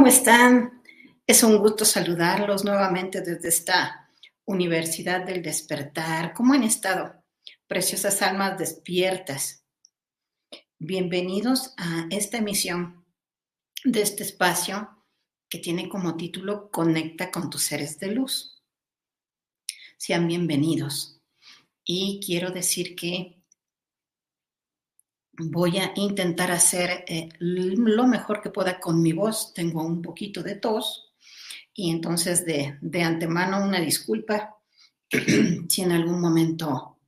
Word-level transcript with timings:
¿Cómo 0.00 0.08
están? 0.08 0.82
Es 1.26 1.42
un 1.42 1.58
gusto 1.58 1.84
saludarlos 1.84 2.64
nuevamente 2.64 3.20
desde 3.20 3.50
esta 3.50 4.10
Universidad 4.46 5.26
del 5.26 5.42
Despertar. 5.42 6.32
¿Cómo 6.32 6.54
han 6.54 6.62
estado? 6.62 7.22
Preciosas 7.66 8.22
almas 8.22 8.56
despiertas. 8.56 9.62
Bienvenidos 10.78 11.74
a 11.76 12.06
esta 12.08 12.38
emisión 12.38 13.04
de 13.84 14.00
este 14.00 14.22
espacio 14.22 15.04
que 15.50 15.58
tiene 15.58 15.86
como 15.90 16.16
título 16.16 16.70
Conecta 16.70 17.30
con 17.30 17.50
tus 17.50 17.64
seres 17.64 17.98
de 17.98 18.12
luz. 18.12 18.64
Sean 19.98 20.26
bienvenidos. 20.26 21.20
Y 21.84 22.22
quiero 22.24 22.50
decir 22.52 22.96
que 22.96 23.39
voy 25.44 25.78
a 25.78 25.92
intentar 25.96 26.50
hacer 26.50 27.04
eh, 27.06 27.28
lo 27.38 28.06
mejor 28.06 28.42
que 28.42 28.50
pueda 28.50 28.78
con 28.78 29.02
mi 29.02 29.12
voz. 29.12 29.52
Tengo 29.54 29.82
un 29.82 30.02
poquito 30.02 30.42
de 30.42 30.56
tos 30.56 31.14
y 31.74 31.90
entonces 31.90 32.44
de, 32.44 33.02
antemano 33.02 33.64
una 33.64 33.80
disculpa 33.80 34.56
si 35.68 35.82
en 35.82 35.92
algún 35.92 36.20
momento 36.20 36.98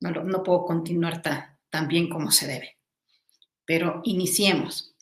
no, 0.00 0.42
puedo 0.42 0.64
continuar 0.64 1.22
tan 1.22 1.88
bien 1.88 2.08
como 2.08 2.30
se 2.30 2.46
debe. 2.46 2.78
Pero 3.64 4.00
iniciemos. 4.04 4.94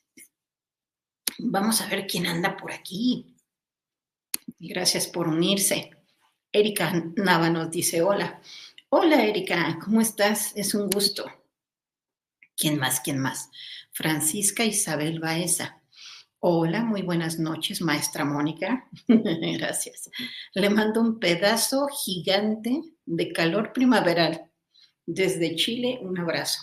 Vamos 1.39 1.81
a 1.81 1.89
ver 1.89 2.07
quién 2.07 2.27
anda 2.27 2.57
por 2.57 2.73
aquí. 2.73 3.37
Gracias 4.59 5.07
por 5.07 5.29
unirse. 5.29 5.91
Erika 6.51 6.93
Nava 7.17 7.51
nos 7.51 7.71
dice 7.71 8.03
hola. 8.03 8.41
Hola 8.91 9.25
Erika, 9.25 9.79
¿cómo 9.85 10.01
estás? 10.01 10.53
Es 10.57 10.75
un 10.75 10.89
gusto. 10.89 11.38
¿Quién 12.59 12.77
más? 12.77 12.99
¿Quién 12.99 13.21
más? 13.21 13.51
Francisca 13.93 14.65
Isabel 14.65 15.21
Baeza. 15.21 15.81
Hola, 16.41 16.83
muy 16.83 17.03
buenas 17.03 17.39
noches, 17.39 17.81
maestra 17.81 18.25
Mónica. 18.25 18.89
Gracias. 19.09 20.11
Le 20.55 20.69
mando 20.69 21.01
un 21.01 21.21
pedazo 21.21 21.87
gigante 21.87 22.83
de 23.07 23.33
calor 23.33 23.73
primaveral. 23.73 24.51
Desde 25.07 25.55
Chile, 25.55 26.01
un 26.03 26.19
abrazo. 26.19 26.61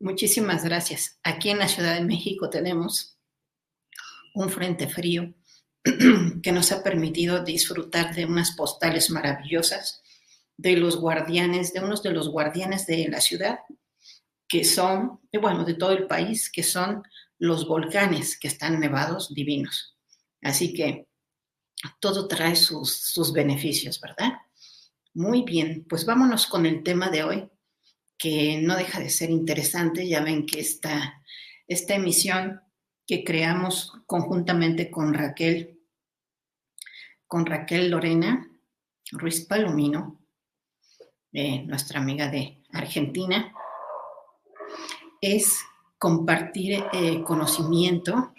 Muchísimas 0.00 0.64
gracias. 0.64 1.20
Aquí 1.22 1.50
en 1.50 1.60
la 1.60 1.68
Ciudad 1.68 1.94
de 1.94 2.04
México 2.04 2.50
tenemos 2.50 3.16
un 4.34 4.50
frente 4.50 4.88
frío 4.88 5.32
que 6.42 6.50
nos 6.50 6.72
ha 6.72 6.82
permitido 6.82 7.44
disfrutar 7.44 8.12
de 8.12 8.26
unas 8.26 8.56
postales 8.56 9.08
maravillosas 9.10 10.02
de 10.56 10.76
los 10.76 10.96
guardianes, 10.96 11.72
de 11.72 11.80
unos 11.80 12.02
de 12.02 12.10
los 12.10 12.28
guardianes 12.28 12.86
de 12.86 13.06
la 13.08 13.20
ciudad, 13.20 13.60
que 14.52 14.64
son, 14.64 15.18
bueno, 15.40 15.64
de 15.64 15.72
todo 15.72 15.92
el 15.92 16.06
país, 16.06 16.52
que 16.52 16.62
son 16.62 17.02
los 17.38 17.66
volcanes 17.66 18.38
que 18.38 18.48
están 18.48 18.78
nevados 18.78 19.32
divinos. 19.32 19.96
Así 20.42 20.74
que 20.74 21.08
todo 21.98 22.28
trae 22.28 22.54
sus, 22.54 22.94
sus 22.94 23.32
beneficios, 23.32 23.98
¿verdad? 23.98 24.32
Muy 25.14 25.42
bien, 25.42 25.86
pues 25.88 26.04
vámonos 26.04 26.46
con 26.46 26.66
el 26.66 26.82
tema 26.82 27.08
de 27.08 27.24
hoy, 27.24 27.48
que 28.18 28.60
no 28.60 28.76
deja 28.76 29.00
de 29.00 29.08
ser 29.08 29.30
interesante. 29.30 30.06
Ya 30.06 30.22
ven 30.22 30.44
que 30.44 30.60
esta, 30.60 31.24
esta 31.66 31.94
emisión 31.94 32.60
que 33.06 33.24
creamos 33.24 33.90
conjuntamente 34.04 34.90
con 34.90 35.14
Raquel, 35.14 35.80
con 37.26 37.46
Raquel 37.46 37.90
Lorena 37.90 38.46
Ruiz 39.12 39.46
Palomino, 39.46 40.20
eh, 41.32 41.62
nuestra 41.62 42.00
amiga 42.00 42.28
de 42.28 42.62
Argentina, 42.70 43.54
es 45.22 45.60
compartir 45.98 46.84
eh, 46.92 47.22
conocimiento, 47.22 48.34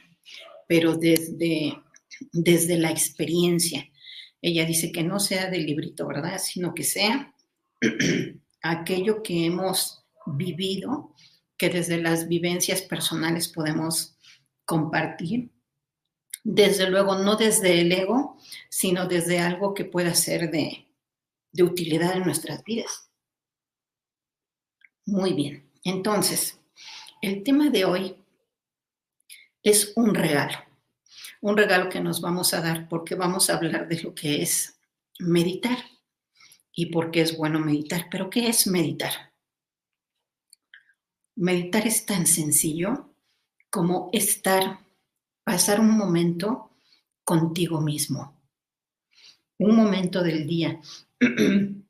pero 0.68 0.96
desde, 0.96 1.82
desde 2.34 2.78
la 2.78 2.92
experiencia. 2.92 3.90
Ella 4.42 4.66
dice 4.66 4.92
que 4.92 5.02
no 5.02 5.20
sea 5.20 5.50
del 5.50 5.66
librito, 5.66 6.06
¿verdad? 6.06 6.38
Sino 6.40 6.76
que 6.76 6.84
sea 6.84 7.34
aquello 8.62 9.24
que 9.24 9.46
hemos 9.46 10.04
vivido, 10.26 11.16
que 11.58 11.70
desde 11.70 12.02
las 12.02 12.28
vivencias 12.28 12.82
personales 12.82 13.48
podemos 13.48 14.18
compartir. 14.66 15.50
Desde 16.44 16.90
luego, 16.90 17.16
no 17.16 17.38
desde 17.38 17.80
el 17.80 17.94
ego, 17.94 18.38
sino 18.70 19.08
desde 19.08 19.40
algo 19.40 19.74
que 19.74 19.86
pueda 19.86 20.14
ser 20.14 20.52
de, 20.52 20.86
de 21.54 21.64
utilidad 21.64 22.18
en 22.18 22.26
nuestras 22.26 22.62
vidas. 22.66 23.10
Muy 25.06 25.32
bien, 25.32 25.70
entonces, 25.86 26.60
el 27.24 27.42
tema 27.42 27.70
de 27.70 27.86
hoy 27.86 28.18
es 29.64 29.94
un 29.96 30.14
regalo, 30.14 30.58
un 31.40 31.56
regalo 31.56 31.88
que 31.88 32.02
nos 32.02 32.20
vamos 32.20 32.54
a 32.54 32.60
dar 32.60 32.90
porque 32.90 33.16
vamos 33.16 33.50
a 33.50 33.56
hablar 33.56 33.88
de 33.88 34.02
lo 34.02 34.14
que 34.14 34.42
es 34.42 34.78
meditar 35.20 35.78
y 36.74 36.88
por 36.88 37.12
qué 37.12 37.22
es 37.22 37.38
bueno 37.38 37.62
meditar. 37.62 38.08
Pero 38.12 38.30
¿qué 38.30 38.50
es 38.50 38.68
meditar? 38.68 39.32
Meditar 41.38 41.88
es 41.88 42.06
tan 42.06 42.28
sencillo 42.28 43.16
como 43.70 44.10
estar, 44.12 44.80
pasar 45.46 45.80
un 45.80 45.98
momento 45.98 46.72
contigo 47.24 47.80
mismo. 47.80 48.38
un 49.60 49.78
momento 49.78 50.22
del 50.22 50.46
día. 50.46 50.82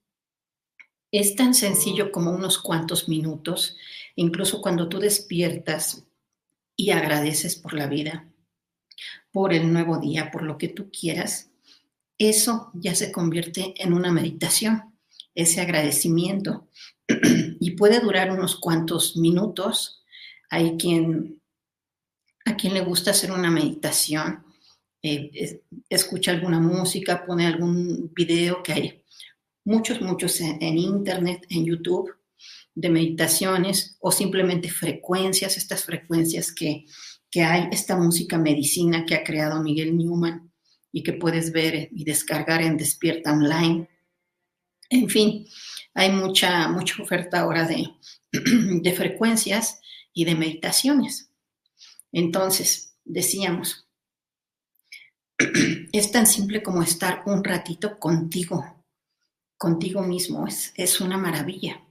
Es 1.15 1.35
tan 1.35 1.53
sencillo 1.53 2.11
como 2.11 2.31
unos 2.31 2.57
cuantos 2.57 3.07
minutos, 3.07 3.77
incluso 4.15 4.61
cuando 4.61 4.89
tú 4.89 4.99
despiertas 4.99 6.05
y 6.75 6.91
agradeces 6.91 7.55
por 7.55 7.73
la 7.73 7.87
vida, 7.87 8.29
por 9.31 9.53
el 9.53 9.71
nuevo 9.71 9.97
día, 9.99 10.31
por 10.31 10.43
lo 10.43 10.57
que 10.57 10.67
tú 10.67 10.89
quieras, 10.91 11.49
eso 12.17 12.71
ya 12.73 12.95
se 12.95 13.11
convierte 13.11 13.73
en 13.77 13.93
una 13.93 14.11
meditación, 14.11 14.95
ese 15.35 15.61
agradecimiento. 15.61 16.67
y 17.59 17.71
puede 17.71 17.99
durar 17.99 18.31
unos 18.31 18.55
cuantos 18.55 19.17
minutos. 19.17 20.03
Hay 20.49 20.77
quien, 20.77 21.41
a 22.45 22.55
quien 22.55 22.73
le 22.73 22.81
gusta 22.81 23.11
hacer 23.11 23.31
una 23.31 23.51
meditación, 23.51 24.43
eh, 25.01 25.61
escucha 25.89 26.31
alguna 26.31 26.59
música, 26.59 27.25
pone 27.25 27.45
algún 27.45 28.11
video 28.13 28.63
que 28.63 28.73
hay 28.73 29.03
muchos, 29.65 30.01
muchos 30.01 30.39
en, 30.39 30.77
Internet, 30.77 31.45
en 31.49 31.65
YouTube, 31.65 32.11
de 32.75 32.89
meditaciones 32.89 33.97
o 33.99 34.11
simplemente 34.11 34.69
frecuencias, 34.69 35.57
estas 35.57 35.83
frecuencias 35.83 36.51
que, 36.51 36.85
que 37.29 37.43
hay, 37.43 37.67
esta 37.71 37.97
música 37.97 38.37
medicina 38.37 39.05
que 39.05 39.15
ha 39.15 39.23
creado 39.23 39.61
Miguel 39.61 39.97
Newman 39.97 40.51
y 40.91 41.03
que 41.03 41.13
puedes 41.13 41.51
ver 41.51 41.89
y 41.91 42.03
descargar 42.03 42.61
en 42.61 42.77
Despierta 42.77 43.33
Online. 43.33 43.89
En 44.89 45.09
fin, 45.09 45.47
hay 45.93 46.11
mucha, 46.11 46.67
mucha 46.67 47.01
oferta 47.01 47.39
ahora 47.39 47.67
de, 47.67 47.89
de 48.31 48.93
frecuencias 48.93 49.79
y 50.13 50.25
de 50.25 50.35
meditaciones. 50.35 51.31
Entonces, 52.11 52.95
decíamos, 53.03 53.87
es 55.91 56.11
tan 56.11 56.27
simple 56.27 56.61
como 56.61 56.83
estar 56.83 57.23
un 57.25 57.43
ratito 57.43 57.97
contigo, 57.99 58.85
contigo 59.57 60.03
mismo 60.03 60.47
es, 60.47 60.73
es 60.75 61.01
una 61.01 61.17
maravilla. 61.17 61.81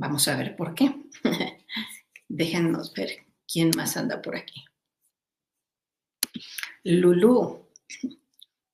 Vamos 0.00 0.28
a 0.28 0.36
ver 0.36 0.54
por 0.54 0.76
qué. 0.76 0.94
Déjenos 2.28 2.94
ver 2.94 3.26
quién 3.52 3.72
más 3.76 3.96
anda 3.96 4.22
por 4.22 4.36
aquí. 4.36 4.64
Lulu. 6.84 7.66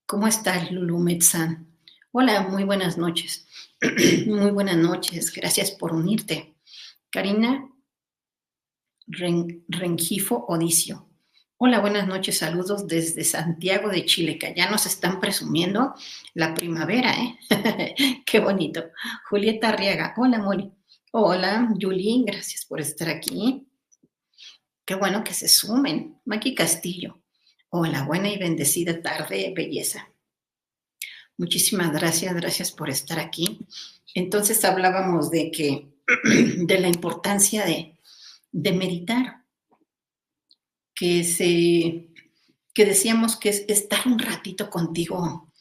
¿Cómo 0.05 0.27
estás, 0.27 0.71
Lulu 0.71 0.99
Metzan? 0.99 1.67
Hola, 2.13 2.43
muy 2.43 2.65
buenas 2.65 2.99
noches. 2.99 3.47
muy 4.27 4.51
buenas 4.51 4.77
noches. 4.77 5.33
Gracias 5.33 5.71
por 5.71 5.95
unirte. 5.95 6.57
Karina 7.09 7.71
Rengifo 9.07 10.45
Odicio. 10.47 11.09
Hola, 11.57 11.81
buenas 11.81 12.07
noches, 12.07 12.37
saludos 12.37 12.87
desde 12.87 13.25
Santiago 13.25 13.89
de 13.89 14.05
Chile, 14.05 14.39
que 14.39 14.53
ya 14.55 14.71
nos 14.71 14.85
están 14.85 15.21
presumiendo 15.21 15.95
la 16.35 16.53
primavera, 16.53 17.15
¿eh? 17.15 17.95
Qué 18.27 18.41
bonito. 18.41 18.91
Julieta 19.31 19.71
Arriaga, 19.71 20.13
hola, 20.19 20.39
Moli. 20.39 20.71
Hola, 21.17 21.73
Julie, 21.81 22.25
gracias 22.27 22.65
por 22.65 22.81
estar 22.81 23.09
aquí. 23.09 23.69
Qué 24.85 24.97
bueno 24.97 25.23
que 25.23 25.33
se 25.33 25.47
sumen. 25.47 26.21
Maki 26.25 26.57
Castillo, 26.57 27.23
hola, 27.69 28.03
buena 28.03 28.29
y 28.33 28.37
bendecida 28.37 29.01
tarde, 29.01 29.55
belleza. 29.55 30.13
Muchísimas 31.39 31.93
gracias, 31.93 32.35
gracias 32.35 32.73
por 32.73 32.91
estar 32.91 33.21
aquí. 33.21 33.61
Entonces 34.13 34.65
hablábamos 34.65 35.31
de 35.31 35.53
que, 35.53 35.89
de 36.57 36.81
la 36.81 36.89
importancia 36.89 37.65
de, 37.65 37.97
de 38.51 38.73
meditar 38.73 39.45
que 40.97 41.23
se 41.23 42.09
que 42.75 42.85
decíamos 42.85 43.37
que 43.37 43.51
es 43.51 43.65
estar 43.69 44.09
un 44.09 44.19
ratito 44.19 44.69
contigo, 44.69 45.53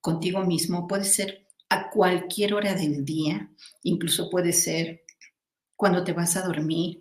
contigo 0.00 0.44
mismo, 0.44 0.86
puede 0.86 1.02
ser 1.02 1.48
a 1.70 1.88
cualquier 1.88 2.52
hora 2.54 2.74
del 2.74 3.04
día, 3.04 3.48
incluso 3.84 4.28
puede 4.28 4.52
ser 4.52 5.04
cuando 5.76 6.02
te 6.04 6.12
vas 6.12 6.36
a 6.36 6.42
dormir 6.42 7.00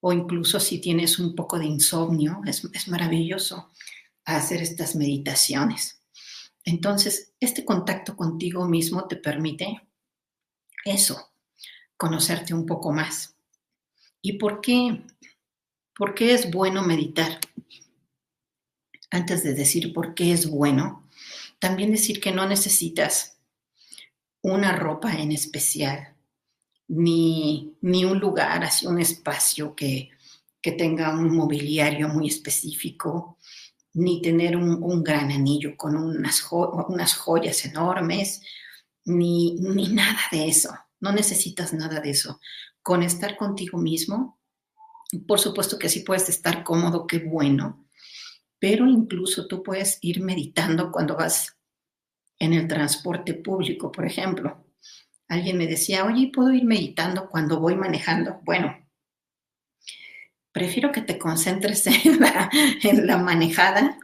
o 0.00 0.12
incluso 0.12 0.58
si 0.58 0.80
tienes 0.80 1.18
un 1.18 1.34
poco 1.34 1.58
de 1.58 1.66
insomnio, 1.66 2.40
es, 2.44 2.88
maravilloso 2.88 3.70
hacer 4.24 4.62
estas 4.62 4.96
meditaciones. 4.96 6.02
Entonces, 6.64 7.34
este 7.38 7.64
contacto 7.64 8.16
contigo 8.16 8.66
mismo 8.66 9.06
te 9.06 9.16
permite 9.16 9.88
eso, 10.84 11.32
conocerte 11.96 12.52
un 12.52 12.66
poco 12.66 12.92
más. 12.92 13.36
¿Y 14.20 14.34
por 14.34 14.60
qué? 14.60 15.06
¿Por 15.94 16.14
qué 16.14 16.34
es 16.34 16.50
bueno 16.50 16.82
meditar? 16.82 17.38
Antes 19.10 19.44
de 19.44 19.54
decir 19.54 19.92
por 19.92 20.14
qué 20.14 20.32
es 20.32 20.48
bueno, 20.48 21.08
también 21.58 21.92
decir 21.92 22.20
que 22.20 22.32
no 22.32 22.46
necesitas 22.46 23.39
una 24.42 24.76
ropa 24.76 25.12
en 25.12 25.32
especial, 25.32 26.16
ni, 26.88 27.76
ni 27.82 28.04
un 28.04 28.18
lugar, 28.18 28.64
así 28.64 28.86
un 28.86 29.00
espacio 29.00 29.74
que, 29.74 30.10
que, 30.60 30.72
tenga 30.72 31.14
un 31.14 31.34
mobiliario 31.36 32.08
muy 32.08 32.28
específico, 32.28 33.38
ni 33.94 34.22
tener 34.22 34.56
un, 34.56 35.02
gran 35.02 35.30
anillo 35.30 35.76
con 35.76 35.96
unas, 35.96 36.46
unas 36.50 37.14
joyas 37.14 37.64
enormes, 37.64 38.42
ni, 39.04 39.56
ni 39.56 39.88
nada 39.88 40.20
de 40.32 40.48
eso. 40.48 40.70
No 41.00 41.12
necesitas 41.12 41.72
nada 41.72 42.00
de 42.00 42.10
eso. 42.10 42.40
Con 42.82 43.02
estar 43.02 43.36
contigo 43.36 43.78
mismo 43.78 44.40
por 45.26 45.40
supuesto 45.40 45.78
que 45.78 45.88
sí 45.88 46.00
puedes 46.00 46.28
estar 46.28 46.62
cómodo, 46.62 47.06
qué 47.06 47.18
bueno, 47.18 47.84
pero 48.58 48.86
incluso 48.86 49.46
tú 49.46 49.62
puedes 49.62 49.98
ir 50.02 50.22
meditando 50.22 50.92
cuando 50.92 51.16
vas 51.16 51.56
en 52.40 52.54
el 52.54 52.66
transporte 52.66 53.34
público, 53.34 53.92
por 53.92 54.06
ejemplo. 54.06 54.64
Alguien 55.28 55.58
me 55.58 55.68
decía, 55.68 56.04
oye, 56.04 56.32
¿puedo 56.34 56.52
ir 56.52 56.64
meditando 56.64 57.28
cuando 57.28 57.60
voy 57.60 57.76
manejando? 57.76 58.40
Bueno, 58.42 58.76
prefiero 60.50 60.90
que 60.90 61.02
te 61.02 61.18
concentres 61.18 61.86
en 62.82 63.06
la, 63.06 63.18
manejada 63.18 63.96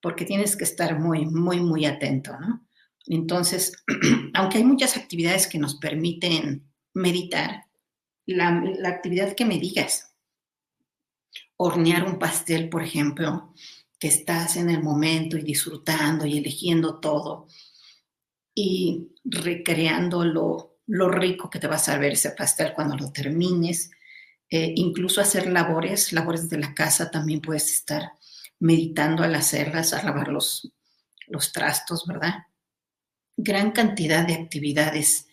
porque 0.00 0.24
tienes 0.24 0.56
que 0.56 0.64
estar 0.64 0.98
muy, 0.98 1.26
muy, 1.26 1.60
muy 1.60 1.86
atento, 1.86 2.36
¿no? 2.40 2.66
Entonces, 3.06 3.84
aunque 4.34 4.58
hay 4.58 4.64
muchas 4.64 4.96
actividades 4.96 5.46
que 5.46 5.58
nos 5.58 5.76
permiten 5.76 6.66
meditar, 6.94 7.66
la, 8.26 8.50
la 8.78 8.88
actividad 8.88 9.34
que 9.34 9.44
me 9.44 9.58
digas, 9.58 10.14
hornear 11.56 12.04
un 12.04 12.18
pastel, 12.18 12.70
por 12.70 12.82
ejemplo, 12.82 13.52
que 13.98 14.08
estás 14.08 14.56
en 14.56 14.70
el 14.70 14.82
momento 14.82 15.36
y 15.36 15.42
disfrutando 15.42 16.24
y 16.24 16.38
eligiendo 16.38 16.98
todo 16.98 17.46
y 18.54 19.14
recreando 19.24 20.24
lo, 20.24 20.78
lo 20.86 21.08
rico 21.08 21.50
que 21.50 21.58
te 21.58 21.66
va 21.66 21.76
a 21.76 21.78
saber 21.78 22.12
ese 22.12 22.30
pastel 22.30 22.72
cuando 22.74 22.96
lo 22.96 23.10
termines. 23.10 23.90
Eh, 24.48 24.72
incluso 24.76 25.20
hacer 25.20 25.50
labores, 25.50 26.12
labores 26.12 26.48
de 26.48 26.58
la 26.58 26.74
casa, 26.74 27.10
también 27.10 27.40
puedes 27.40 27.72
estar 27.72 28.12
meditando 28.60 29.22
al 29.22 29.34
hacerlas, 29.34 29.92
a 29.92 30.02
lavar 30.02 30.28
los, 30.28 30.72
los 31.26 31.52
trastos, 31.52 32.06
¿verdad? 32.06 32.46
Gran 33.36 33.72
cantidad 33.72 34.26
de 34.26 34.34
actividades 34.34 35.26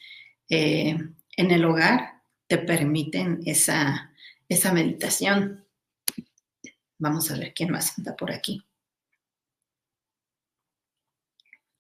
eh, 0.49 0.97
en 1.37 1.51
el 1.51 1.65
hogar 1.65 2.23
te 2.47 2.57
permiten 2.57 3.41
esa, 3.45 4.11
esa 4.49 4.73
meditación. 4.73 5.65
Vamos 6.97 7.31
a 7.31 7.37
ver 7.37 7.53
quién 7.53 7.71
más 7.71 7.97
anda 7.97 8.15
por 8.15 8.31
aquí. 8.31 8.63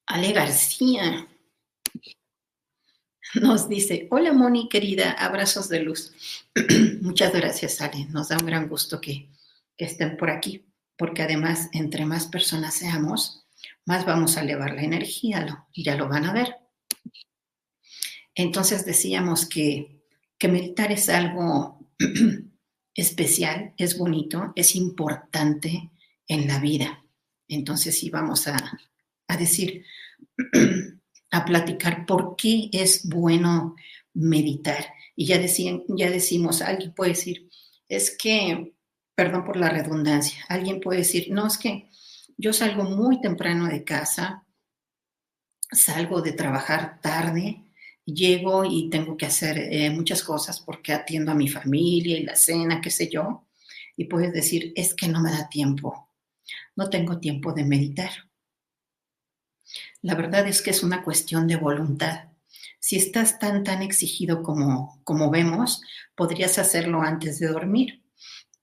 Ale 0.05 0.33
García 0.33 1.27
nos 3.35 3.69
dice, 3.69 4.07
hola 4.11 4.33
Moni 4.33 4.67
querida, 4.67 5.11
abrazos 5.11 5.69
de 5.69 5.81
luz. 5.81 6.13
Muchas 7.01 7.33
gracias 7.33 7.81
Ale, 7.81 8.05
nos 8.05 8.29
da 8.29 8.37
un 8.37 8.45
gran 8.45 8.67
gusto 8.67 8.99
que, 8.99 9.29
estén 9.77 10.15
por 10.15 10.29
aquí, 10.29 10.63
porque 10.95 11.23
además 11.23 11.69
entre 11.71 12.05
más 12.05 12.27
personas 12.27 12.75
seamos, 12.75 13.47
más 13.85 14.05
vamos 14.05 14.37
a 14.37 14.41
elevar 14.41 14.75
la 14.75 14.83
energía, 14.83 15.65
y 15.73 15.83
ya 15.83 15.95
lo 15.95 16.07
van 16.07 16.25
a 16.25 16.33
ver. 16.33 16.57
Entonces 18.35 18.85
decíamos 18.85 19.47
que, 19.47 20.03
que 20.37 20.49
meditar 20.49 20.91
es 20.91 21.09
algo 21.09 21.79
especial, 22.93 23.73
es 23.77 23.97
bonito, 23.97 24.53
es 24.55 24.75
importante 24.75 25.89
en 26.27 26.47
la 26.47 26.59
vida. 26.59 27.03
Entonces 27.47 27.97
sí 27.97 28.11
vamos 28.11 28.47
a, 28.47 28.79
decir, 29.37 29.85
a 31.31 31.45
platicar 31.45 32.05
por 32.05 32.35
qué 32.35 32.69
es 32.71 33.07
bueno 33.07 33.75
meditar. 34.13 34.93
Y 35.15 35.25
ya, 35.25 35.37
decían, 35.37 35.83
ya 35.87 36.09
decimos, 36.09 36.61
alguien 36.61 36.93
puede 36.93 37.11
decir, 37.11 37.49
es 37.87 38.15
que, 38.17 38.73
perdón 39.15 39.45
por 39.45 39.57
la 39.57 39.69
redundancia, 39.69 40.43
alguien 40.49 40.79
puede 40.79 40.99
decir, 40.99 41.27
no, 41.31 41.47
es 41.47 41.57
que 41.57 41.89
yo 42.37 42.53
salgo 42.53 42.83
muy 42.83 43.21
temprano 43.21 43.67
de 43.67 43.83
casa, 43.83 44.45
salgo 45.71 46.21
de 46.21 46.33
trabajar 46.33 46.99
tarde, 47.01 47.71
llego 48.05 48.65
y 48.65 48.89
tengo 48.89 49.15
que 49.15 49.25
hacer 49.25 49.57
eh, 49.57 49.89
muchas 49.89 50.23
cosas 50.23 50.59
porque 50.59 50.91
atiendo 50.93 51.31
a 51.31 51.35
mi 51.35 51.47
familia 51.47 52.17
y 52.17 52.23
la 52.23 52.35
cena, 52.35 52.81
qué 52.81 52.89
sé 52.89 53.09
yo, 53.09 53.47
y 53.95 54.05
puedes 54.05 54.33
decir, 54.33 54.73
es 54.75 54.93
que 54.95 55.07
no 55.07 55.21
me 55.21 55.31
da 55.31 55.47
tiempo, 55.49 56.09
no 56.75 56.89
tengo 56.89 57.19
tiempo 57.19 57.53
de 57.53 57.63
meditar. 57.63 58.11
La 60.01 60.15
verdad 60.15 60.47
es 60.47 60.61
que 60.61 60.71
es 60.71 60.83
una 60.83 61.03
cuestión 61.03 61.47
de 61.47 61.57
voluntad. 61.57 62.29
Si 62.79 62.95
estás 62.95 63.39
tan, 63.39 63.63
tan 63.63 63.81
exigido 63.81 64.41
como, 64.41 65.01
como 65.03 65.29
vemos, 65.29 65.81
podrías 66.15 66.57
hacerlo 66.57 67.01
antes 67.01 67.39
de 67.39 67.47
dormir. 67.47 68.03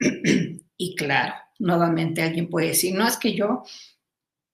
y 0.76 0.96
claro, 0.96 1.34
nuevamente 1.58 2.22
alguien 2.22 2.50
puede 2.50 2.68
decir, 2.68 2.94
no 2.94 3.06
es 3.06 3.16
que 3.16 3.34
yo, 3.34 3.62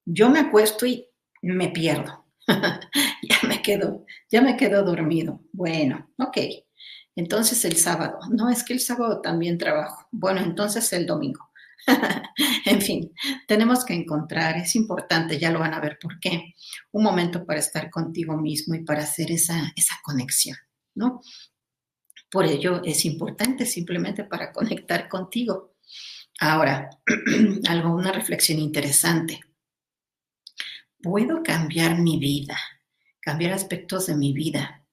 yo 0.04 0.28
me 0.28 0.40
acuesto 0.40 0.86
y 0.86 1.08
me 1.42 1.68
pierdo. 1.68 2.26
ya 2.46 3.48
me 3.48 3.62
quedo, 3.62 4.04
ya 4.30 4.42
me 4.42 4.56
quedo 4.56 4.84
dormido. 4.84 5.40
Bueno, 5.52 6.10
ok. 6.18 6.38
Entonces 7.16 7.64
el 7.64 7.76
sábado. 7.76 8.18
No, 8.30 8.50
es 8.50 8.64
que 8.64 8.74
el 8.74 8.80
sábado 8.80 9.20
también 9.20 9.56
trabajo. 9.56 10.06
Bueno, 10.10 10.40
entonces 10.40 10.92
el 10.92 11.06
domingo. 11.06 11.50
en 12.66 12.80
fin, 12.80 13.12
tenemos 13.46 13.84
que 13.84 13.94
encontrar, 13.94 14.56
es 14.56 14.74
importante, 14.76 15.38
ya 15.38 15.50
lo 15.50 15.58
van 15.58 15.74
a 15.74 15.80
ver 15.80 15.98
por 16.00 16.18
qué, 16.18 16.54
un 16.92 17.02
momento 17.02 17.44
para 17.44 17.60
estar 17.60 17.90
contigo 17.90 18.36
mismo 18.36 18.74
y 18.74 18.84
para 18.84 19.02
hacer 19.02 19.30
esa, 19.30 19.72
esa 19.76 19.96
conexión, 20.02 20.56
¿no? 20.94 21.20
Por 22.30 22.46
ello 22.46 22.82
es 22.84 23.04
importante 23.04 23.64
simplemente 23.64 24.24
para 24.24 24.52
conectar 24.52 25.08
contigo. 25.08 25.76
Ahora, 26.40 26.90
algo, 27.68 27.94
una 27.94 28.10
reflexión 28.10 28.58
interesante. 28.58 29.40
¿Puedo 31.00 31.42
cambiar 31.42 32.00
mi 32.00 32.18
vida, 32.18 32.58
cambiar 33.20 33.52
aspectos 33.52 34.06
de 34.06 34.16
mi 34.16 34.32
vida 34.32 34.84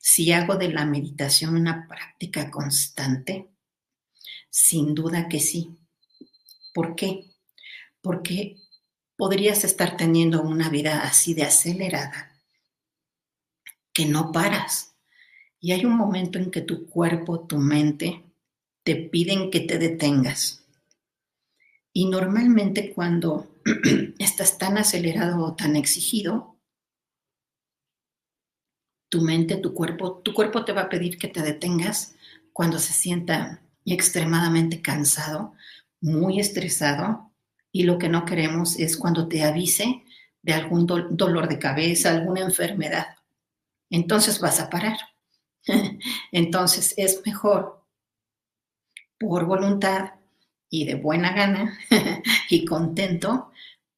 si 0.00 0.32
hago 0.32 0.56
de 0.56 0.68
la 0.68 0.86
meditación 0.86 1.56
una 1.56 1.86
práctica 1.86 2.50
constante? 2.50 3.50
Sin 4.48 4.94
duda 4.94 5.28
que 5.28 5.40
sí. 5.40 5.76
¿Por 6.76 6.94
qué? 6.94 7.24
Porque 8.02 8.58
podrías 9.16 9.64
estar 9.64 9.96
teniendo 9.96 10.42
una 10.42 10.68
vida 10.68 11.04
así 11.04 11.32
de 11.32 11.44
acelerada 11.44 12.38
que 13.94 14.04
no 14.04 14.30
paras. 14.30 14.94
Y 15.58 15.72
hay 15.72 15.86
un 15.86 15.96
momento 15.96 16.38
en 16.38 16.50
que 16.50 16.60
tu 16.60 16.86
cuerpo, 16.86 17.46
tu 17.46 17.56
mente, 17.56 18.24
te 18.82 18.94
piden 18.94 19.50
que 19.50 19.60
te 19.60 19.78
detengas. 19.78 20.66
Y 21.94 22.10
normalmente 22.10 22.92
cuando 22.92 23.48
estás 24.18 24.58
tan 24.58 24.76
acelerado 24.76 25.42
o 25.42 25.56
tan 25.56 25.76
exigido, 25.76 26.58
tu 29.08 29.22
mente, 29.22 29.56
tu 29.56 29.72
cuerpo, 29.72 30.18
tu 30.18 30.34
cuerpo 30.34 30.66
te 30.66 30.74
va 30.74 30.82
a 30.82 30.88
pedir 30.90 31.16
que 31.16 31.28
te 31.28 31.40
detengas 31.40 32.16
cuando 32.52 32.78
se 32.78 32.92
sienta 32.92 33.62
extremadamente 33.86 34.82
cansado 34.82 35.54
muy 36.00 36.40
estresado 36.40 37.32
y 37.72 37.82
lo 37.82 37.98
que 37.98 38.08
no 38.08 38.24
queremos 38.24 38.78
es 38.78 38.96
cuando 38.96 39.28
te 39.28 39.42
avise 39.42 40.02
de 40.42 40.54
algún 40.54 40.86
dolor 40.86 41.48
de 41.48 41.58
cabeza, 41.58 42.10
alguna 42.10 42.40
enfermedad. 42.40 43.16
Entonces 43.90 44.40
vas 44.40 44.60
a 44.60 44.70
parar. 44.70 44.98
Entonces 46.32 46.94
es 46.96 47.20
mejor 47.26 47.84
por 49.18 49.44
voluntad 49.46 50.14
y 50.70 50.84
de 50.84 50.94
buena 50.94 51.32
gana 51.32 51.78
y 52.50 52.64
contento 52.64 53.50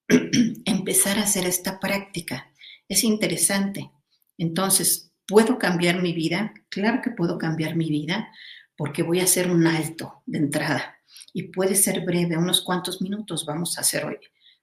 empezar 0.64 1.18
a 1.18 1.22
hacer 1.22 1.46
esta 1.46 1.78
práctica. 1.78 2.50
Es 2.88 3.04
interesante. 3.04 3.90
Entonces, 4.38 5.12
¿puedo 5.26 5.58
cambiar 5.58 6.00
mi 6.00 6.12
vida? 6.12 6.54
Claro 6.68 7.02
que 7.02 7.10
puedo 7.10 7.36
cambiar 7.36 7.76
mi 7.76 7.90
vida 7.90 8.32
porque 8.76 9.02
voy 9.02 9.20
a 9.20 9.24
hacer 9.24 9.50
un 9.50 9.66
alto 9.66 10.22
de 10.24 10.38
entrada 10.38 10.97
y 11.32 11.44
puede 11.44 11.74
ser 11.74 12.04
breve, 12.04 12.36
unos 12.36 12.60
cuantos 12.62 13.00
minutos. 13.00 13.44
Vamos 13.44 13.78
a 13.78 13.82
hacer 13.82 14.04
hoy 14.04 14.18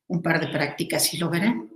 un 0.07 0.21
par 0.21 0.39
de 0.39 0.47
prácticas 0.47 1.13
y 1.13 1.17
lo 1.17 1.29
verán. 1.29 1.69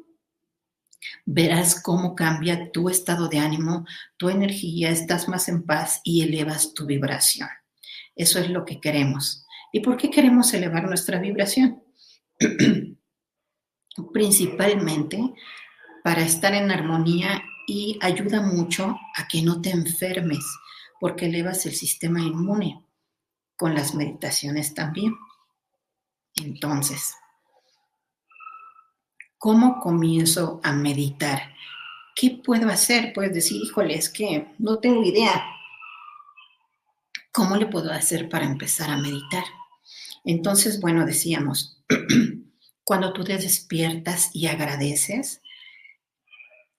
Verás 1.25 1.81
cómo 1.81 2.15
cambia 2.15 2.71
tu 2.71 2.89
estado 2.89 3.29
de 3.29 3.39
ánimo, 3.39 3.85
tu 4.17 4.29
energía, 4.29 4.89
estás 4.89 5.27
más 5.27 5.47
en 5.47 5.63
paz 5.63 6.01
y 6.03 6.23
elevas 6.23 6.73
tu 6.73 6.85
vibración. 6.85 7.49
Eso 8.15 8.39
es 8.39 8.49
lo 8.49 8.65
que 8.65 8.79
queremos. 8.79 9.45
¿Y 9.71 9.79
por 9.79 9.97
qué 9.97 10.09
queremos 10.09 10.53
elevar 10.53 10.83
nuestra 10.87 11.19
vibración? 11.19 11.83
Principalmente 14.13 15.19
para 16.03 16.21
estar 16.21 16.53
en 16.53 16.71
armonía 16.71 17.41
y 17.67 17.97
ayuda 18.01 18.41
mucho 18.41 18.97
a 19.15 19.27
que 19.27 19.41
no 19.41 19.61
te 19.61 19.69
enfermes, 19.69 20.43
porque 20.99 21.27
elevas 21.27 21.65
el 21.65 21.75
sistema 21.75 22.19
inmune 22.21 22.83
con 23.59 23.75
las 23.75 23.93
meditaciones 23.93 24.73
también. 24.73 25.17
Entonces, 26.35 27.13
¿cómo 29.37 29.81
comienzo 29.81 30.61
a 30.63 30.71
meditar? 30.71 31.53
¿Qué 32.15 32.41
puedo 32.41 32.69
hacer? 32.69 33.11
Puedes 33.11 33.33
decir, 33.33 33.61
híjole, 33.61 33.95
es 33.95 34.09
que 34.09 34.47
no 34.59 34.79
tengo 34.79 35.03
idea. 35.03 35.43
¿Cómo 37.33 37.57
le 37.57 37.65
puedo 37.65 37.91
hacer 37.91 38.29
para 38.29 38.45
empezar 38.45 38.89
a 38.89 38.97
meditar? 38.97 39.43
Entonces, 40.23 40.79
bueno, 40.79 41.05
decíamos, 41.05 41.83
cuando 42.85 43.11
tú 43.11 43.25
te 43.25 43.37
despiertas 43.37 44.29
y 44.33 44.47
agradeces, 44.47 45.41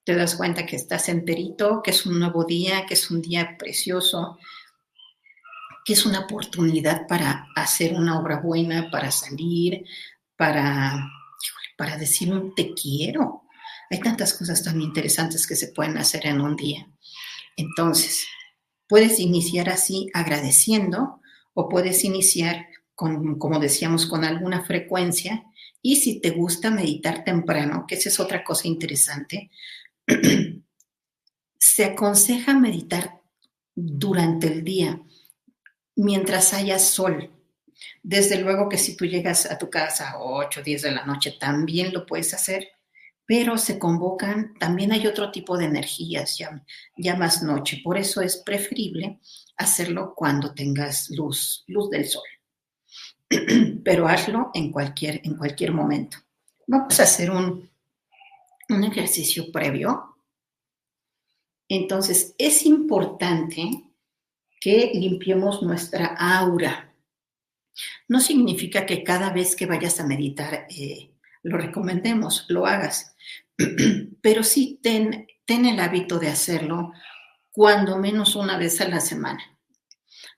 te 0.03 0.15
das 0.15 0.33
cuenta 0.33 0.65
que 0.65 0.77
estás 0.77 1.09
enterito, 1.09 1.83
que 1.83 1.91
es 1.91 2.07
un 2.07 2.17
nuevo 2.17 2.43
día, 2.43 2.87
que 2.87 2.95
es 2.95 3.11
un 3.11 3.21
día 3.21 3.55
precioso, 3.59 4.39
que 5.85 5.93
es 5.93 6.05
una 6.05 6.21
oportunidad 6.21 7.07
para 7.07 7.47
hacer 7.55 7.93
una 7.93 8.19
obra 8.19 8.39
buena, 8.39 8.89
para 8.91 9.11
salir, 9.11 9.85
para, 10.35 11.09
para 11.77 11.97
decir 11.97 12.31
un 12.31 12.53
te 12.53 12.73
quiero. 12.73 13.43
Hay 13.89 13.99
tantas 13.99 14.33
cosas 14.33 14.63
tan 14.63 14.81
interesantes 14.81 15.47
que 15.47 15.55
se 15.55 15.69
pueden 15.69 15.97
hacer 15.97 16.25
en 16.25 16.41
un 16.41 16.55
día. 16.55 16.87
Entonces, 17.57 18.25
puedes 18.87 19.19
iniciar 19.19 19.69
así 19.69 20.09
agradeciendo 20.13 21.21
o 21.53 21.67
puedes 21.67 22.03
iniciar 22.03 22.67
con, 22.95 23.37
como 23.37 23.59
decíamos, 23.59 24.05
con 24.05 24.23
alguna 24.23 24.63
frecuencia. 24.63 25.43
Y 25.81 25.97
si 25.97 26.21
te 26.21 26.29
gusta 26.29 26.69
meditar 26.69 27.23
temprano, 27.23 27.85
que 27.87 27.95
esa 27.95 28.09
es 28.09 28.19
otra 28.19 28.43
cosa 28.43 28.67
interesante, 28.67 29.49
se 31.57 31.85
aconseja 31.85 32.53
meditar 32.53 33.21
durante 33.75 34.47
el 34.47 34.63
día 34.63 35.01
mientras 35.95 36.53
haya 36.53 36.79
sol. 36.79 37.31
Desde 38.03 38.39
luego 38.39 38.69
que 38.69 38.77
si 38.77 38.95
tú 38.95 39.05
llegas 39.05 39.45
a 39.45 39.57
tu 39.57 39.69
casa 39.69 40.11
a 40.11 40.19
8 40.19 40.59
o 40.59 40.63
10 40.63 40.81
de 40.81 40.91
la 40.91 41.05
noche, 41.05 41.35
también 41.39 41.93
lo 41.93 42.05
puedes 42.05 42.33
hacer, 42.33 42.67
pero 43.25 43.57
se 43.57 43.79
convocan, 43.79 44.53
también 44.59 44.91
hay 44.91 45.07
otro 45.07 45.31
tipo 45.31 45.57
de 45.57 45.65
energías 45.65 46.37
ya 46.97 47.15
más 47.15 47.43
noche. 47.43 47.81
Por 47.83 47.97
eso 47.97 48.21
es 48.21 48.37
preferible 48.37 49.19
hacerlo 49.57 50.13
cuando 50.15 50.53
tengas 50.53 51.09
luz, 51.11 51.63
luz 51.67 51.89
del 51.89 52.07
sol. 52.07 52.23
pero 53.83 54.07
hazlo 54.07 54.51
en 54.53 54.71
cualquier, 54.71 55.21
en 55.23 55.35
cualquier 55.35 55.71
momento. 55.71 56.17
Vamos 56.67 56.99
a 56.99 57.03
hacer 57.03 57.31
un, 57.31 57.69
un 58.69 58.83
ejercicio 58.83 59.51
previo. 59.51 60.15
Entonces, 61.67 62.35
es 62.37 62.65
importante 62.65 63.90
que 64.61 64.91
limpiemos 64.93 65.63
nuestra 65.63 66.15
aura. 66.17 66.93
No 68.07 68.19
significa 68.19 68.85
que 68.85 69.03
cada 69.03 69.31
vez 69.31 69.55
que 69.55 69.65
vayas 69.65 69.99
a 69.99 70.05
meditar 70.05 70.67
eh, 70.69 71.11
lo 71.43 71.57
recomendemos, 71.57 72.45
lo 72.47 72.67
hagas, 72.67 73.15
pero 74.21 74.43
sí 74.43 74.79
ten, 74.81 75.27
ten 75.45 75.65
el 75.65 75.79
hábito 75.79 76.19
de 76.19 76.29
hacerlo 76.29 76.93
cuando 77.51 77.97
menos 77.97 78.35
una 78.35 78.57
vez 78.57 78.79
a 78.81 78.87
la 78.87 78.99
semana, 78.99 79.41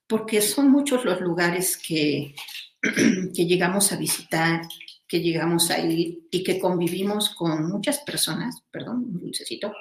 porque 0.08 0.42
son 0.42 0.72
muchos 0.72 1.04
los 1.04 1.20
lugares 1.20 1.78
que, 1.78 2.34
que 2.82 3.46
llegamos 3.46 3.92
a 3.92 3.98
visitar, 3.98 4.62
que 5.06 5.20
llegamos 5.20 5.70
a 5.70 5.80
ir 5.80 6.28
y 6.32 6.44
que 6.44 6.60
convivimos 6.60 7.36
con 7.36 7.70
muchas 7.70 8.00
personas, 8.00 8.64
perdón, 8.72 9.04
un 9.04 9.20
dulcecito, 9.20 9.74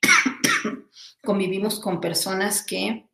convivimos 1.22 1.78
con 1.78 2.00
personas 2.00 2.64
que 2.64 3.11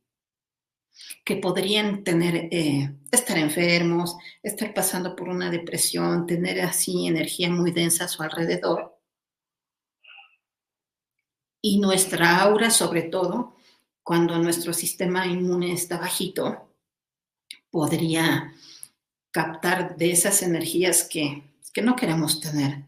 que 1.24 1.36
podrían 1.36 2.04
tener, 2.04 2.48
eh, 2.50 2.94
estar 3.10 3.38
enfermos, 3.38 4.16
estar 4.42 4.72
pasando 4.74 5.14
por 5.14 5.28
una 5.28 5.50
depresión, 5.50 6.26
tener 6.26 6.60
así 6.60 7.06
energía 7.06 7.50
muy 7.50 7.70
densa 7.72 8.04
a 8.04 8.08
su 8.08 8.22
alrededor. 8.22 8.98
Y 11.60 11.80
nuestra 11.80 12.40
aura, 12.40 12.70
sobre 12.70 13.02
todo, 13.02 13.56
cuando 14.02 14.38
nuestro 14.38 14.72
sistema 14.72 15.26
inmune 15.26 15.72
está 15.72 15.98
bajito, 15.98 16.74
podría 17.70 18.54
captar 19.30 19.96
de 19.96 20.12
esas 20.12 20.42
energías 20.42 21.04
que, 21.04 21.42
que 21.72 21.82
no 21.82 21.94
queremos 21.94 22.40
tener 22.40 22.84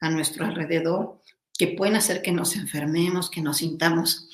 a 0.00 0.10
nuestro 0.10 0.44
alrededor, 0.44 1.20
que 1.56 1.68
pueden 1.68 1.96
hacer 1.96 2.22
que 2.22 2.32
nos 2.32 2.56
enfermemos, 2.56 3.30
que 3.30 3.40
nos 3.40 3.58
sintamos 3.58 4.28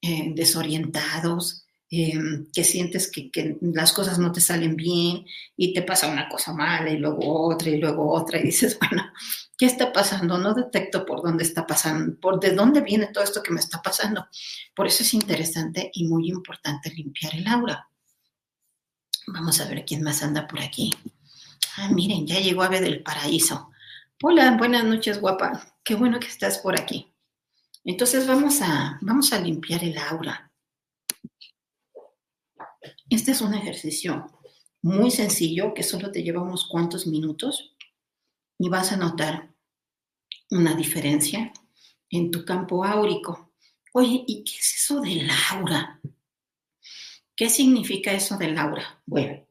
eh, 0.00 0.32
desorientados, 0.34 1.61
em, 1.92 2.46
que 2.52 2.64
sientes 2.64 3.10
que, 3.10 3.30
que, 3.30 3.58
las 3.60 3.92
cosas 3.92 4.18
no 4.18 4.32
te 4.32 4.40
salen 4.40 4.76
bien 4.76 5.26
y 5.56 5.74
te 5.74 5.82
pasa 5.82 6.08
una 6.08 6.26
cosa 6.28 6.54
mala 6.54 6.90
y 6.90 6.96
luego 6.96 7.48
otra 7.48 7.68
y 7.68 7.76
luego 7.78 8.10
otra 8.10 8.40
y 8.40 8.44
dices, 8.44 8.78
bueno, 8.80 9.04
¿qué 9.58 9.66
está 9.66 9.92
pasando? 9.92 10.38
No 10.38 10.54
detecto 10.54 11.04
por 11.04 11.22
dónde 11.22 11.44
está 11.44 11.66
pasando, 11.66 12.18
por 12.18 12.40
de 12.40 12.52
dónde 12.54 12.80
viene 12.80 13.08
todo 13.12 13.22
esto 13.22 13.42
que 13.42 13.52
me 13.52 13.60
está 13.60 13.82
pasando. 13.82 14.26
Por 14.74 14.86
eso 14.86 15.02
es 15.02 15.12
interesante 15.12 15.90
y 15.92 16.08
muy 16.08 16.28
importante 16.30 16.90
limpiar 16.90 17.34
el 17.34 17.46
aura. 17.46 17.88
Vamos 19.26 19.60
a 19.60 19.68
ver 19.68 19.84
quién 19.84 20.02
más 20.02 20.22
anda 20.22 20.46
por 20.48 20.60
aquí. 20.60 20.90
Ah, 21.76 21.88
miren, 21.88 22.26
ya 22.26 22.40
llegó 22.40 22.62
Ave 22.62 22.80
del 22.80 23.02
Paraíso. 23.02 23.70
Hola, 24.22 24.56
buenas 24.56 24.84
noches, 24.84 25.20
guapa. 25.20 25.74
Qué 25.84 25.94
bueno 25.94 26.20
que 26.20 26.28
estás 26.28 26.58
por 26.58 26.80
aquí. 26.80 27.12
Entonces 27.84 28.26
vamos 28.26 28.62
a, 28.62 28.98
vamos 29.00 29.32
a 29.32 29.40
limpiar 29.40 29.82
el 29.84 29.98
aura. 29.98 30.51
Este 33.12 33.32
es 33.32 33.42
un 33.42 33.52
ejercicio 33.52 34.32
muy 34.80 35.10
sencillo 35.10 35.74
que 35.74 35.82
solo 35.82 36.10
te 36.10 36.22
lleva 36.22 36.40
unos 36.40 36.66
cuantos 36.66 37.06
minutos 37.06 37.76
y 38.58 38.70
vas 38.70 38.90
a 38.90 38.96
notar 38.96 39.54
una 40.50 40.74
diferencia 40.74 41.52
en 42.08 42.30
tu 42.30 42.42
campo 42.46 42.86
áurico. 42.86 43.52
Oye, 43.92 44.24
¿y 44.26 44.44
qué 44.44 44.52
es 44.52 44.76
eso 44.76 45.02
del 45.02 45.28
aura? 45.50 46.00
¿Qué 47.36 47.50
significa 47.50 48.14
eso 48.14 48.38
del 48.38 48.56
aura? 48.56 49.02
Bueno, 49.04 49.46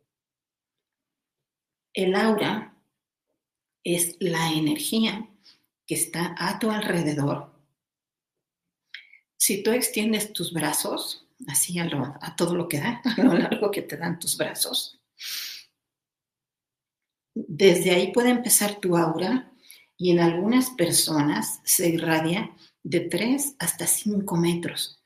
el 1.93 2.15
aura 2.15 2.75
es 3.83 4.17
la 4.19 4.53
energía 4.53 5.29
que 5.85 5.93
está 5.93 6.35
a 6.39 6.57
tu 6.57 6.71
alrededor. 6.71 7.53
Si 9.37 9.61
tú 9.61 9.69
extiendes 9.69 10.33
tus 10.33 10.51
brazos, 10.51 11.20
así 11.47 11.79
a, 11.79 11.89
todo 12.35 12.55
lo 12.55 12.67
que 12.67 12.79
da, 12.79 13.01
a 13.17 13.21
lo 13.21 13.33
largo 13.33 13.71
que 13.71 13.81
te 13.81 13.97
dan 13.97 14.19
tus 14.19 14.37
brazos, 14.37 14.99
desde 17.33 17.91
ahí 17.91 18.11
puede 18.11 18.29
empezar 18.29 18.79
tu 18.79 18.97
aura 18.97 19.51
y 19.97 20.11
en 20.11 20.19
algunas 20.19 20.71
personas 20.71 21.61
se 21.63 21.89
irradia 21.89 22.55
de 22.83 23.01
3 23.01 23.55
hasta 23.59 23.87
5 23.87 24.35
metros. 24.35 25.03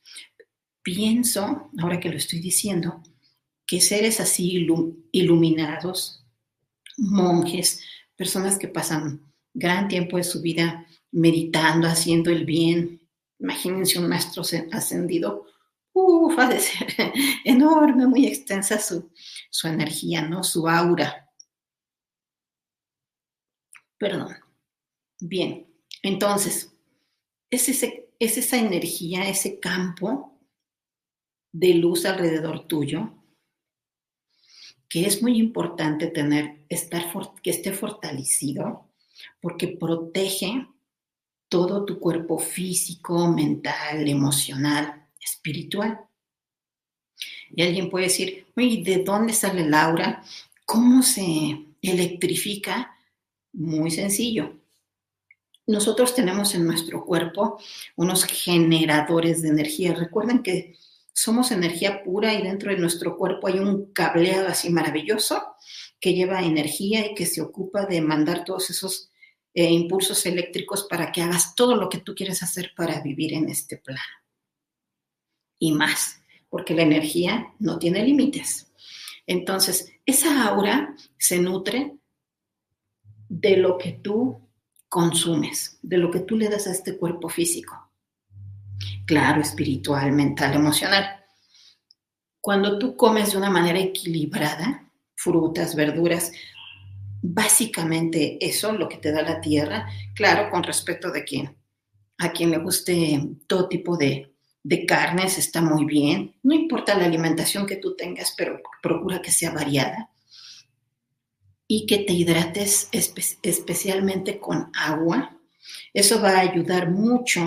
Pienso, 0.81 1.69
ahora 1.79 1.99
que 1.99 2.09
lo 2.09 2.17
estoy 2.17 2.39
diciendo, 2.39 3.03
que 3.65 3.81
seres 3.81 4.19
así 4.19 4.67
iluminados, 5.11 6.25
monjes, 6.97 7.81
personas 8.15 8.57
que 8.57 8.67
pasan 8.67 9.33
gran 9.53 9.87
tiempo 9.87 10.17
de 10.17 10.23
su 10.23 10.41
vida 10.41 10.85
meditando, 11.11 11.87
haciendo 11.87 12.29
el 12.29 12.45
bien, 12.45 13.01
imagínense 13.39 13.99
un 13.99 14.07
maestro 14.07 14.43
ascendido, 14.71 15.45
uff, 15.95 16.37
ha 16.37 16.47
de 16.47 16.59
ser 16.59 16.87
enorme, 17.45 18.05
muy 18.05 18.27
extensa 18.27 18.77
su, 18.79 19.11
su 19.49 19.67
energía, 19.67 20.21
¿no? 20.21 20.43
Su 20.43 20.67
aura. 20.67 21.31
Perdón. 23.97 24.35
Bien, 25.21 25.65
entonces, 26.03 26.77
es, 27.49 27.69
ese, 27.69 28.09
es 28.19 28.37
esa 28.37 28.57
energía, 28.57 29.29
ese 29.29 29.59
campo 29.59 30.37
de 31.53 31.75
luz 31.75 32.05
alrededor 32.05 32.67
tuyo, 32.67 33.13
que 34.89 35.05
es 35.05 35.21
muy 35.21 35.37
importante 35.37 36.07
tener, 36.07 36.65
estar, 36.67 37.05
que 37.41 37.49
esté 37.49 37.71
fortalecido, 37.71 38.91
porque 39.39 39.69
protege 39.69 40.67
todo 41.47 41.85
tu 41.85 41.99
cuerpo 41.99 42.37
físico, 42.37 43.29
mental, 43.29 44.07
emocional, 44.09 45.04
espiritual. 45.25 45.99
Y 47.49 47.63
alguien 47.63 47.89
puede 47.89 48.05
decir, 48.05 48.45
oye, 48.55 48.83
¿de 48.83 49.03
dónde 49.03 49.33
sale 49.33 49.61
el 49.61 49.73
aura? 49.73 50.23
¿Cómo 50.65 51.03
se 51.03 51.65
electrifica? 51.81 52.95
Muy 53.53 53.91
sencillo. 53.91 54.53
Nosotros 55.67 56.13
tenemos 56.13 56.53
en 56.53 56.65
nuestro 56.65 57.03
cuerpo 57.05 57.59
unos 57.95 58.25
generadores 58.25 59.41
de 59.41 59.49
energía. 59.49 59.93
Recuerden 59.93 60.43
que 60.43 60.75
somos 61.11 61.51
energía 61.51 62.03
pura 62.03 62.33
y 62.33 62.43
dentro 62.43 62.71
de 62.71 62.77
nuestro 62.77 63.17
cuerpo 63.17 63.47
hay 63.47 63.59
un 63.59 63.91
cableado 63.93 64.47
así 64.49 64.69
maravilloso 64.69 65.55
que 65.99 66.13
lleva 66.13 66.43
energía 66.43 67.07
y 67.07 67.15
que 67.15 67.25
se 67.25 67.41
ocupa 67.41 67.85
de 67.85 68.01
mandar 68.01 68.43
todos 68.43 68.69
esos 68.69 69.09
eh, 69.53 69.71
impulsos 69.71 70.25
eléctricos 70.25 70.85
para 70.89 71.11
que 71.11 71.21
hagas 71.21 71.55
todo 71.55 71.75
lo 71.75 71.89
que 71.89 71.99
tú 71.99 72.13
quieres 72.13 72.43
hacer 72.43 72.73
para 72.75 73.01
vivir 73.01 73.33
en 73.33 73.49
este 73.49 73.77
plano. 73.77 74.24
Y 75.65 75.71
más, 75.71 76.21
porque 76.49 76.75
la 76.75 76.83
energía 76.83 77.53
no 77.59 77.79
tiene 77.79 78.03
límites. 78.03 78.71
Entonces, 79.25 79.91
esa 80.05 80.47
aura 80.47 80.95
se 81.17 81.39
nutre 81.39 81.97
de 83.29 83.57
lo 83.57 83.77
que 83.77 83.93
tú 83.93 84.39
consumes, 84.89 85.79
de 85.81 85.97
lo 85.97 86.11
que 86.11 86.19
tú 86.19 86.37
le 86.37 86.49
das 86.49 86.67
a 86.67 86.71
este 86.71 86.97
cuerpo 86.97 87.29
físico 87.29 87.85
claro, 89.05 89.41
espiritual, 89.41 90.11
mental, 90.11 90.53
emocional. 90.53 91.05
Cuando 92.41 92.77
tú 92.77 92.95
comes 92.95 93.31
de 93.31 93.37
una 93.37 93.49
manera 93.49 93.79
equilibrada, 93.79 94.91
frutas, 95.15 95.75
verduras, 95.75 96.31
básicamente 97.21 98.37
eso, 98.45 98.71
lo 98.73 98.87
que 98.87 98.97
te 98.97 99.11
da 99.11 99.21
la 99.21 99.41
tierra, 99.41 99.87
claro, 100.13 100.49
con 100.51 100.63
respecto 100.63 101.11
de 101.11 101.23
quien, 101.23 101.55
a 102.17 102.31
quien 102.31 102.51
le 102.51 102.57
guste 102.57 103.19
todo 103.47 103.67
tipo 103.67 103.97
de, 103.97 104.34
carnes, 104.87 105.37
está 105.37 105.61
muy 105.61 105.85
bien. 105.85 106.35
No 106.41 106.55
importa 106.55 106.97
la 106.97 107.05
alimentación 107.05 107.67
que 107.67 107.75
tú 107.75 107.95
tengas, 107.95 108.33
pero 108.35 108.61
procura 108.81 109.21
que 109.21 109.31
sea 109.31 109.51
variada 109.51 110.09
y 111.67 111.85
que 111.85 111.99
te 111.99 112.13
hidrates 112.13 112.89
especialmente 112.91 114.39
con 114.39 114.71
agua. 114.73 115.37
Eso 115.93 116.21
va 116.21 116.37
a 116.37 116.39
ayudar 116.39 116.89
mucho 116.89 117.41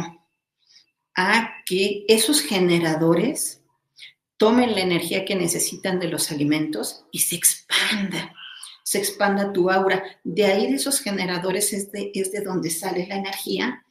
a 1.16 1.50
que 1.66 2.04
esos 2.06 2.40
generadores 2.40 3.62
tomen 4.36 4.76
la 4.76 4.82
energía 4.82 5.24
que 5.24 5.34
necesitan 5.34 5.98
de 5.98 6.06
los 6.06 6.30
alimentos 6.30 7.04
y 7.10 7.18
se 7.18 7.34
expanda, 7.34 8.32
se 8.84 8.98
expanda 8.98 9.52
tu 9.52 9.70
aura. 9.70 10.04
De 10.22 10.44
ahí 10.44 10.68
de 10.68 10.76
esos 10.76 11.00
generadores 11.00 11.72
es 11.72 11.90
de, 11.90 12.12
es 12.14 12.30
de 12.30 12.42
donde 12.42 12.70
sale 12.70 13.08
la 13.08 13.16
energía 13.16 13.84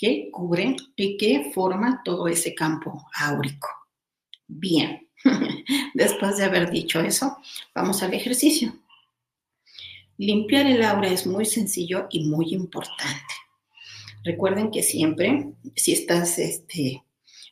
que 0.00 0.30
cubre 0.30 0.76
y 0.96 1.18
que 1.18 1.52
forma 1.52 2.00
todo 2.02 2.26
ese 2.26 2.54
campo 2.54 3.06
áurico. 3.12 3.68
Bien, 4.48 5.10
después 5.94 6.38
de 6.38 6.44
haber 6.44 6.70
dicho 6.70 7.00
eso, 7.00 7.36
vamos 7.74 8.02
al 8.02 8.14
ejercicio. 8.14 8.72
Limpiar 10.16 10.66
el 10.66 10.82
aura 10.84 11.08
es 11.08 11.26
muy 11.26 11.44
sencillo 11.44 12.06
y 12.10 12.26
muy 12.26 12.54
importante. 12.54 13.34
Recuerden 14.24 14.70
que 14.70 14.82
siempre, 14.82 15.52
si 15.76 15.92
estás, 15.92 16.38
este, 16.38 17.04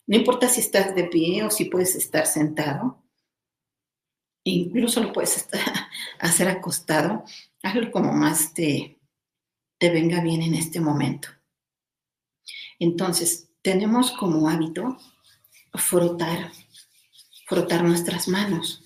no 0.07 0.17
importa 0.17 0.49
si 0.49 0.61
estás 0.61 0.95
de 0.95 1.05
pie 1.05 1.43
o 1.43 1.51
si 1.51 1.67
puedes 1.67 1.97
estar 1.97 2.27
sentado, 2.27 3.05
incluso 4.45 5.03
lo 5.03 5.13
puedes 5.13 5.47
hacer 6.19 6.49
acostado, 6.49 7.25
hazlo 7.63 7.91
como 7.91 8.15
más 8.15 8.55
te, 8.55 8.99
te 9.77 9.91
venga 9.91 10.23
bien 10.23 10.41
en 10.41 10.55
este 10.55 10.81
momento. 10.81 11.29
Entonces, 12.79 13.49
tenemos 13.63 14.13
como 14.13 14.49
hábito 14.49 14.97
frotar, 15.75 16.53
frotar 17.47 17.85
nuestras 17.85 18.29
manos. 18.29 18.83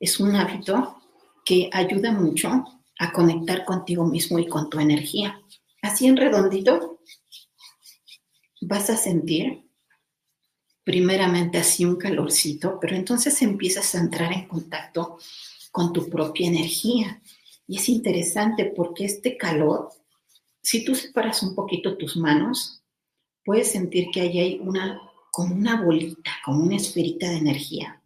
Es 0.00 0.20
un 0.20 0.36
hábito 0.36 1.00
que 1.44 1.70
ayuda 1.72 2.12
mucho 2.12 2.64
a 2.98 3.12
conectar 3.12 3.64
contigo 3.64 4.04
mismo 4.04 4.38
y 4.38 4.46
con 4.46 4.68
tu 4.68 4.80
energía. 4.80 5.40
Así 5.82 6.06
en 6.06 6.16
redondito, 6.16 7.00
vas 8.60 8.90
a 8.90 8.96
sentir 8.96 9.64
primeramente 10.84 11.58
así 11.58 11.84
un 11.84 11.96
calorcito, 11.96 12.78
pero 12.80 12.96
entonces 12.96 13.40
empiezas 13.42 13.94
a 13.94 13.98
entrar 13.98 14.32
en 14.32 14.48
contacto 14.48 15.18
con 15.70 15.92
tu 15.92 16.08
propia 16.08 16.48
energía. 16.48 17.20
Y 17.66 17.76
es 17.76 17.88
interesante 17.88 18.72
porque 18.74 19.04
este 19.04 19.36
calor, 19.36 19.90
si 20.62 20.84
tú 20.84 20.94
separas 20.94 21.42
un 21.42 21.54
poquito 21.54 21.96
tus 21.98 22.16
manos, 22.16 22.77
puedes 23.48 23.72
sentir 23.72 24.10
que 24.12 24.20
ahí 24.20 24.38
hay 24.38 24.58
una, 24.58 25.00
como 25.32 25.54
una 25.54 25.82
bolita, 25.82 26.30
como 26.44 26.64
una 26.64 26.76
esferita 26.76 27.30
de 27.30 27.38
energía. 27.38 28.02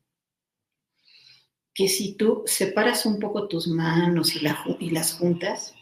Que 1.74 1.88
si 1.88 2.16
tú 2.16 2.44
separas 2.46 3.06
un 3.06 3.18
poco 3.18 3.48
tus 3.48 3.66
manos 3.66 4.36
y, 4.36 4.46
y 4.78 4.90
las 4.90 5.14
juntas, 5.14 5.74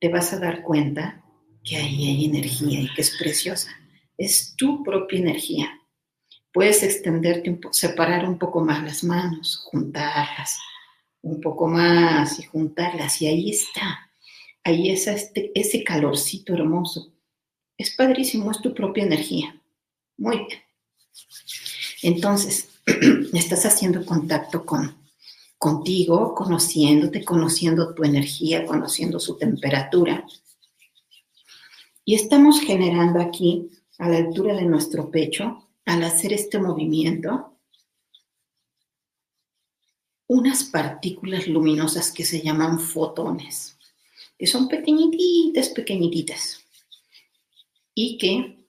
te 0.00 0.08
vas 0.08 0.32
a 0.32 0.40
dar 0.40 0.64
cuenta 0.64 1.24
que 1.62 1.76
ahí 1.76 2.08
hay 2.08 2.24
energía 2.24 2.80
y 2.80 2.92
que 2.92 3.02
es 3.02 3.16
preciosa. 3.16 3.70
Es 4.18 4.56
tu 4.56 4.82
propia 4.82 5.20
energía. 5.20 5.70
Puedes 6.52 6.82
extenderte, 6.82 7.50
un 7.50 7.60
separar 7.72 8.28
un 8.28 8.36
poco 8.36 8.64
más 8.64 8.82
las 8.82 9.04
manos, 9.04 9.62
juntarlas 9.70 10.58
un 11.22 11.40
poco 11.40 11.68
más 11.68 12.40
y 12.40 12.42
juntarlas. 12.42 13.22
Y 13.22 13.28
ahí 13.28 13.50
está. 13.50 14.10
Ahí 14.64 14.90
es 14.90 15.06
este, 15.06 15.52
ese 15.54 15.84
calorcito 15.84 16.52
hermoso. 16.54 17.12
Es 17.80 17.96
padrísimo, 17.96 18.50
es 18.50 18.60
tu 18.60 18.74
propia 18.74 19.04
energía. 19.04 19.58
Muy 20.18 20.36
bien. 20.36 20.60
Entonces, 22.02 22.68
estás 23.32 23.64
haciendo 23.64 24.04
contacto 24.04 24.66
con 24.66 25.00
contigo, 25.56 26.34
conociéndote, 26.34 27.24
conociendo 27.24 27.94
tu 27.94 28.04
energía, 28.04 28.66
conociendo 28.66 29.18
su 29.18 29.38
temperatura. 29.38 30.26
Y 32.04 32.16
estamos 32.16 32.60
generando 32.60 33.18
aquí, 33.18 33.70
a 33.96 34.10
la 34.10 34.18
altura 34.18 34.54
de 34.56 34.66
nuestro 34.66 35.10
pecho, 35.10 35.66
al 35.86 36.04
hacer 36.04 36.34
este 36.34 36.58
movimiento, 36.58 37.56
unas 40.26 40.64
partículas 40.64 41.46
luminosas 41.46 42.12
que 42.12 42.26
se 42.26 42.42
llaman 42.42 42.78
fotones, 42.78 43.78
que 44.38 44.46
son 44.46 44.68
pequeñitas, 44.68 45.70
pequeñitas, 45.70 46.60
y 47.94 48.18
que 48.18 48.66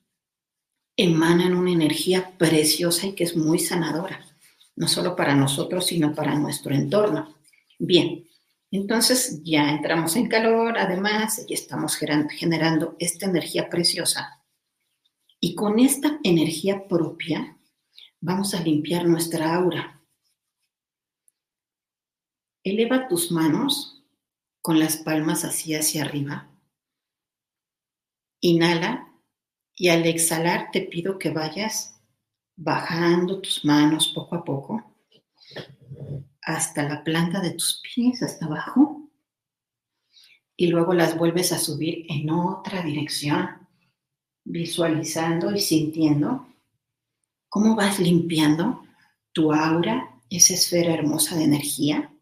emanan 0.97 1.55
una 1.55 1.71
energía 1.71 2.37
preciosa 2.37 3.07
y 3.07 3.15
que 3.15 3.23
es 3.23 3.35
muy 3.35 3.59
sanadora 3.59 4.25
no 4.75 4.87
solo 4.87 5.15
para 5.15 5.35
nosotros, 5.35 5.85
sino 5.85 6.15
para 6.15 6.33
nuestro 6.33 6.73
entorno. 6.73 7.37
Bien, 7.77 8.27
entonces 8.71 9.41
ya 9.43 9.69
entramos 9.69 10.15
en 10.15 10.27
calor, 10.27 10.77
además, 10.77 11.45
y 11.47 11.53
estamos 11.53 11.95
generando 11.95 12.95
esta 12.99 13.27
energía 13.27 13.69
preciosa. 13.69 14.43
Y 15.39 15.53
con 15.53 15.79
esta 15.79 16.19
energía 16.23 16.87
propia 16.87 17.59
vamos 18.19 18.53
a 18.53 18.61
limpiar 18.61 19.05
nuestra 19.05 19.53
aura. 19.53 20.01
Eleva 22.63 23.07
tus 23.07 23.31
manos 23.31 24.03
con 24.61 24.79
las 24.79 24.97
palmas 24.97 25.43
así 25.43 25.75
hacia 25.75 26.03
arriba. 26.03 26.49
Inhala 28.39 29.10
y 29.81 29.89
al 29.89 30.05
exhalar 30.05 30.69
te 30.71 30.81
pido 30.81 31.17
que 31.17 31.31
vayas 31.31 31.99
bajando 32.55 33.41
tus 33.41 33.65
manos 33.65 34.09
poco 34.13 34.35
a 34.35 34.45
poco 34.45 34.95
hasta 36.43 36.83
la 36.83 37.03
planta 37.03 37.41
de 37.41 37.53
tus 37.53 37.81
pies, 37.81 38.21
hasta 38.21 38.45
abajo, 38.45 39.09
y 40.55 40.67
luego 40.67 40.93
las 40.93 41.17
vuelves 41.17 41.51
a 41.51 41.57
subir 41.57 42.05
en 42.09 42.29
otra 42.29 42.83
dirección, 42.83 43.67
visualizando 44.43 45.51
y 45.51 45.59
sintiendo 45.59 46.47
cómo 47.49 47.75
vas 47.75 47.97
limpiando 47.99 48.83
tu 49.31 49.51
aura, 49.51 50.21
esa 50.29 50.53
esfera 50.53 50.93
hermosa 50.93 51.35
de 51.37 51.45
energía. 51.45 52.13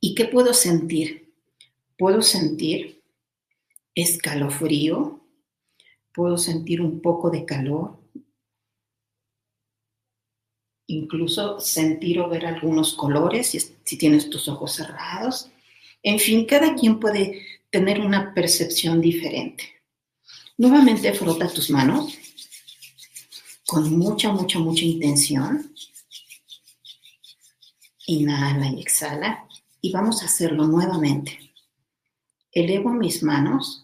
¿Y 0.00 0.14
qué 0.14 0.26
puedo 0.26 0.52
sentir? 0.52 1.32
Puedo 1.96 2.20
sentir 2.20 3.02
escalofrío, 3.94 5.23
puedo 6.14 6.38
sentir 6.38 6.80
un 6.80 7.02
poco 7.02 7.28
de 7.28 7.44
calor, 7.44 7.98
incluso 10.86 11.58
sentir 11.60 12.20
o 12.20 12.28
ver 12.28 12.46
algunos 12.46 12.94
colores 12.94 13.48
si, 13.48 13.96
tienes 13.96 14.30
tus 14.30 14.48
ojos 14.48 14.72
cerrados. 14.72 15.50
En 16.02 16.20
fin, 16.20 16.46
cada 16.46 16.74
quien 16.74 17.00
puede 17.00 17.44
tener 17.68 18.00
una 18.00 18.32
percepción 18.32 19.00
diferente. 19.00 19.64
Nuevamente 20.56 21.12
frota 21.12 21.48
tus 21.48 21.68
manos 21.70 22.16
con 23.66 23.98
mucha, 23.98 24.30
mucha, 24.30 24.60
mucha 24.60 24.84
intención. 24.84 25.74
Inhala 28.06 28.68
y 28.68 28.80
exhala. 28.80 29.48
Y 29.80 29.90
vamos 29.90 30.22
a 30.22 30.26
hacerlo 30.26 30.66
nuevamente. 30.66 31.52
Elevo 32.52 32.90
mis 32.90 33.22
manos 33.22 33.83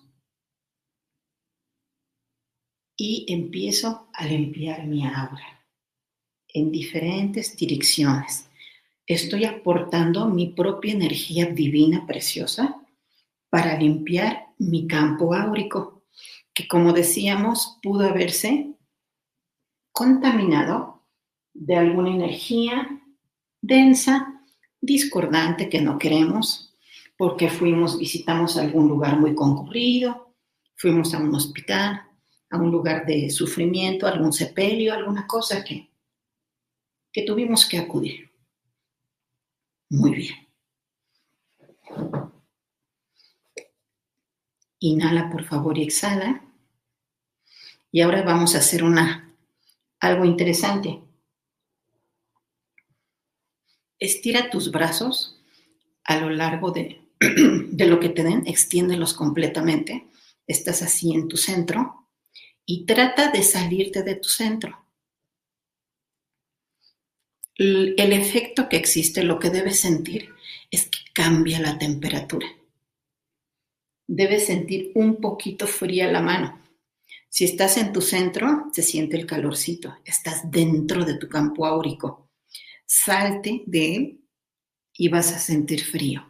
y 3.03 3.25
empiezo 3.29 4.09
a 4.13 4.27
limpiar 4.27 4.87
mi 4.87 5.07
aura 5.07 5.65
en 6.49 6.71
diferentes 6.71 7.57
direcciones. 7.57 8.51
Estoy 9.07 9.47
aportando 9.47 10.27
mi 10.27 10.49
propia 10.49 10.93
energía 10.93 11.47
divina 11.47 12.07
preciosa 12.07 12.77
para 13.49 13.79
limpiar 13.79 14.49
mi 14.59 14.87
campo 14.87 15.33
áurico, 15.33 16.03
que 16.53 16.69
como 16.69 16.93
decíamos 16.93 17.79
pudo 17.83 18.07
haberse 18.07 18.75
contaminado 19.93 21.03
de 21.55 21.77
alguna 21.77 22.11
energía 22.11 23.01
densa, 23.63 24.43
discordante 24.79 25.71
que 25.71 25.81
no 25.81 25.99
queremos, 25.99 26.77
porque 27.17 27.49
fuimos, 27.49 27.99
visitamos 27.99 28.59
algún 28.59 28.89
lugar 28.89 29.19
muy 29.19 29.35
concurrido, 29.35 30.35
fuimos 30.77 31.15
a 31.15 31.19
un 31.19 31.35
hospital, 31.35 32.10
a 32.51 32.59
un 32.59 32.71
lugar 32.71 33.07
de 33.07 33.31
sufrimiento, 33.31 34.07
algún 34.07 34.33
sepelio, 34.33 34.93
alguna 34.93 35.27
cosa 35.27 35.65
que 35.65 35.91
que 37.13 37.23
tuvimos 37.23 37.67
que 37.67 37.79
acudir. 37.79 38.31
Muy 39.91 40.15
bien. 40.15 40.35
Inhala, 44.79 45.29
por 45.31 45.45
favor, 45.45 45.77
y 45.77 45.83
exhala. 45.83 46.43
Y 47.93 48.01
ahora 48.01 48.23
vamos 48.23 48.55
a 48.55 48.59
hacer 48.59 48.85
una, 48.85 49.35
algo 49.99 50.25
interesante. 50.25 51.03
Estira 53.99 54.49
tus 54.49 54.71
brazos 54.71 55.43
a 56.05 56.17
lo 56.19 56.31
largo 56.31 56.71
de, 56.71 57.03
de 57.21 57.87
lo 57.87 57.99
que 58.01 58.09
te 58.09 58.23
den, 58.23 58.47
extiéndelos 58.47 59.13
completamente. 59.13 60.07
Estás 60.47 60.83
así 60.83 61.13
en 61.13 61.29
tu 61.29 61.37
centro 61.37 62.00
y 62.67 62.87
trata 62.87 63.31
de 63.31 63.43
salirte 63.43 64.03
de 64.03 64.17
tu 64.17 64.29
centro 64.29 64.81
el 67.61 68.13
efecto 68.15 68.71
que 68.71 68.79
existe, 68.79 69.23
lo 69.23 69.39
que 69.39 69.51
debes 69.51 69.81
sentir, 69.81 70.31
es 70.71 70.87
que 70.87 70.99
cambia 71.13 71.61
la 71.61 71.79
temperatura. 71.79 72.47
Debes 74.09 74.47
sentir 74.47 74.93
un 74.95 75.21
poquito 75.21 75.67
fría 75.67 76.11
la 76.11 76.23
mano. 76.23 76.59
Si 77.29 77.45
estás 77.45 77.77
en 77.77 77.93
tu 77.93 78.01
centro, 78.01 78.65
se 78.73 78.83
siente 78.83 79.19
el 79.19 79.27
calorcito. 79.27 79.95
Estás 80.07 80.51
dentro 80.51 81.05
de 81.05 81.19
tu 81.19 81.29
campo 81.29 81.67
áurico. 81.67 82.31
Salte 82.87 83.63
de 83.67 83.95
él 83.95 84.25
y 84.95 85.09
vas 85.09 85.31
a 85.33 85.39
sentir 85.39 85.85
frío. 85.85 86.27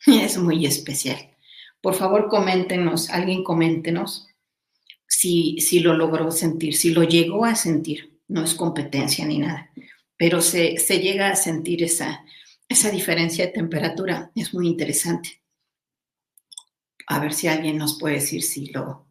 Es 0.06 0.38
muy 0.38 0.64
especial. 0.64 1.36
Por 1.82 1.94
favor, 1.94 2.28
coméntenos, 2.28 3.10
alguien 3.10 3.44
coméntenos 3.44 4.28
si, 5.18 5.58
si 5.60 5.80
lo 5.80 5.94
logró 5.94 6.30
sentir, 6.30 6.74
si 6.74 6.90
lo 6.90 7.02
llegó 7.02 7.44
a 7.44 7.54
sentir. 7.54 8.18
No 8.26 8.42
es 8.42 8.54
competencia 8.54 9.26
ni 9.26 9.38
nada 9.38 9.70
pero 10.16 10.40
se, 10.40 10.76
llega 11.00 11.30
a 11.30 11.36
sentir 11.36 11.82
esa, 11.82 12.24
esa 12.68 12.90
diferencia 12.90 13.46
de 13.46 13.52
temperatura. 13.52 14.30
Es 14.34 14.54
muy 14.54 14.68
interesante. 14.68 15.42
A 17.06 17.18
ver 17.18 17.34
si 17.34 17.48
alguien 17.48 17.76
nos 17.76 17.98
puede 17.98 18.14
decir 18.14 18.42
si 18.42 18.66
lo, 18.66 19.08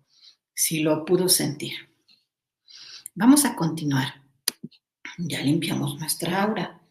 si 0.53 0.79
lo 0.79 1.05
pudo 1.05 1.29
sentir. 1.29 1.73
Vamos 3.13 3.45
a 3.45 3.55
continuar. 3.55 4.23
Ya 5.17 5.41
limpiamos 5.41 5.99
nuestra 5.99 6.41
aura. 6.41 6.81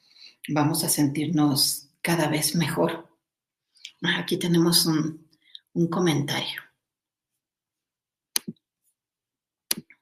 Vamos 0.48 0.84
a 0.84 0.88
sentirnos 0.88 1.88
cada 2.00 2.28
vez 2.28 2.54
mejor. 2.54 3.08
Aquí 4.02 4.36
tenemos 4.36 4.86
un, 4.86 5.28
un 5.72 5.88
comentario. 5.88 6.62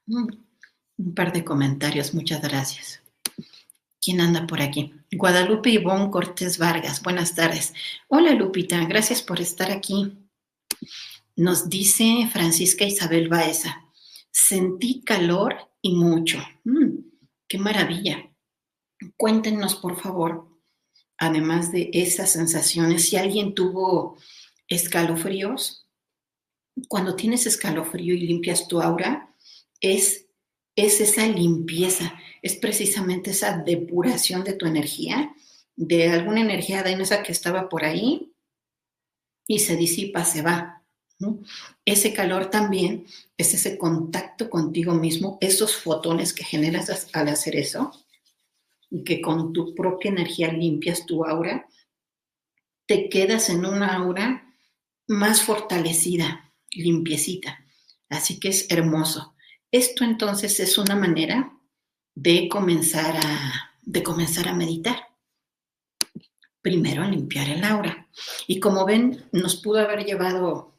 un 0.11 1.13
par 1.15 1.31
de 1.31 1.43
comentarios, 1.43 2.13
muchas 2.13 2.41
gracias. 2.41 3.01
¿Quién 4.01 4.19
anda 4.19 4.47
por 4.47 4.61
aquí? 4.61 4.93
Guadalupe 5.11 5.69
Ivonne 5.69 6.09
Cortés 6.09 6.57
Vargas, 6.57 7.01
buenas 7.01 7.35
tardes. 7.35 7.73
Hola 8.07 8.33
Lupita, 8.33 8.83
gracias 8.85 9.21
por 9.21 9.39
estar 9.39 9.71
aquí. 9.71 10.17
Nos 11.35 11.69
dice 11.69 12.27
Francisca 12.31 12.83
Isabel 12.83 13.29
Baeza, 13.29 13.85
sentí 14.31 15.01
calor 15.01 15.55
y 15.81 15.95
mucho. 15.95 16.39
Mm, 16.63 16.97
¡Qué 17.47 17.57
maravilla! 17.57 18.29
Cuéntenos, 19.17 19.75
por 19.75 19.99
favor, 19.99 20.47
además 21.17 21.71
de 21.71 21.89
esas 21.93 22.31
sensaciones, 22.31 23.07
si 23.07 23.17
alguien 23.17 23.53
tuvo 23.53 24.17
escalofríos. 24.67 25.87
Cuando 26.87 27.15
tienes 27.15 27.45
escalofrío 27.45 28.13
y 28.13 28.21
limpias 28.21 28.67
tu 28.67 28.81
aura, 28.81 29.30
es, 29.81 30.27
es 30.75 31.01
esa 31.01 31.27
limpieza 31.27 32.21
es 32.41 32.55
precisamente 32.55 33.31
esa 33.31 33.57
depuración 33.57 34.43
de 34.43 34.53
tu 34.53 34.65
energía, 34.65 35.35
de 35.75 36.09
alguna 36.09 36.41
energía 36.41 36.83
densa 36.83 37.23
que 37.23 37.31
estaba 37.31 37.69
por 37.69 37.85
ahí 37.85 38.33
y 39.47 39.59
se 39.59 39.75
disipa, 39.75 40.25
se 40.25 40.41
va. 40.41 40.83
Ese 41.85 42.13
calor 42.13 42.49
también 42.49 43.05
es 43.37 43.53
ese 43.53 43.77
contacto 43.77 44.49
contigo 44.49 44.95
mismo, 44.95 45.37
esos 45.39 45.75
fotones 45.75 46.33
que 46.33 46.43
generas 46.43 47.09
al 47.13 47.27
hacer 47.27 47.55
eso 47.55 47.91
y 48.89 49.03
que 49.03 49.21
con 49.21 49.53
tu 49.53 49.75
propia 49.75 50.09
energía 50.09 50.51
limpias 50.51 51.05
tu 51.05 51.23
aura, 51.23 51.67
te 52.87 53.07
quedas 53.07 53.49
en 53.49 53.65
una 53.65 53.95
aura 53.95 54.51
más 55.07 55.43
fortalecida, 55.43 56.51
limpiecita. 56.71 57.63
Así 58.09 58.39
que 58.39 58.49
es 58.49 58.69
hermoso. 58.71 59.35
Esto 59.71 60.03
entonces 60.03 60.59
es 60.59 60.77
una 60.77 60.95
manera 60.95 61.57
de 62.13 62.49
comenzar 62.49 63.15
a, 63.17 63.71
de 63.81 64.03
comenzar 64.03 64.49
a 64.49 64.53
meditar. 64.53 65.07
Primero 66.61 67.05
limpiar 67.05 67.49
el 67.49 67.63
aura. 67.63 68.09
Y 68.47 68.59
como 68.59 68.85
ven, 68.85 69.29
nos 69.31 69.55
pudo 69.55 69.79
haber 69.79 70.05
llevado 70.05 70.77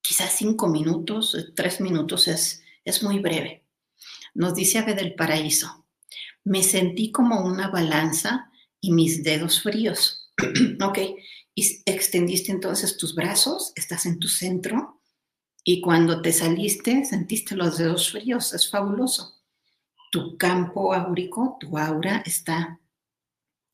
quizás 0.00 0.32
cinco 0.36 0.68
minutos, 0.68 1.52
tres 1.56 1.80
minutos, 1.80 2.28
es, 2.28 2.62
es 2.84 3.02
muy 3.02 3.18
breve. 3.18 3.64
Nos 4.32 4.54
dice 4.54 4.78
Ave 4.78 4.94
del 4.94 5.14
Paraíso, 5.14 5.86
me 6.44 6.62
sentí 6.62 7.10
como 7.10 7.40
una 7.40 7.68
balanza 7.68 8.50
y 8.80 8.92
mis 8.92 9.24
dedos 9.24 9.60
fríos. 9.60 10.30
ok, 10.82 10.98
y 11.54 11.82
extendiste 11.86 12.52
entonces 12.52 12.96
tus 12.96 13.14
brazos, 13.14 13.72
estás 13.74 14.06
en 14.06 14.18
tu 14.18 14.28
centro 14.28 15.00
y 15.64 15.80
cuando 15.80 16.20
te 16.20 16.32
saliste 16.32 17.06
sentiste 17.06 17.56
los 17.56 17.78
dedos 17.78 18.10
fríos, 18.12 18.52
es 18.52 18.70
fabuloso. 18.70 19.40
Tu 20.12 20.36
campo 20.36 20.92
áurico, 20.92 21.56
tu 21.58 21.78
aura 21.78 22.22
está 22.26 22.78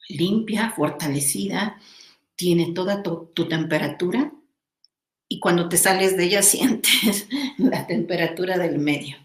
limpia, 0.09 0.70
fortalecida, 0.70 1.81
tiene 2.37 2.72
toda 2.72 3.03
tu, 3.03 3.31
tu 3.35 3.48
temperatura 3.48 4.33
y 5.29 5.40
cuando 5.40 5.68
te 5.68 5.76
sales 5.76 6.16
de 6.16 6.24
ella 6.24 6.42
sientes 6.44 7.26
la 7.59 7.87
temperatura 7.88 8.57
del 8.57 8.79
medio, 8.79 9.16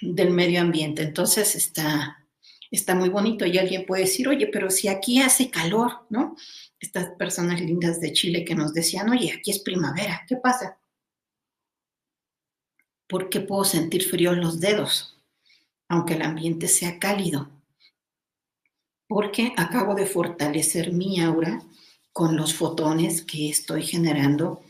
del 0.00 0.30
medio 0.30 0.62
ambiente. 0.62 1.02
Entonces 1.02 1.54
está, 1.54 2.26
está 2.70 2.94
muy 2.94 3.10
bonito 3.10 3.44
y 3.44 3.58
alguien 3.58 3.84
puede 3.84 4.04
decir, 4.04 4.28
oye, 4.28 4.46
pero 4.46 4.70
si 4.70 4.88
aquí 4.88 5.20
hace 5.20 5.50
calor, 5.50 6.06
¿no? 6.08 6.36
Estas 6.80 7.10
personas 7.18 7.60
lindas 7.60 8.00
de 8.00 8.14
Chile 8.14 8.46
que 8.46 8.54
nos 8.54 8.72
decían, 8.72 9.10
oye, 9.10 9.30
aquí 9.30 9.50
es 9.50 9.58
primavera, 9.58 10.24
¿qué 10.26 10.36
pasa? 10.36 10.79
¿Por 13.10 13.28
qué 13.28 13.40
puedo 13.40 13.64
sentir 13.64 14.04
frío 14.04 14.32
en 14.32 14.40
los 14.40 14.60
dedos, 14.60 15.20
aunque 15.88 16.14
el 16.14 16.22
ambiente 16.22 16.68
sea 16.68 17.00
cálido? 17.00 17.50
Porque 19.08 19.52
acabo 19.56 19.96
de 19.96 20.06
fortalecer 20.06 20.92
mi 20.92 21.20
aura 21.20 21.60
con 22.12 22.36
los 22.36 22.54
fotones 22.54 23.22
que 23.22 23.50
estoy 23.50 23.82
generando. 23.82 24.62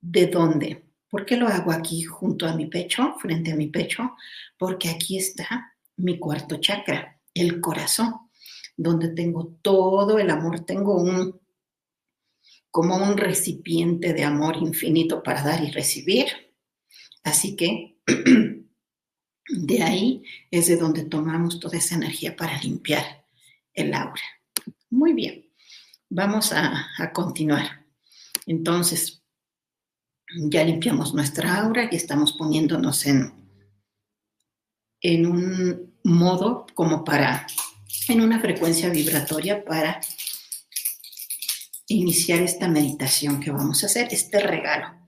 ¿De 0.00 0.26
dónde? 0.26 0.82
¿Por 1.08 1.24
qué 1.24 1.36
lo 1.36 1.46
hago 1.46 1.70
aquí 1.70 2.02
junto 2.02 2.48
a 2.48 2.56
mi 2.56 2.66
pecho, 2.66 3.14
frente 3.20 3.52
a 3.52 3.56
mi 3.56 3.68
pecho? 3.68 4.16
Porque 4.58 4.88
aquí 4.88 5.16
está 5.16 5.76
mi 5.96 6.18
cuarto 6.18 6.56
chakra 6.56 7.20
el 7.34 7.60
corazón, 7.60 8.14
donde 8.76 9.10
tengo 9.10 9.58
todo 9.62 10.18
el 10.18 10.30
amor, 10.30 10.60
tengo 10.60 11.00
un 11.00 11.38
como 12.72 12.96
un 12.96 13.16
recipiente 13.16 14.12
de 14.12 14.24
amor 14.24 14.56
infinito 14.56 15.22
para 15.22 15.42
dar 15.42 15.62
y 15.62 15.70
recibir. 15.70 16.49
Así 17.22 17.56
que 17.56 17.98
de 19.48 19.82
ahí 19.82 20.22
es 20.50 20.68
de 20.68 20.76
donde 20.76 21.04
tomamos 21.04 21.60
toda 21.60 21.78
esa 21.78 21.94
energía 21.94 22.36
para 22.36 22.60
limpiar 22.60 23.26
el 23.74 23.94
aura. 23.94 24.22
Muy 24.90 25.12
bien, 25.12 25.50
vamos 26.08 26.52
a, 26.52 26.86
continuar. 27.12 27.86
Entonces, 28.46 29.22
ya 30.48 30.64
limpiamos 30.64 31.14
nuestra 31.14 31.56
aura 31.60 31.88
y 31.90 31.96
estamos 31.96 32.32
poniéndonos 32.32 33.06
en, 33.06 33.32
en 35.00 35.26
un 35.26 35.94
modo 36.04 36.66
como 36.74 37.04
para, 37.04 37.46
en 38.08 38.20
una 38.20 38.40
frecuencia 38.40 38.88
vibratoria 38.90 39.64
para 39.64 40.00
iniciar 41.88 42.40
esta 42.40 42.68
meditación 42.68 43.40
que 43.40 43.50
vamos 43.50 43.82
a 43.82 43.86
hacer, 43.86 44.08
este 44.12 44.40
regalo. 44.40 44.99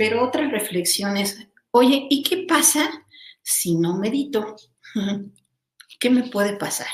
Pero 0.00 0.24
otra 0.24 0.48
reflexión 0.48 1.18
es, 1.18 1.46
oye, 1.72 2.06
¿y 2.08 2.22
qué 2.22 2.46
pasa 2.48 2.90
si 3.42 3.76
no 3.76 3.98
medito? 3.98 4.56
¿Qué 6.00 6.08
me 6.08 6.22
puede 6.22 6.56
pasar? 6.56 6.86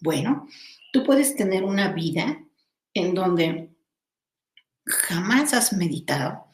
Bueno, 0.00 0.46
tú 0.92 1.02
puedes 1.02 1.34
tener 1.34 1.64
una 1.64 1.92
vida 1.92 2.46
en 2.94 3.12
donde 3.12 3.74
jamás 4.86 5.52
has 5.52 5.72
meditado, 5.72 6.44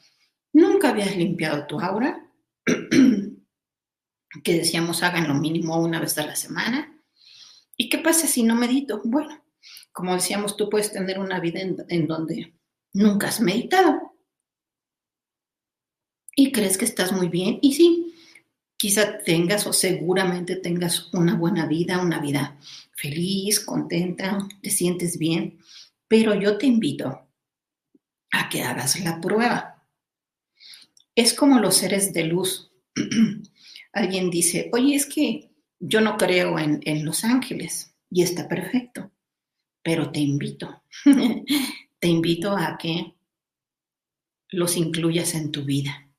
nunca 0.55 0.89
habías 0.89 1.15
limpiado 1.17 1.67
tu 1.67 1.79
aura, 1.79 2.27
que 4.43 4.55
decíamos 4.55 5.03
hagan 5.03 5.29
lo 5.29 5.35
mínimo 5.35 5.79
una 5.79 6.01
vez 6.01 6.17
a 6.17 6.25
la 6.25 6.35
semana. 6.35 6.99
¿Y 7.77 7.91
qué 7.91 7.99
pasa 7.99 8.27
si 8.27 8.43
no 8.43 8.55
medito? 8.55 9.03
Bueno, 9.05 9.45
como 9.93 10.15
decíamos, 10.15 10.57
tú 10.57 10.71
puedes 10.71 10.93
tener 10.93 11.19
una 11.19 11.41
vida 11.41 11.61
en, 11.61 12.07
donde 12.07 12.55
nunca 12.95 13.29
has 13.29 13.43
meditado 13.43 14.10
y 16.35 16.53
crees 16.53 16.79
que 16.79 16.85
estás 16.85 17.13
muy 17.13 17.29
bien. 17.29 17.59
Y 17.63 17.75
sí, 17.75 18.15
quizá 18.77 19.19
tengas 19.19 19.67
o 19.67 19.73
seguramente 19.73 20.57
tengas 20.57 21.13
una 21.13 21.35
buena 21.35 21.67
vida, 21.67 22.01
una 22.01 22.21
vida 22.21 22.59
feliz, 22.95 23.61
contenta, 23.61 24.47
te 24.63 24.71
sientes 24.71 25.19
bien, 25.19 25.59
pero 26.09 26.35
yo 26.35 26.59
te 26.59 26.67
invito 26.67 27.29
a 28.33 28.49
que 28.49 28.63
hagas 28.63 29.01
la 29.01 29.21
prueba. 29.21 29.87
Es 31.15 31.35
como 31.35 31.59
los 31.59 31.77
seres 31.77 32.13
de 32.13 32.25
luz. 32.25 32.73
alguien 33.93 34.31
dice, 34.31 34.71
oye, 34.73 34.95
es 34.95 35.07
que 35.07 35.51
yo 35.79 36.01
no 36.01 36.17
creo 36.17 36.59
en, 36.59 37.05
los 37.05 37.25
ángeles 37.25 37.95
y 38.11 38.23
está 38.23 38.49
perfecto, 38.49 39.11
pero 39.83 40.11
te 40.11 40.21
invito, 40.21 40.83
te 41.99 42.09
invito 42.09 42.57
a 42.57 42.77
que 42.79 43.15
los 44.49 44.77
incluyas 44.77 45.35
en 45.35 45.51
tu 45.51 45.65
vida. 45.65 46.10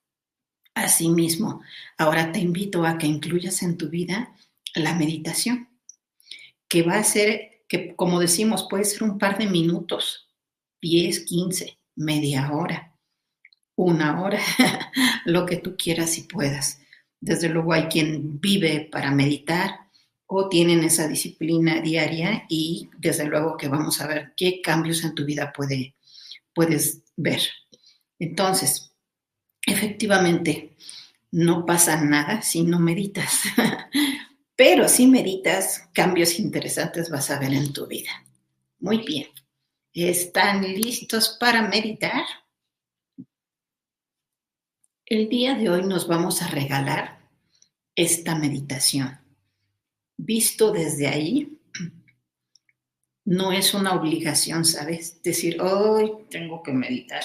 Asimismo, 0.74 1.62
ahora 1.98 2.32
te 2.32 2.40
invito 2.40 2.86
a 2.86 2.98
que 2.98 3.08
incluyas 3.08 3.62
en 3.62 3.78
tu 3.78 3.90
vida 3.90 4.36
la 4.76 4.94
meditación, 4.94 5.70
que 6.68 6.84
va 6.84 6.98
a 6.98 7.04
ser, 7.04 7.64
que 7.68 7.96
como 7.96 8.20
decimos, 8.20 8.68
puede 8.70 8.86
ser 8.86 9.04
un 9.04 9.18
par 9.18 9.38
de 9.38 9.48
minutos, 9.48 10.30
10, 10.82 11.26
15, 11.26 11.78
media 11.96 12.52
hora, 12.52 12.96
una 13.76 14.22
hora, 14.22 14.40
lo 15.26 15.46
que 15.46 15.58
tú 15.58 15.76
quieras 15.78 16.18
y 16.18 16.24
puedas. 16.24 16.80
Desde 17.20 17.50
luego 17.50 17.74
hay 17.74 17.84
quien 17.84 18.40
vive 18.40 18.88
para 18.92 19.12
meditar 19.12 19.82
o 20.26 20.48
tienen 20.48 20.84
esa 20.84 21.08
disciplina 21.08 21.82
diaria 21.82 22.46
y 22.48 22.90
desde 22.98 23.26
luego 23.26 23.58
que 23.58 23.68
vamos 23.68 24.00
a 24.00 24.08
ver 24.08 24.34
qué 24.38 24.62
cambios 24.62 25.04
en 25.04 25.14
tu 25.14 25.26
vida 25.26 25.52
puede, 25.52 25.96
puedes 26.54 27.04
ver. 27.18 27.42
Entonces, 28.18 28.91
efectivamente, 29.66 30.76
no 31.32 31.66
pasa 31.66 32.02
nada 32.02 32.42
si 32.42 32.64
no 32.64 32.80
meditas, 32.80 33.42
pero 34.56 34.88
si 34.90 35.08
meditas, 35.08 35.90
cambios 35.94 36.40
interesantes 36.40 37.10
vas 37.10 37.30
a 37.32 37.40
ver 37.40 37.54
en 37.54 37.72
tu 37.74 37.88
vida. 37.88 38.12
Muy 38.80 39.00
bien. 39.00 39.28
¿Están 39.94 40.62
listos 40.62 41.38
para 41.40 41.68
meditar? 41.68 42.24
El 45.06 45.28
día 45.28 45.56
de 45.56 45.70
hoy 45.70 45.84
nos 45.84 46.08
vamos 46.08 46.42
a 46.42 46.48
regalar 46.48 47.20
esta 47.96 48.36
meditación. 48.36 49.20
Visto 50.16 50.72
desde 50.72 51.08
ahí, 51.08 51.60
no 53.26 53.52
es 53.52 53.74
una 53.74 53.94
obligación, 53.94 54.66
¿sabes? 54.66 55.22
Decir, 55.22 55.62
hoy 55.62 56.12
tengo 56.30 56.64
que 56.64 56.72
meditar. 56.72 57.24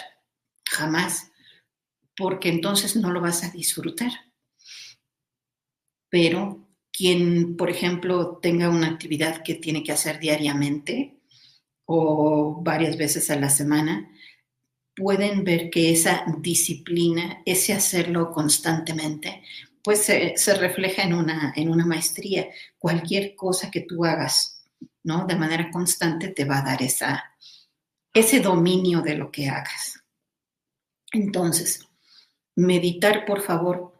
Jamás, 0.65 1.31
porque 2.17 2.49
entonces 2.49 2.97
no 2.97 3.11
lo 3.11 3.21
vas 3.21 3.45
a 3.45 3.51
disfrutar. 3.51 4.13
Pero 6.09 6.69
quien, 6.93 7.57
por 7.57 7.71
ejemplo, 7.71 8.39
tenga 8.39 8.71
una 8.71 8.89
actividad 8.89 9.43
que 9.43 9.55
tiene 9.55 9.83
que 9.83 9.93
hacer 9.93 10.19
diariamente 10.19 11.21
o 11.85 12.61
varias 12.63 12.97
veces 12.97 13.31
a 13.31 13.37
la 13.37 13.51
semana, 13.51 14.11
pueden 14.95 15.45
ver 15.45 15.71
que 15.71 15.93
esa 15.93 16.25
disciplina, 16.39 17.43
ese 17.45 17.75
hacerlo 17.75 18.33
constantemente, 18.33 19.43
pues 19.85 20.05
se, 20.05 20.55
refleja 20.55 21.03
en 21.03 21.13
una, 21.13 21.53
en 21.55 21.69
una 21.69 21.87
maestría. 21.87 22.49
Cualquier 22.79 23.37
cosa 23.37 23.71
que 23.71 23.83
tú 23.83 24.05
hagas, 24.05 24.65
¿no? 25.05 25.27
De 25.27 25.37
manera 25.37 25.71
constante 25.71 26.29
te 26.29 26.45
va 26.45 26.59
a 26.59 26.65
dar 26.65 26.83
esa, 26.83 27.37
ese 28.13 28.41
dominio 28.41 29.03
de 29.03 29.17
lo 29.17 29.31
que 29.31 29.49
hagas. 29.49 30.03
Entonces, 31.13 31.86
meditar, 32.57 33.25
por 33.25 33.43
favor, 33.43 33.93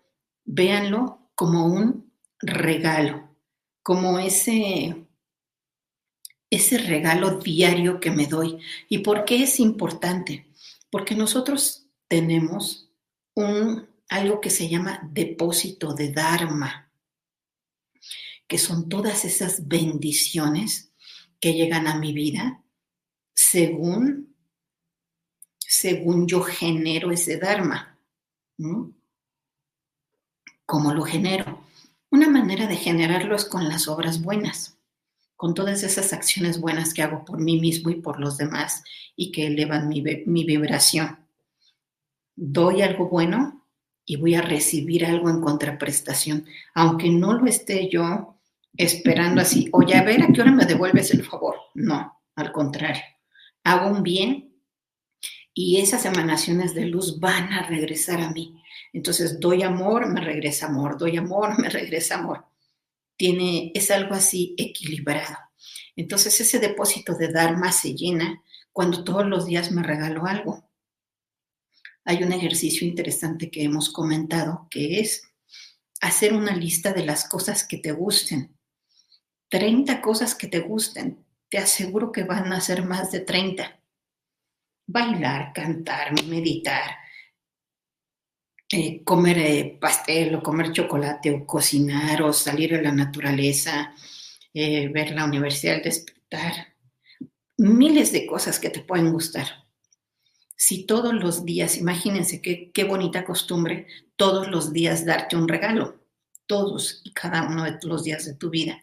véanlo 0.45 1.31
como 1.35 1.67
un 1.67 2.11
regalo, 2.41 3.29
como 3.83 4.19
ese, 4.19 5.07
ese 6.51 6.79
regalo 6.79 7.39
diario 7.39 8.01
que 8.01 8.11
me 8.11 8.27
doy. 8.27 8.59
¿Y 8.89 8.99
por 8.99 9.25
qué 9.25 9.43
es 9.43 9.61
importante? 9.61 10.47
Porque 10.91 11.15
nosotros 11.15 11.87
tenemos 12.09 12.91
un, 13.35 13.89
algo 14.09 14.41
que 14.41 14.51
se 14.51 14.69
llama 14.69 15.09
depósito 15.13 15.95
de 15.95 16.13
Dharma, 16.13 16.91
que 18.49 18.59
son 18.59 18.89
todas 18.89 19.25
esas 19.25 19.69
bendiciones 19.69 20.93
que 21.41 21.53
llegan 21.53 21.87
a 21.87 21.99
mi 21.99 22.13
vida 22.13 22.63
según, 23.35 24.35
según 25.59 26.27
yo 26.27 26.43
genero 26.43 27.11
ese 27.11 27.37
Dharma. 27.37 27.96
¿Cómo 30.65 30.95
lo 30.95 31.03
genero? 31.03 31.61
Una 32.11 32.29
manera 32.29 32.67
de 32.67 32.77
generarlo 32.77 33.37
es 33.37 33.45
con 33.45 33.69
las 33.69 33.89
obras 33.89 34.23
buenas, 34.23 34.79
con 35.37 35.55
todas 35.55 35.83
esas 35.83 36.13
acciones 36.13 36.61
buenas 36.61 36.95
que 36.95 37.03
hago 37.03 37.25
por 37.25 37.39
mí 37.39 37.61
mismo 37.61 37.91
y 37.91 37.97
por 37.97 38.19
los 38.19 38.39
demás 38.39 38.83
y 39.15 39.33
que 39.33 39.47
elevan 39.49 39.89
mi, 39.89 40.01
vibración. 40.45 41.19
Doy 42.35 42.83
algo 42.83 43.09
bueno 43.09 43.67
y 44.05 44.17
voy 44.17 44.35
a 44.35 44.43
recibir 44.43 45.05
algo 45.05 45.29
en 45.29 45.41
contraprestación, 45.41 46.47
aunque 46.75 47.11
no 47.11 47.35
lo 47.35 47.47
esté 47.47 47.91
yo 47.91 48.39
esperando 48.77 49.41
así, 49.41 49.69
oye, 49.73 49.97
a 49.97 50.03
ver, 50.03 50.23
¿a 50.23 50.29
qué 50.29 50.41
hora 50.41 50.53
me 50.53 50.67
devuelves 50.67 51.13
el 51.13 51.25
favor? 51.25 51.57
No, 51.75 52.21
al 52.35 52.53
contrario, 52.53 53.03
hago 53.65 53.91
un 53.91 54.03
bien 54.03 54.56
y 55.59 55.81
esas 55.81 56.05
emanaciones 56.05 56.75
de 56.75 56.85
luz 56.85 57.19
van 57.19 57.51
a 57.51 57.67
regresar 57.67 58.21
a 58.21 58.31
mí. 58.31 58.63
Entonces, 58.93 59.41
doy 59.41 59.63
amor, 59.63 60.07
me 60.07 60.21
regresa 60.21 60.67
amor, 60.67 60.99
doy 60.99 61.17
amor, 61.17 61.59
me 61.59 61.71
regresa 61.71 62.17
amor. 62.17 62.45
Tiene, 63.17 63.73
es 63.75 63.91
algo 63.91 64.15
así 64.15 64.55
equilibrado. 64.59 65.35
Entonces, 65.97 66.39
ese 66.43 66.59
depósito 66.59 67.15
de 67.15 67.33
Dharma 67.33 67.73
se 67.73 67.95
llena 67.95 68.43
cuando 68.71 69.03
todos 69.03 69.27
los 69.27 69.47
días 69.47 69.73
me 69.73 69.83
regalo 69.83 70.27
algo. 70.27 70.69
Hay 72.05 72.23
un 72.23 72.35
ejercicio 72.35 72.87
interesante 72.87 73.51
que 73.51 73.65
hemos 73.65 73.89
comentado 73.89 74.69
que 74.71 75.01
es 75.01 75.23
hacer 76.03 76.35
una 76.35 76.55
lista 76.55 76.93
de 76.93 77.07
las 77.07 77.27
cosas 77.27 77.67
que 77.67 77.79
te 77.79 77.93
gusten. 77.93 78.55
30 79.49 80.03
cosas 80.03 80.35
que 80.35 80.49
te 80.49 80.61
gusten. 80.61 81.25
Te 81.49 81.57
aseguro 81.57 82.13
que 82.13 82.25
van 82.25 82.53
a 82.53 82.61
ser 82.61 82.85
más 82.85 83.11
de 83.11 83.21
30 83.21 83.81
bailar, 84.87 85.53
cantar, 85.53 86.13
meditar, 86.25 86.97
eh, 88.71 89.03
comer 89.05 89.39
eh, 89.39 89.79
pastel 89.81 90.35
o 90.35 90.43
comer 90.43 90.73
chocolate 90.73 91.31
o 91.31 91.47
cocinar 91.47 92.23
o 92.23 92.33
salir 92.33 92.75
a 92.75 92.83
la 92.83 92.93
naturaleza, 92.93 93.95
eh, 94.53 94.89
ver 94.89 95.13
la 95.13 95.25
universidad, 95.25 95.83
despertar, 95.83 96.75
miles 97.59 98.13
de 98.13 98.27
cosas 98.27 98.59
que 98.59 98.71
te 98.71 98.81
pueden 98.81 99.13
gustar. 99.13 99.47
Si 100.57 100.87
todos 100.87 101.13
los 101.15 101.45
días, 101.45 101.77
imagínense 101.77 102.41
qué, 102.41 102.71
qué 102.73 102.85
bonita 102.85 103.25
costumbre, 103.25 103.87
todos 104.17 104.49
los 104.49 104.73
días 104.73 105.05
darte 105.05 105.37
un 105.37 105.47
regalo, 105.47 106.01
todos 106.47 107.03
y 107.05 107.13
cada 107.13 107.47
uno 107.47 107.65
de 107.65 107.79
los 107.83 108.05
días 108.05 108.25
de 108.25 108.35
tu 108.35 108.51
vida. 108.51 108.83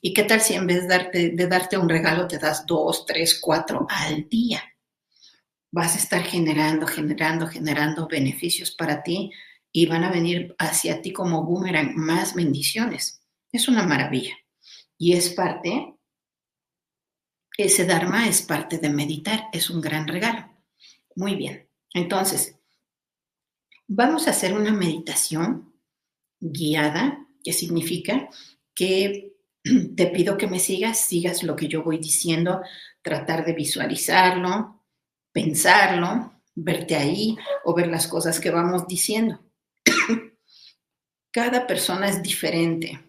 ¿Y 0.00 0.12
qué 0.12 0.24
tal 0.24 0.40
si 0.40 0.54
en 0.54 0.66
vez 0.66 0.82
de 0.82 0.88
darte, 0.88 1.30
de 1.30 1.46
darte 1.46 1.78
un 1.78 1.88
regalo 1.88 2.26
te 2.26 2.38
das 2.38 2.66
dos, 2.66 3.06
tres, 3.06 3.38
cuatro 3.40 3.86
al 3.88 4.28
día? 4.28 4.62
Vas 5.72 5.94
a 5.94 5.98
estar 5.98 6.22
generando, 6.22 6.86
generando, 6.86 7.48
generando 7.48 8.06
beneficios 8.06 8.70
para 8.70 9.02
ti 9.02 9.32
y 9.72 9.86
van 9.86 10.04
a 10.04 10.12
venir 10.12 10.54
hacia 10.58 11.00
ti 11.00 11.12
como 11.12 11.44
boomerang 11.44 11.96
más 11.96 12.34
bendiciones. 12.34 13.22
Es 13.50 13.68
una 13.68 13.82
maravilla. 13.82 14.36
Y 14.98 15.14
es 15.14 15.30
parte, 15.30 15.94
ese 17.56 17.86
Dharma 17.86 18.28
es 18.28 18.42
parte 18.42 18.78
de 18.78 18.90
meditar, 18.90 19.48
es 19.52 19.70
un 19.70 19.80
gran 19.80 20.06
regalo. 20.06 20.46
Muy 21.16 21.34
bien. 21.36 21.68
Entonces, 21.94 22.58
vamos 23.88 24.28
a 24.28 24.30
hacer 24.30 24.52
una 24.52 24.72
meditación 24.72 25.74
guiada, 26.38 27.26
que 27.42 27.52
significa 27.52 28.28
que 28.74 29.32
te 29.96 30.06
pido 30.08 30.36
que 30.36 30.46
me 30.46 30.58
sigas, 30.58 31.00
sigas 31.00 31.42
lo 31.42 31.56
que 31.56 31.68
yo 31.68 31.82
voy 31.82 31.98
diciendo, 31.98 32.60
tratar 33.00 33.44
de 33.44 33.54
visualizarlo, 33.54 34.81
pensarlo, 35.32 36.32
verte 36.54 36.94
ahí 36.94 37.36
o 37.64 37.74
ver 37.74 37.88
las 37.88 38.06
cosas 38.06 38.38
que 38.38 38.50
vamos 38.50 38.86
diciendo. 38.86 39.40
Cada 41.32 41.66
persona 41.66 42.08
es 42.08 42.22
diferente. 42.22 43.00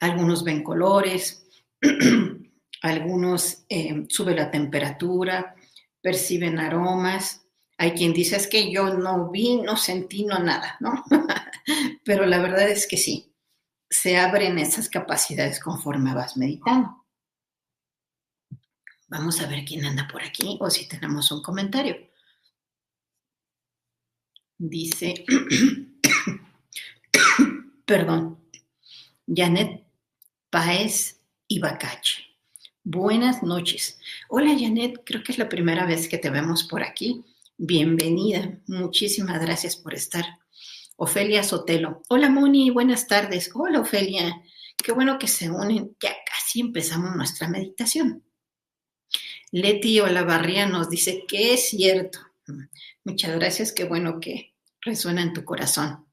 Algunos 0.00 0.44
ven 0.44 0.62
colores, 0.62 1.46
algunos 2.82 3.64
eh, 3.68 4.04
sube 4.08 4.34
la 4.34 4.50
temperatura, 4.50 5.54
perciben 6.02 6.58
aromas. 6.58 7.46
Hay 7.78 7.92
quien 7.92 8.12
dice 8.12 8.36
es 8.36 8.46
que 8.46 8.70
yo 8.70 8.94
no 8.94 9.30
vi, 9.30 9.56
no 9.56 9.76
sentí, 9.76 10.24
no 10.24 10.38
nada, 10.38 10.76
¿no? 10.80 11.02
Pero 12.04 12.26
la 12.26 12.40
verdad 12.40 12.68
es 12.68 12.86
que 12.86 12.98
sí, 12.98 13.32
se 13.88 14.18
abren 14.18 14.58
esas 14.58 14.88
capacidades 14.88 15.60
conforme 15.60 16.14
vas 16.14 16.36
meditando. 16.36 17.01
Vamos 19.12 19.42
a 19.42 19.46
ver 19.46 19.66
quién 19.66 19.84
anda 19.84 20.08
por 20.10 20.22
aquí 20.22 20.56
o 20.58 20.70
si 20.70 20.88
tenemos 20.88 21.30
un 21.32 21.42
comentario. 21.42 21.94
Dice, 24.56 25.26
perdón, 27.84 28.38
Janet 29.26 29.84
Paez 30.48 31.20
Ibacache. 31.46 32.22
Buenas 32.84 33.42
noches. 33.42 33.98
Hola 34.30 34.56
Janet, 34.58 35.02
creo 35.04 35.22
que 35.22 35.32
es 35.32 35.38
la 35.38 35.50
primera 35.50 35.84
vez 35.84 36.08
que 36.08 36.16
te 36.16 36.30
vemos 36.30 36.64
por 36.64 36.82
aquí. 36.82 37.22
Bienvenida. 37.58 38.62
Muchísimas 38.66 39.42
gracias 39.42 39.76
por 39.76 39.92
estar. 39.92 40.24
Ofelia 40.96 41.42
Sotelo. 41.42 42.00
Hola 42.08 42.30
Moni, 42.30 42.70
buenas 42.70 43.06
tardes. 43.06 43.50
Hola 43.52 43.80
Ofelia. 43.80 44.40
Qué 44.82 44.92
bueno 44.92 45.18
que 45.18 45.28
se 45.28 45.50
unen. 45.50 45.94
Ya 46.00 46.16
casi 46.24 46.60
empezamos 46.60 47.14
nuestra 47.14 47.46
meditación. 47.46 48.22
Leti 49.52 50.00
Olavarría 50.00 50.66
nos 50.66 50.88
dice 50.88 51.24
que 51.28 51.52
es 51.54 51.68
cierto. 51.68 52.18
Muchas 53.04 53.36
gracias, 53.36 53.72
qué 53.72 53.84
bueno 53.84 54.18
que 54.18 54.54
resuena 54.80 55.22
en 55.22 55.34
tu 55.34 55.44
corazón. 55.44 56.06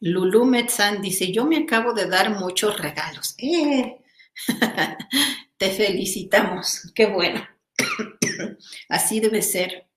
Lulu 0.00 0.44
Metzan 0.44 1.02
dice, 1.02 1.32
yo 1.32 1.44
me 1.44 1.58
acabo 1.58 1.92
de 1.92 2.06
dar 2.06 2.30
muchos 2.30 2.80
regalos. 2.80 3.34
¡Eh! 3.38 3.98
Te 5.56 5.70
felicitamos, 5.70 6.92
qué 6.94 7.06
bueno. 7.06 7.44
Así 8.88 9.18
debe 9.18 9.42
ser. 9.42 9.88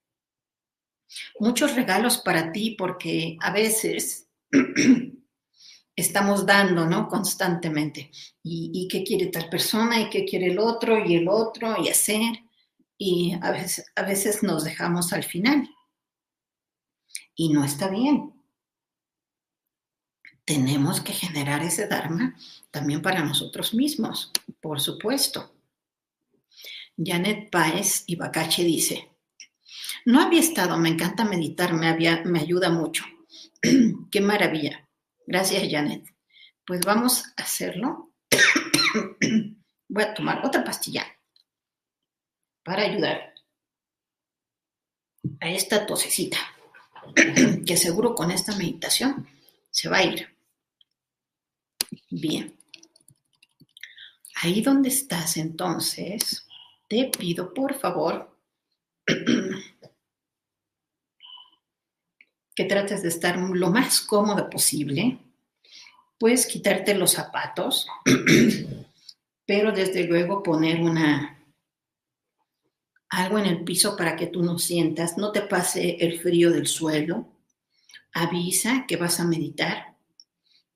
Muchos 1.39 1.75
regalos 1.75 2.17
para 2.17 2.51
ti 2.51 2.75
porque 2.77 3.38
a 3.41 3.51
veces 3.51 4.27
estamos 5.99 6.45
dando, 6.45 6.85
¿no? 6.85 7.07
Constantemente. 7.07 8.12
¿Y, 8.43 8.88
qué 8.88 9.03
quiere 9.03 9.27
tal 9.27 9.49
persona? 9.49 9.99
¿Y 9.99 10.09
qué 10.09 10.25
quiere 10.25 10.47
el 10.47 10.59
otro? 10.59 11.03
Y 11.05 11.15
el 11.15 11.27
otro, 11.27 11.75
y 11.83 11.89
hacer. 11.89 12.43
Y 12.97 13.35
a 13.41 13.51
veces, 13.51 13.85
a 13.95 14.03
veces 14.03 14.43
nos 14.43 14.63
dejamos 14.63 15.13
al 15.13 15.23
final. 15.23 15.69
Y 17.35 17.49
no 17.53 17.63
está 17.63 17.89
bien. 17.89 18.33
Tenemos 20.45 21.01
que 21.01 21.13
generar 21.13 21.62
ese 21.63 21.88
Dharma 21.88 22.35
también 22.71 23.01
para 23.01 23.23
nosotros 23.23 23.73
mismos, 23.73 24.31
por 24.59 24.81
supuesto. 24.81 25.53
Janet 26.97 27.49
Páez 27.49 28.03
Ibacache 28.07 28.63
dice, 28.63 29.09
no 30.05 30.21
había 30.21 30.39
estado, 30.39 30.77
me 30.77 30.89
encanta 30.89 31.23
meditar, 31.23 31.73
me, 31.73 31.88
había, 31.88 32.23
me 32.25 32.39
ayuda 32.39 32.69
mucho. 32.69 33.05
Qué 34.12 34.21
maravilla. 34.21 34.88
Gracias, 35.29 35.61
Janet. 35.69 36.03
Pues 36.65 36.81
vamos 36.83 37.23
a 37.37 37.43
hacerlo. 37.43 38.15
Voy 39.87 40.03
a 40.03 40.13
tomar 40.15 40.43
otra 40.43 40.63
pastilla 40.63 41.05
para 42.63 42.81
ayudar 42.81 43.35
a 45.39 45.51
esta 45.51 45.85
tosecita, 45.85 46.39
que 47.65 47.77
seguro 47.77 48.15
con 48.15 48.31
esta 48.31 48.55
meditación 48.55 49.27
se 49.69 49.87
va 49.87 49.97
a 49.97 50.03
ir. 50.03 50.35
Bien. 52.09 52.57
Ahí 54.41 54.63
donde 54.63 54.89
estás 54.89 55.37
entonces, 55.37 56.47
te 56.88 57.05
pido 57.05 57.53
por 57.53 57.75
favor 57.75 58.36
que 62.60 62.66
trates 62.66 63.01
de 63.01 63.07
estar 63.07 63.38
lo 63.39 63.72
más 63.72 64.01
cómodo 64.01 64.49
posible. 64.49 65.18
Puedes 66.18 66.45
quitarte 66.45 66.93
los 66.93 67.12
zapatos, 67.12 67.88
pero 69.45 69.72
desde 69.72 70.03
luego 70.03 70.43
poner 70.43 70.82
una 70.82 71.41
algo 73.07 73.39
en 73.39 73.45
el 73.45 73.64
piso 73.64 73.95
para 73.95 74.18
que 74.18 74.28
tú 74.28 74.43
no 74.43 74.60
sientas, 74.60 75.18
no 75.18 75.32
te 75.32 75.43
pase 75.43 75.95
el 76.01 76.20
frío 76.20 76.51
del 76.51 76.68
suelo. 76.68 77.30
Avisa 78.12 78.84
que 78.86 78.97
vas 78.97 79.22
a 79.22 79.26
meditar. 79.26 79.95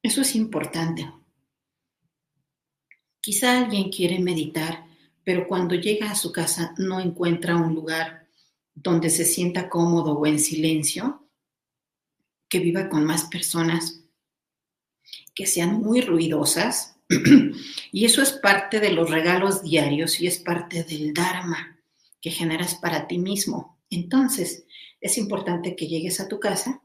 Eso 0.01 0.21
es 0.21 0.37
importante. 0.37 1.11
Quizá 3.19 3.59
alguien 3.59 3.91
quiere 3.91 4.19
meditar, 4.19 4.85
pero 5.25 5.49
cuando 5.49 5.75
llega 5.75 6.09
a 6.09 6.15
su 6.15 6.31
casa 6.31 6.73
no 6.77 7.01
encuentra 7.01 7.57
un 7.57 7.75
lugar 7.75 8.25
donde 8.73 9.09
se 9.09 9.25
sienta 9.25 9.67
cómodo 9.67 10.13
o 10.13 10.25
en 10.25 10.39
silencio 10.39 11.22
que 12.53 12.59
viva 12.59 12.87
con 12.87 13.03
más 13.03 13.23
personas 13.23 14.03
que 15.33 15.47
sean 15.47 15.81
muy 15.81 16.01
ruidosas. 16.01 16.95
y 17.91 18.05
eso 18.05 18.21
es 18.21 18.31
parte 18.33 18.79
de 18.79 18.91
los 18.91 19.09
regalos 19.09 19.63
diarios 19.63 20.21
y 20.21 20.27
es 20.27 20.37
parte 20.37 20.83
del 20.83 21.15
Dharma 21.15 21.79
que 22.21 22.29
generas 22.29 22.75
para 22.75 23.07
ti 23.07 23.17
mismo. 23.17 23.81
Entonces, 23.89 24.67
es 25.01 25.17
importante 25.17 25.75
que 25.75 25.87
llegues 25.87 26.19
a 26.19 26.27
tu 26.27 26.39
casa, 26.39 26.83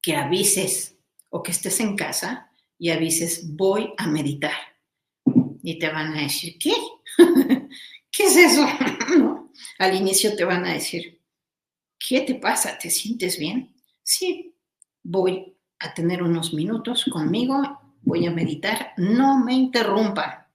que 0.00 0.16
avises 0.16 0.96
o 1.28 1.42
que 1.42 1.50
estés 1.50 1.80
en 1.80 1.94
casa 1.94 2.50
y 2.78 2.88
avises, 2.88 3.54
voy 3.54 3.92
a 3.98 4.06
meditar. 4.06 4.56
Y 5.62 5.78
te 5.78 5.90
van 5.90 6.16
a 6.16 6.22
decir, 6.22 6.56
¿qué? 6.58 6.72
¿Qué 8.10 8.24
es 8.24 8.36
eso? 8.36 8.66
Al 9.78 9.94
inicio 9.94 10.34
te 10.34 10.44
van 10.44 10.64
a 10.64 10.72
decir, 10.72 11.20
¿qué 11.98 12.22
te 12.22 12.36
pasa? 12.36 12.78
¿Te 12.78 12.88
sientes 12.88 13.38
bien? 13.38 13.71
Sí, 14.02 14.54
voy 15.02 15.56
a 15.78 15.94
tener 15.94 16.22
unos 16.22 16.52
minutos 16.54 17.04
conmigo, 17.10 17.80
voy 18.02 18.26
a 18.26 18.30
meditar, 18.30 18.92
no 18.96 19.38
me 19.38 19.54
interrumpan. 19.54 20.46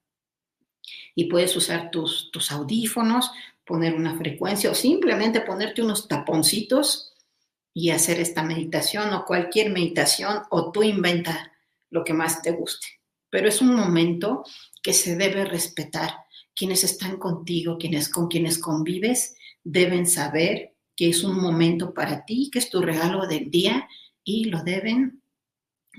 Y 1.15 1.25
puedes 1.25 1.55
usar 1.55 1.91
tus, 1.91 2.31
tus 2.31 2.51
audífonos, 2.51 3.31
poner 3.65 3.95
una 3.95 4.17
frecuencia 4.17 4.71
o 4.71 4.75
simplemente 4.75 5.41
ponerte 5.41 5.81
unos 5.81 6.07
taponcitos 6.07 7.13
y 7.73 7.91
hacer 7.91 8.19
esta 8.19 8.43
meditación 8.43 9.13
o 9.13 9.25
cualquier 9.25 9.71
meditación 9.71 10.43
o 10.49 10.71
tú 10.71 10.83
inventa 10.83 11.51
lo 11.89 12.03
que 12.03 12.13
más 12.13 12.41
te 12.41 12.51
guste. 12.51 12.87
Pero 13.29 13.49
es 13.49 13.61
un 13.61 13.75
momento 13.75 14.43
que 14.81 14.93
se 14.93 15.15
debe 15.15 15.45
respetar. 15.45 16.11
Quienes 16.55 16.83
están 16.83 17.17
contigo, 17.17 17.77
quienes 17.77 18.09
con 18.09 18.29
quienes 18.29 18.57
convives, 18.57 19.35
deben 19.63 20.07
saber 20.07 20.76
que 20.97 21.09
es 21.09 21.23
un 21.23 21.39
momento 21.39 21.93
para 21.93 22.25
ti, 22.25 22.49
que 22.51 22.59
es 22.59 22.69
tu 22.69 22.81
regalo 22.81 23.27
del 23.27 23.51
día 23.51 23.87
y 24.23 24.45
lo 24.45 24.63
deben 24.63 25.21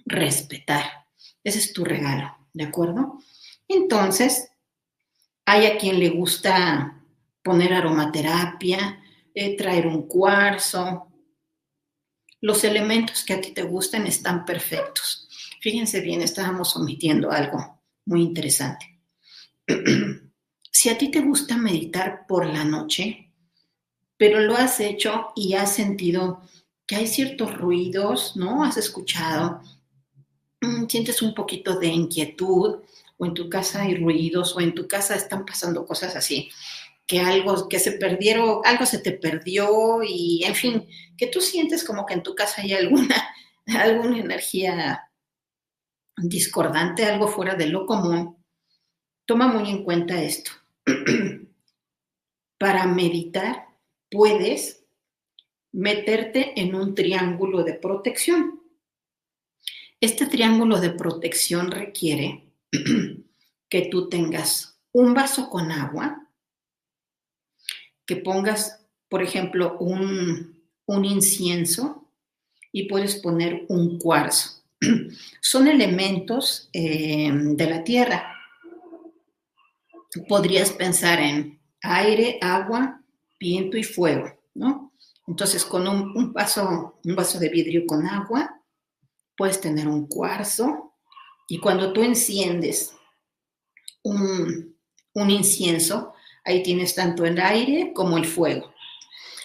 respetar. 0.05 1.07
Ese 1.43 1.61
es 1.61 1.73
tu 1.73 1.85
regalo, 1.85 2.37
¿de 2.53 2.65
acuerdo? 2.65 3.21
Entonces, 3.69 4.51
hay 5.47 5.67
a 5.67 5.79
quien 5.79 6.01
le 6.01 6.11
gusta 6.11 7.01
poner 7.43 7.73
aromaterapia, 7.73 9.01
eh, 9.33 9.57
traer 9.57 9.87
un 9.87 10.09
cuarzo. 10.09 11.07
Los 12.41 12.65
elementos 12.65 13.25
que 13.25 13.35
a 13.35 13.41
ti 13.41 13.53
te 13.53 13.63
gustan 13.63 14.07
están 14.07 14.45
perfectos. 14.45 15.29
Fíjense 15.61 16.01
bien, 16.01 16.23
estábamos 16.23 16.77
omitiendo 16.77 17.31
algo 17.31 17.81
muy 18.05 18.23
interesante. 18.23 19.01
si 20.73 20.89
a 20.89 20.99
ti 20.99 21.11
te 21.11 21.21
gusta 21.21 21.57
meditar 21.57 22.27
por 22.27 22.47
la 22.47 22.65
noche, 22.65 23.28
pero 24.19 24.41
lo 24.41 24.57
has 24.57 24.81
hecho 24.81 25.29
y 25.35 25.55
has 25.55 25.75
sentido 25.75 26.43
que 26.87 26.97
hay 26.97 27.07
ciertos 27.07 27.57
ruidos, 27.57 28.37
¿no? 28.37 28.65
Has 28.65 28.77
escuchado, 28.77 29.63
mm, 30.61 30.87
sientes 30.89 31.23
un 31.23 31.35
poquito 31.35 31.79
de 31.79 31.87
inquietud, 31.87 32.81
o 33.17 33.27
en 33.27 33.35
tu 33.35 33.49
casa 33.49 33.83
hay 33.83 33.97
ruidos, 33.97 34.55
o 34.57 34.61
en 34.61 34.75
tu 34.75 34.89
casa 34.89 35.15
están 35.15 35.47
pasando 35.47 35.87
cosas 35.87 36.17
así, 36.17 36.51
que 37.07 37.21
algo, 37.21 37.69
que 37.69 37.79
se 37.79 37.93
perdieron, 37.93 38.61
algo 38.65 38.87
se 38.87 38.99
te 38.99 39.13
perdió, 39.13 40.03
y 40.03 40.43
en 40.45 40.55
fin, 40.55 40.89
que 41.17 41.29
tú 41.29 41.41
sientes 41.41 41.85
como 41.85 42.05
que 42.05 42.15
en 42.15 42.23
tu 42.23 42.35
casa 42.35 42.63
hay 42.63 42.75
alguna, 42.75 43.17
alguna 43.67 44.19
energía 44.19 45.03
discordante, 46.17 47.05
algo 47.05 47.29
fuera 47.29 47.55
de 47.55 47.67
lo 47.67 47.87
común, 47.87 48.37
toma 49.27 49.47
muy 49.47 49.71
en 49.71 49.85
cuenta 49.85 50.21
esto. 50.21 50.51
Para 52.59 52.87
meditar 52.87 53.68
puedes 54.11 54.85
meterte 55.73 56.61
en 56.61 56.75
un 56.75 56.95
triángulo 56.95 57.63
de 57.63 57.75
protección. 57.75 58.63
Este 60.01 60.27
triángulo 60.27 60.81
de 60.81 60.91
protección 60.91 61.71
requiere 61.71 62.53
que 63.69 63.83
tú 63.91 64.09
tengas 64.09 64.81
un 64.93 65.15
vaso 65.15 65.51
con 65.51 65.71
agua, 65.71 66.29
que 68.07 68.17
pongas, 68.17 68.87
por 69.09 69.23
ejemplo, 69.23 69.77
un, 69.79 70.57
incienso 71.05 72.11
y 72.73 72.89
puedes 72.89 73.17
poner 73.17 73.67
un 73.69 73.99
cuarzo. 73.99 74.63
Son 75.41 75.69
elementos 75.69 76.71
eh, 76.73 77.31
de 77.33 77.67
la 77.71 77.85
tierra. 77.85 78.35
Podrías 80.29 80.73
pensar 80.73 81.21
en 81.21 81.61
aire, 81.83 82.39
agua, 82.41 83.03
viento 83.39 83.77
y 83.77 83.85
fuego, 83.85 84.33
¿no? 84.55 84.93
Entonces, 85.27 85.65
con 85.65 85.87
un, 85.87 86.33
vaso, 86.33 86.99
un 87.05 87.15
vaso 87.15 87.39
de 87.39 87.51
vidrio 87.51 87.85
con 87.87 88.07
agua, 88.07 88.63
puedes 89.37 89.61
tener 89.61 89.87
un 89.87 90.07
cuarzo 90.07 90.95
y 91.47 91.59
cuando 91.61 91.93
tú 91.93 92.03
enciendes 92.03 92.95
un, 94.03 94.75
un 95.13 95.31
incienso, 95.31 96.15
ahí 96.45 96.63
tienes 96.63 96.95
tanto 96.95 97.27
el 97.27 97.39
aire 97.41 97.93
como 97.95 98.17
el 98.17 98.25
fuego. 98.25 98.73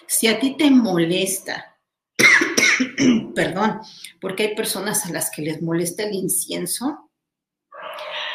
Si 0.07 0.27
a 0.27 0.39
ti 0.39 0.55
te 0.55 0.71
molesta, 0.71 1.77
perdón, 3.35 3.81
porque 4.21 4.43
hay 4.43 4.55
personas 4.55 5.05
a 5.05 5.11
las 5.11 5.29
que 5.31 5.41
les 5.41 5.61
molesta 5.61 6.03
el 6.03 6.13
incienso, 6.13 7.09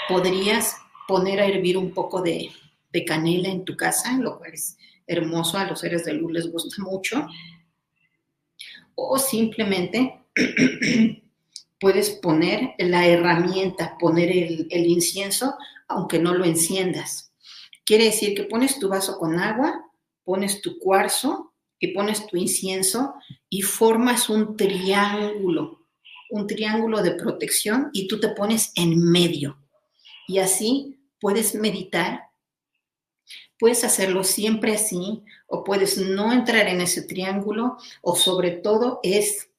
podrías 0.07 0.77
poner 1.07 1.41
a 1.41 1.47
hervir 1.47 1.79
un 1.79 1.93
poco 1.95 2.21
de, 2.21 2.51
de 2.91 3.05
canela 3.05 3.49
en 3.49 3.65
tu 3.65 3.77
casa, 3.77 4.13
lo 4.19 4.39
cual 4.39 4.53
es 4.53 4.77
hermoso, 5.09 5.59
a 5.59 5.65
los 5.65 5.81
seres 5.81 6.05
de 6.05 6.13
luz 6.13 6.33
les 6.33 6.53
gusta 6.53 6.83
mucho. 6.83 7.27
O 8.95 9.19
simplemente 9.19 10.21
puedes 11.81 12.11
poner 12.11 12.75
la 12.79 13.07
herramienta, 13.07 13.97
poner 13.99 14.31
el, 14.31 14.69
el, 14.71 14.87
incienso, 14.87 15.55
aunque 15.89 16.19
no 16.19 16.35
lo 16.35 16.45
enciendas. 16.45 17.33
Quiere 17.85 18.05
decir 18.05 18.35
que 18.35 18.45
pones 18.45 18.79
tu 18.79 18.89
vaso 18.89 19.19
con 19.19 19.39
agua, 19.39 19.85
pones 20.25 20.61
tu 20.61 20.79
cuarzo 20.79 21.55
y 21.81 21.89
pones 21.89 22.27
tu 22.27 22.37
incienso 22.37 23.15
y 23.49 23.63
formas 23.63 24.29
un 24.29 24.57
triángulo, 24.57 25.87
un 26.31 26.47
triángulo 26.47 27.03
de 27.03 27.13
protección 27.13 27.91
y 27.93 28.09
tú 28.09 28.21
te 28.21 28.29
pones 28.29 28.73
en 28.75 28.99
medio. 28.99 29.59
Y 30.27 30.39
así 30.39 30.99
puedes 31.19 31.55
meditar 31.55 32.28
Puedes 33.59 33.85
hacerlo 33.85 34.25
siempre 34.25 34.75
así 34.75 35.25
o 35.47 35.65
puedes 35.65 35.99
no 35.99 36.33
entrar 36.33 36.69
en 36.69 36.81
ese 36.81 37.03
triángulo 37.03 37.77
o 38.03 38.15
sobre 38.15 38.53
todo 38.53 39.01
es, 39.03 39.51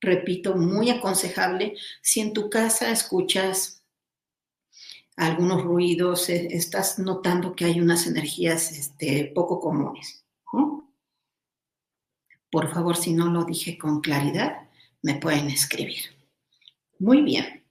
repito, 0.00 0.56
muy 0.56 0.90
aconsejable 0.90 1.76
si 2.02 2.20
en 2.20 2.32
tu 2.32 2.50
casa 2.50 2.90
escuchas 2.90 3.80
algunos 5.16 5.62
ruidos, 5.62 6.30
eh, 6.30 6.48
estás 6.50 6.98
notando 6.98 7.54
que 7.54 7.66
hay 7.66 7.78
unas 7.80 8.06
energías 8.06 8.72
este, 8.72 9.30
poco 9.34 9.60
comunes. 9.60 10.24
Por 12.50 12.72
favor, 12.72 12.96
si 12.96 13.12
no 13.12 13.30
lo 13.30 13.44
dije 13.44 13.78
con 13.78 14.00
claridad, 14.00 14.68
me 15.02 15.14
pueden 15.14 15.48
escribir. 15.50 16.00
Muy 16.98 17.22
bien. 17.22 17.64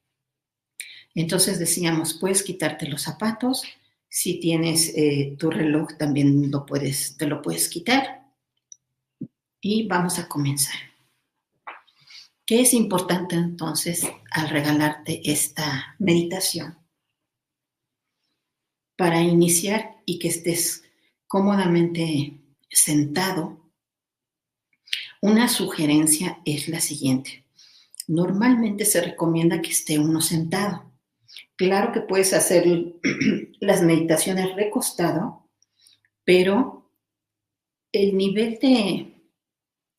Entonces 1.15 1.59
decíamos, 1.59 2.13
puedes 2.13 2.43
quitarte 2.43 2.87
los 2.87 3.01
zapatos, 3.01 3.63
si 4.09 4.39
tienes 4.39 4.91
eh, 4.95 5.35
tu 5.37 5.51
reloj, 5.51 5.95
también 5.97 6.49
lo 6.49 6.65
puedes, 6.65 7.15
te 7.15 7.27
lo 7.27 7.41
puedes 7.41 7.69
quitar. 7.69 8.25
Y 9.61 9.87
vamos 9.87 10.17
a 10.17 10.27
comenzar. 10.27 10.75
¿Qué 12.45 12.61
es 12.61 12.73
importante 12.73 13.35
entonces 13.35 14.07
al 14.31 14.49
regalarte 14.49 15.21
esta 15.31 15.95
meditación? 15.99 16.79
Para 18.97 19.21
iniciar 19.21 20.01
y 20.05 20.17
que 20.17 20.29
estés 20.29 20.83
cómodamente 21.27 22.41
sentado, 22.71 23.71
una 25.21 25.47
sugerencia 25.47 26.39
es 26.45 26.67
la 26.67 26.81
siguiente. 26.81 27.45
Normalmente 28.07 28.85
se 28.85 29.01
recomienda 29.01 29.61
que 29.61 29.69
esté 29.69 29.99
uno 29.99 30.19
sentado 30.19 30.88
Claro 31.59 31.91
que 31.91 31.99
puedes 31.99 32.31
hacer 32.31 32.63
las 33.59 33.81
meditaciones 33.81 34.55
recostado, 34.55 35.51
pero 36.23 36.89
el 37.91 38.15
nivel 38.15 38.59
de, 38.61 39.29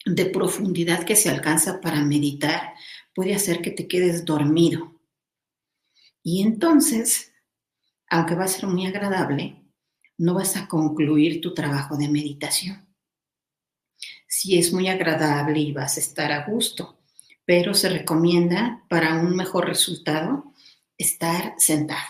de 0.07 0.25
profundidad 0.25 1.05
que 1.05 1.17
se 1.17 1.29
alcanza 1.29 1.83
para 1.83 2.03
meditar 2.03 2.73
puede 3.15 3.35
hacer 3.35 3.61
que 3.61 3.73
te 3.73 3.87
quedes 3.87 4.25
dormido. 4.25 5.03
Y 6.23 6.41
entonces, 6.41 7.31
aunque 8.09 8.37
va 8.37 8.45
a 8.45 8.49
ser 8.49 8.67
muy 8.67 8.87
agradable, 8.87 9.63
no 10.17 10.33
vas 10.33 10.57
a 10.57 10.67
concluir 10.67 11.43
tu 11.43 11.53
trabajo 11.53 11.99
de 11.99 12.09
meditación. 12.09 12.89
Sí 14.27 14.59
es 14.59 14.73
muy 14.73 14.89
agradable 14.89 15.61
y 15.61 15.73
vas 15.73 15.99
a 15.99 16.01
estar 16.01 16.33
a 16.33 16.47
gusto, 16.47 17.03
pero 17.45 17.75
se 17.75 17.91
recomienda 17.91 18.83
para 18.89 19.17
un 19.17 19.37
mejor 19.37 19.67
resultado 19.67 20.55
estar 21.03 21.55
sentado. 21.59 22.07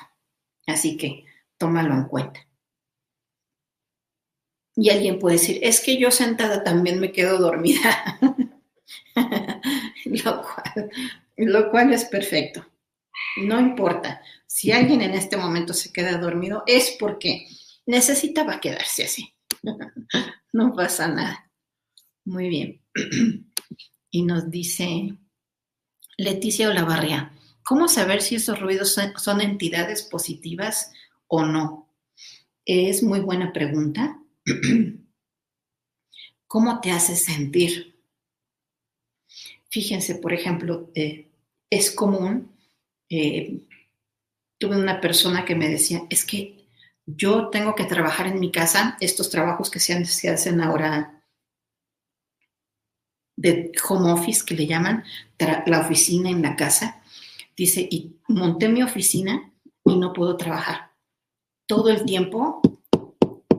Así 0.67 0.97
que 0.97 1.25
tómalo 1.57 1.95
en 1.95 2.05
cuenta. 2.05 2.47
Y 4.77 4.91
alguien 4.91 5.19
puede 5.19 5.37
decir, 5.37 5.59
es 5.63 5.81
que 5.81 5.99
yo 5.99 6.11
sentada 6.11 6.65
también 6.65 7.01
me 7.01 7.13
quedo 7.13 7.39
dormida. 7.39 8.19
lo, 11.37 11.71
cual, 11.71 11.93
es 11.93 12.05
perfecto. 12.05 12.67
No 13.43 13.61
importa. 13.61 14.23
Si 14.47 14.73
alguien 14.73 15.03
en 15.03 15.13
este 15.13 15.37
momento 15.37 15.75
se 15.75 15.93
queda 15.93 16.19
dormido, 16.19 16.63
es 16.67 16.97
porque 16.99 17.47
necesitaba 17.87 18.61
quedarse 18.61 19.05
así. 19.05 19.35
no 20.53 20.75
pasa 20.75 21.09
nada. 21.09 21.51
Muy 22.25 22.49
bien. 22.49 22.83
y 24.11 24.23
nos 24.23 24.51
dice 24.51 25.15
Leticia 26.17 26.69
Olavarria, 26.69 27.33
¿cómo 27.65 27.89
saber 27.89 28.23
si 28.23 28.37
esos 28.37 28.59
ruidos 28.61 28.97
son, 29.17 29.41
entidades 29.41 30.03
positivas 30.03 30.93
o 31.29 31.45
no? 31.45 31.89
Es 32.65 33.03
muy 33.03 33.21
buena 33.21 33.53
pregunta. 33.53 34.19
¿Cómo 36.47 36.81
te 36.81 36.91
hace 36.91 37.17
sentir? 37.17 38.01
Fíjense, 39.69 40.17
por 40.17 40.33
ejemplo, 40.33 40.91
eh, 40.95 41.31
es 41.71 41.93
común, 41.93 42.51
eh, 43.09 43.61
tuve 44.59 44.77
una 44.77 45.01
persona 45.01 45.45
que 45.45 45.55
me 45.55 45.69
decía, 45.69 46.03
es 46.11 46.25
que 46.25 46.67
yo 47.07 47.49
tengo 47.49 47.75
que 47.75 47.85
trabajar 47.85 48.27
en 48.27 48.41
mi 48.41 48.51
casa, 48.51 48.97
estos 49.01 49.31
trabajos 49.31 49.71
que 49.71 49.81
se, 49.81 50.05
se 50.05 50.29
hacen 50.29 50.61
ahora 50.61 51.21
de 53.41 53.73
home 53.89 54.13
office 54.13 54.45
que 54.45 54.55
le 54.55 54.67
llaman, 54.67 55.03
la 55.39 55.81
oficina 55.81 56.29
en 56.29 56.43
la 56.43 56.57
casa. 56.57 57.00
Dice, 57.61 57.87
y 57.91 58.17
monté 58.29 58.71
mi 58.71 58.83
oficina 58.83 59.53
y 59.85 59.95
no 59.97 60.15
puedo 60.15 60.39
trabajar. 60.39 60.93
Todo 61.67 61.91
el 61.91 62.07
tiempo 62.07 62.63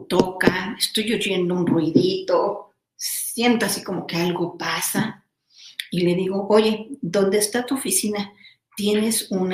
toca, 0.10 0.76
estoy 0.76 1.14
oyendo 1.14 1.54
un 1.54 1.68
ruidito, 1.68 2.74
siento 2.96 3.68
así 3.68 3.84
como 3.84 4.08
que 4.08 4.16
algo 4.16 4.58
pasa. 4.58 5.28
Y 5.92 6.02
le 6.02 6.16
digo, 6.16 6.48
oye, 6.50 6.88
¿dónde 7.00 7.38
está 7.38 7.64
tu 7.64 7.76
oficina? 7.76 8.34
¿Tienes 8.76 9.30
un 9.30 9.54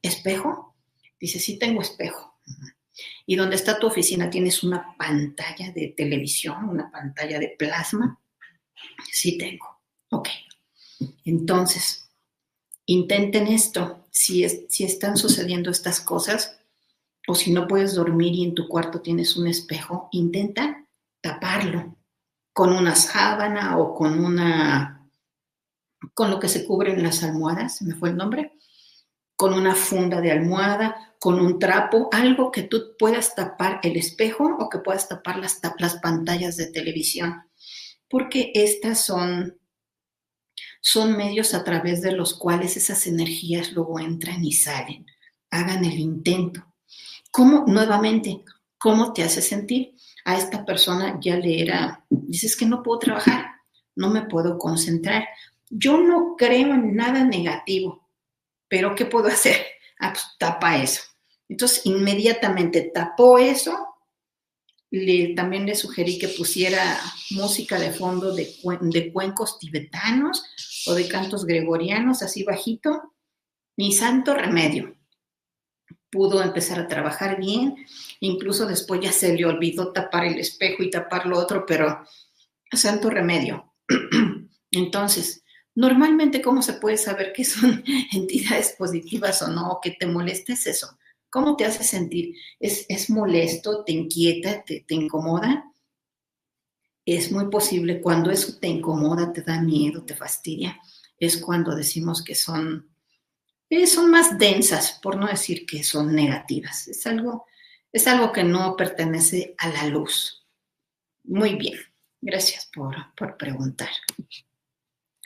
espejo? 0.00 0.74
Dice, 1.20 1.38
sí 1.38 1.58
tengo 1.58 1.82
espejo. 1.82 2.38
¿Y 3.26 3.36
dónde 3.36 3.56
está 3.56 3.78
tu 3.78 3.86
oficina? 3.86 4.30
¿Tienes 4.30 4.62
una 4.62 4.96
pantalla 4.96 5.72
de 5.72 5.88
televisión, 5.88 6.70
una 6.70 6.90
pantalla 6.90 7.38
de 7.38 7.54
plasma? 7.58 8.18
Sí 9.12 9.36
tengo. 9.36 9.82
Ok. 10.08 10.30
Entonces, 11.26 12.03
intenten 12.86 13.46
esto. 13.46 14.06
Si, 14.10 14.48
si 14.68 14.84
están 14.84 15.16
sucediendo 15.16 15.70
estas 15.70 16.00
cosas, 16.00 16.58
o 17.26 17.34
si 17.34 17.52
no 17.52 17.66
puedes 17.66 17.94
dormir 17.94 18.34
y 18.34 18.44
en 18.44 18.54
tu 18.54 18.68
cuarto 18.68 19.00
tienes 19.00 19.36
un 19.36 19.46
espejo, 19.46 20.08
intenta 20.12 20.86
taparlo 21.20 21.96
con 22.52 22.72
una 22.72 22.94
sábana 22.94 23.78
o 23.78 23.94
con 23.94 24.22
una 24.24 25.00
con 26.12 26.30
lo 26.30 26.38
que 26.38 26.48
se 26.48 26.66
cubren 26.66 27.02
las 27.02 27.22
almohadas, 27.22 27.78
se 27.78 27.84
me 27.86 27.94
fue 27.94 28.10
el 28.10 28.16
nombre, 28.16 28.58
con 29.36 29.54
una 29.54 29.74
funda 29.74 30.20
de 30.20 30.30
almohada, 30.30 31.14
con 31.18 31.40
un 31.40 31.58
trapo, 31.58 32.10
algo 32.12 32.52
que 32.52 32.62
tú 32.62 32.94
puedas 32.98 33.34
tapar 33.34 33.80
el 33.82 33.96
espejo 33.96 34.54
o 34.60 34.68
que 34.68 34.80
puedas 34.80 35.08
tapar 35.08 35.38
las, 35.38 35.60
las 35.78 35.96
pantallas 35.96 36.58
de 36.58 36.66
televisión 36.66 37.42
porque 38.14 38.52
estas 38.54 39.04
son, 39.04 39.58
son 40.86 41.16
medios 41.16 41.54
a 41.54 41.64
través 41.64 42.02
de 42.02 42.12
los 42.12 42.34
cuales 42.34 42.76
esas 42.76 43.06
energías 43.06 43.72
luego 43.72 43.98
entran 43.98 44.44
y 44.44 44.52
salen. 44.52 45.06
Hagan 45.50 45.82
el 45.82 45.98
intento. 45.98 46.62
¿Cómo, 47.30 47.64
nuevamente, 47.66 48.44
cómo 48.76 49.14
te 49.14 49.22
hace 49.22 49.40
sentir? 49.40 49.94
A 50.26 50.36
esta 50.36 50.62
persona 50.66 51.18
ya 51.22 51.36
le 51.36 51.62
era, 51.62 52.04
dices 52.10 52.54
que 52.54 52.66
no 52.66 52.82
puedo 52.82 52.98
trabajar, 52.98 53.46
no 53.96 54.10
me 54.10 54.26
puedo 54.26 54.58
concentrar. 54.58 55.26
Yo 55.70 55.96
no 55.96 56.34
creo 56.36 56.74
en 56.74 56.94
nada 56.94 57.24
negativo, 57.24 58.06
pero 58.68 58.94
¿qué 58.94 59.06
puedo 59.06 59.28
hacer? 59.28 59.64
Ah, 59.98 60.12
pues 60.12 60.24
tapa 60.38 60.76
eso. 60.76 61.00
Entonces, 61.48 61.80
inmediatamente 61.86 62.90
tapó 62.92 63.38
eso 63.38 63.94
también 65.34 65.66
le 65.66 65.74
sugerí 65.74 66.18
que 66.18 66.28
pusiera 66.28 67.00
música 67.30 67.78
de 67.78 67.90
fondo 67.90 68.32
de, 68.34 68.54
de 68.80 69.12
cuencos 69.12 69.58
tibetanos 69.58 70.44
o 70.86 70.94
de 70.94 71.08
cantos 71.08 71.44
gregorianos, 71.44 72.22
así 72.22 72.44
bajito. 72.44 73.14
Ni 73.76 73.92
santo 73.92 74.34
remedio. 74.34 74.96
Pudo 76.10 76.42
empezar 76.42 76.78
a 76.78 76.86
trabajar 76.86 77.38
bien, 77.38 77.74
incluso 78.20 78.66
después 78.66 79.00
ya 79.00 79.10
se 79.10 79.34
le 79.34 79.44
olvidó 79.44 79.92
tapar 79.92 80.26
el 80.26 80.38
espejo 80.38 80.82
y 80.84 80.90
tapar 80.90 81.26
lo 81.26 81.38
otro, 81.38 81.66
pero 81.66 82.04
santo 82.72 83.10
remedio. 83.10 83.72
Entonces, 84.70 85.42
normalmente, 85.74 86.40
¿cómo 86.40 86.62
se 86.62 86.74
puede 86.74 86.96
saber 86.96 87.32
que 87.32 87.44
son 87.44 87.82
entidades 88.12 88.74
positivas 88.78 89.42
o 89.42 89.48
no, 89.48 89.72
o 89.72 89.80
que 89.80 89.92
te 89.92 90.06
molestes 90.06 90.66
eso? 90.66 90.98
¿Cómo 91.30 91.56
te 91.56 91.64
hace 91.64 91.82
sentir? 91.82 92.36
¿Es, 92.60 93.10
molesto? 93.10 93.82
¿Te 93.84 93.90
inquieta? 93.90 94.62
Te, 94.64 94.84
incomoda? 94.90 95.64
Es 97.04 97.30
muy 97.30 97.48
posible 97.50 98.00
cuando 98.00 98.30
eso 98.30 98.58
te 98.58 98.68
incomoda, 98.68 99.32
te 99.32 99.42
da 99.42 99.60
miedo, 99.60 100.04
te 100.04 100.14
fastidia, 100.14 100.80
es 101.18 101.36
cuando 101.36 101.74
decimos 101.74 102.22
que 102.22 102.34
son, 102.34 102.88
eh, 103.68 103.86
son 103.86 104.10
más 104.10 104.38
densas, 104.38 104.98
por 105.02 105.16
no 105.16 105.26
decir 105.26 105.66
que 105.66 105.84
son 105.84 106.14
negativas. 106.14 106.88
Es 106.88 107.06
algo, 107.06 107.46
es 107.92 108.06
algo 108.06 108.32
que 108.32 108.44
no 108.44 108.76
pertenece 108.76 109.54
a 109.58 109.68
la 109.68 109.86
luz. 109.86 110.46
Muy 111.24 111.54
bien, 111.54 111.78
gracias 112.20 112.70
por, 112.72 112.96
por 113.14 113.36
preguntar. 113.36 113.90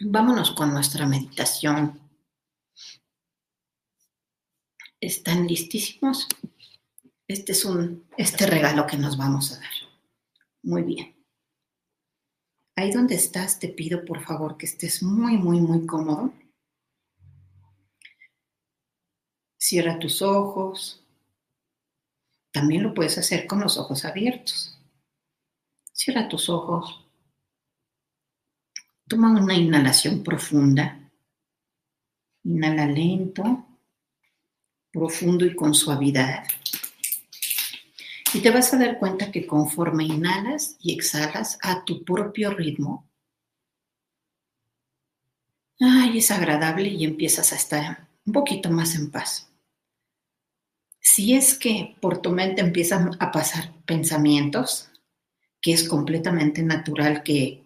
Vámonos 0.00 0.52
con 0.52 0.72
nuestra 0.72 1.06
meditación 1.06 2.08
¿Están 5.00 5.46
listísimos? 5.46 6.26
Este 7.28 7.52
es 7.52 7.64
un, 7.64 8.04
este 8.16 8.46
regalo 8.46 8.86
que 8.86 8.96
nos 8.96 9.16
vamos 9.16 9.52
a 9.52 9.60
dar. 9.60 9.70
Muy 10.62 10.82
bien. 10.82 11.14
Ahí 12.78 12.92
donde 12.92 13.16
estás, 13.16 13.58
te 13.58 13.66
pido 13.66 14.04
por 14.04 14.20
favor 14.20 14.56
que 14.56 14.66
estés 14.66 15.02
muy, 15.02 15.36
muy, 15.36 15.60
muy 15.60 15.84
cómodo. 15.84 16.32
Cierra 19.56 19.98
tus 19.98 20.22
ojos. 20.22 21.04
También 22.52 22.84
lo 22.84 22.94
puedes 22.94 23.18
hacer 23.18 23.48
con 23.48 23.58
los 23.58 23.78
ojos 23.78 24.04
abiertos. 24.04 24.78
Cierra 25.92 26.28
tus 26.28 26.48
ojos. 26.48 27.04
Toma 29.08 29.32
una 29.32 29.54
inhalación 29.54 30.22
profunda. 30.22 31.00
Inhala 32.44 32.86
lento 32.86 33.66
profundo 34.92 35.44
y 35.44 35.56
con 35.56 35.74
suavidad. 35.74 36.44
Y 38.34 38.40
te 38.40 38.50
vas 38.50 38.74
a 38.74 38.78
dar 38.78 38.98
cuenta 38.98 39.32
que 39.32 39.46
conforme 39.46 40.04
inhalas 40.04 40.76
y 40.80 40.92
exhalas 40.92 41.58
a 41.62 41.84
tu 41.84 42.04
propio 42.04 42.50
ritmo, 42.50 43.08
ay, 45.80 46.18
es 46.18 46.30
agradable 46.30 46.88
y 46.88 47.04
empiezas 47.04 47.52
a 47.52 47.56
estar 47.56 48.08
un 48.26 48.32
poquito 48.34 48.70
más 48.70 48.94
en 48.96 49.10
paz. 49.10 49.50
Si 51.00 51.34
es 51.34 51.58
que 51.58 51.96
por 52.00 52.18
tu 52.18 52.30
mente 52.30 52.60
empiezan 52.60 53.16
a 53.18 53.32
pasar 53.32 53.72
pensamientos, 53.86 54.90
que 55.60 55.72
es 55.72 55.88
completamente 55.88 56.62
natural 56.62 57.22
que, 57.22 57.64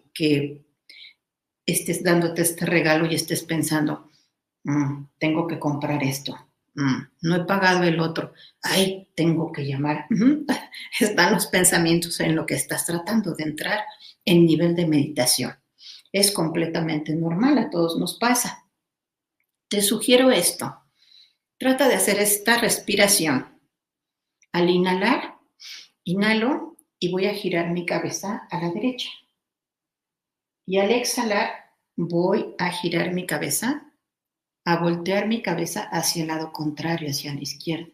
estés 1.65 2.03
dándote 2.03 2.41
este 2.41 2.65
regalo 2.65 3.05
y 3.05 3.15
estés 3.15 3.43
pensando, 3.43 4.11
mm, 4.63 5.05
tengo 5.17 5.47
que 5.47 5.59
comprar 5.59 6.03
esto, 6.03 6.37
Mm, 6.75 7.01
no 7.21 7.35
he 7.35 7.45
pagado 7.45 7.83
el 7.83 7.99
otro, 7.99 8.33
ay, 8.61 9.09
tengo 9.15 9.51
que 9.51 9.65
llamar. 9.65 10.07
Están 10.99 11.33
los 11.33 11.47
pensamientos 11.47 12.19
en 12.19 12.35
lo 12.35 12.45
que 12.45 12.55
estás 12.55 12.85
tratando 12.85 13.35
de 13.35 13.43
entrar 13.43 13.79
en 14.25 14.45
nivel 14.45 14.75
de 14.75 14.87
meditación. 14.87 15.55
Es 16.11 16.31
completamente 16.31 17.15
normal, 17.15 17.57
a 17.57 17.69
todos 17.69 17.97
nos 17.97 18.17
pasa. 18.17 18.65
Te 19.67 19.81
sugiero 19.81 20.31
esto. 20.31 20.83
Trata 21.57 21.87
de 21.87 21.95
hacer 21.95 22.19
esta 22.19 22.57
respiración. 22.57 23.59
Al 24.51 24.69
inhalar, 24.69 25.37
inhalo 26.03 26.77
y 26.99 27.11
voy 27.11 27.25
a 27.25 27.33
girar 27.33 27.71
mi 27.71 27.85
cabeza 27.85 28.47
a 28.49 28.59
la 28.59 28.69
derecha. 28.71 29.09
Y 30.65 30.77
al 30.77 30.91
exhalar, 30.91 31.51
voy 31.95 32.55
a 32.57 32.69
girar 32.71 33.13
mi 33.13 33.25
cabeza 33.25 33.92
a 34.65 34.77
voltear 34.77 35.27
mi 35.27 35.41
cabeza 35.41 35.83
hacia 35.83 36.21
el 36.21 36.29
lado 36.29 36.51
contrario, 36.51 37.09
hacia 37.09 37.33
la 37.33 37.41
izquierda. 37.41 37.91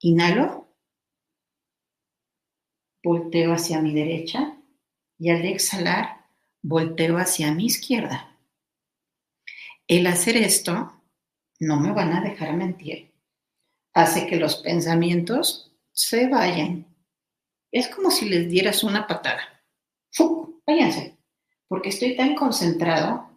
Inhalo, 0.00 0.68
volteo 3.02 3.52
hacia 3.52 3.80
mi 3.80 3.92
derecha 3.94 4.56
y 5.18 5.30
al 5.30 5.44
exhalar, 5.44 6.26
volteo 6.62 7.18
hacia 7.18 7.52
mi 7.52 7.66
izquierda. 7.66 8.38
El 9.86 10.06
hacer 10.06 10.36
esto, 10.36 11.02
no 11.60 11.78
me 11.78 11.92
van 11.92 12.12
a 12.12 12.20
dejar 12.20 12.56
mentir, 12.56 13.12
hace 13.92 14.26
que 14.26 14.36
los 14.36 14.56
pensamientos 14.56 15.72
se 15.92 16.28
vayan. 16.28 16.86
Es 17.70 17.88
como 17.88 18.10
si 18.10 18.28
les 18.28 18.48
dieras 18.48 18.84
una 18.84 19.06
patada. 19.06 19.62
¡Fu! 20.10 20.62
Váyanse, 20.66 21.18
porque 21.68 21.90
estoy 21.90 22.16
tan 22.16 22.34
concentrado 22.34 23.33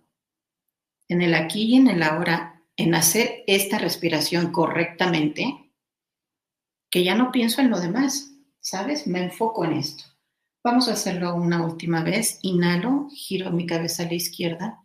en 1.07 1.21
el 1.21 1.33
aquí 1.33 1.63
y 1.63 1.75
en 1.75 1.87
el 1.87 2.03
ahora, 2.03 2.63
en 2.75 2.95
hacer 2.95 3.43
esta 3.47 3.79
respiración 3.79 4.51
correctamente, 4.51 5.71
que 6.89 7.03
ya 7.03 7.15
no 7.15 7.31
pienso 7.31 7.61
en 7.61 7.69
lo 7.69 7.79
demás, 7.79 8.31
¿sabes? 8.59 9.07
Me 9.07 9.23
enfoco 9.23 9.65
en 9.65 9.73
esto. 9.73 10.03
Vamos 10.63 10.89
a 10.89 10.93
hacerlo 10.93 11.35
una 11.35 11.65
última 11.65 12.03
vez. 12.03 12.39
Inhalo, 12.41 13.09
giro 13.13 13.51
mi 13.51 13.65
cabeza 13.65 14.03
a 14.03 14.07
la 14.07 14.15
izquierda, 14.15 14.83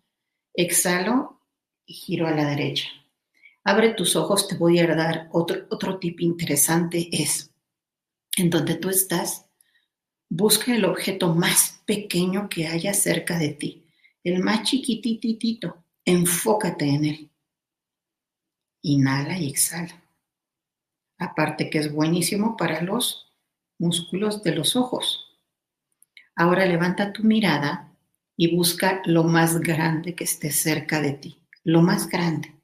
exhalo, 0.55 1.41
y 1.87 1.95
giro 1.95 2.27
a 2.27 2.31
la 2.31 2.45
derecha. 2.45 2.89
Abre 3.65 3.95
tus 3.95 4.17
ojos, 4.17 4.49
te 4.49 4.57
voy 4.57 4.79
a 4.79 4.87
dar 4.95 5.29
otro, 5.33 5.67
otro 5.71 5.99
tip 5.99 6.21
interesante, 6.21 7.09
es 7.13 7.51
en 8.37 8.51
donde 8.51 8.77
tú 8.77 8.89
estás, 8.89 9.47
busca 10.29 10.75
el 10.75 10.85
objeto 10.85 11.35
más 11.35 11.83
pequeño 11.85 12.49
que 12.49 12.67
haya 12.67 12.95
cerca 12.95 13.39
de 13.39 13.51
ti, 13.51 13.87
el 14.25 14.41
más 14.41 14.63
chiquititito, 14.63 15.82
enfócate 16.05 16.89
en 16.89 17.05
él. 17.05 17.31
Inhala 18.83 19.39
y 19.39 19.49
exhala. 19.49 20.03
Aparte 21.19 21.71
que 21.71 21.79
es 21.79 21.93
buenísimo 21.93 22.57
para 22.57 22.83
los 22.83 23.33
músculos 23.79 24.43
de 24.43 24.55
los 24.55 24.77
ojos. 24.77 25.39
Ahora 26.35 26.67
levanta 26.67 27.13
tu 27.13 27.23
mirada 27.23 27.93
y 28.37 28.57
busca 28.57 29.03
lo 29.05 29.25
más 29.25 29.61
grande 29.61 30.15
que 30.15 30.25
esté 30.25 30.51
cerca 30.51 31.01
de 31.01 31.13
ti, 31.13 31.39
lo 31.65 31.83
más 31.83 32.09
grande, 32.09 32.55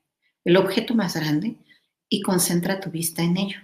el 0.44 0.56
objeto 0.56 0.94
más 0.94 1.14
grande, 1.14 1.56
y 2.08 2.22
concentra 2.22 2.80
tu 2.80 2.90
vista 2.90 3.22
en 3.22 3.36
ello. 3.36 3.60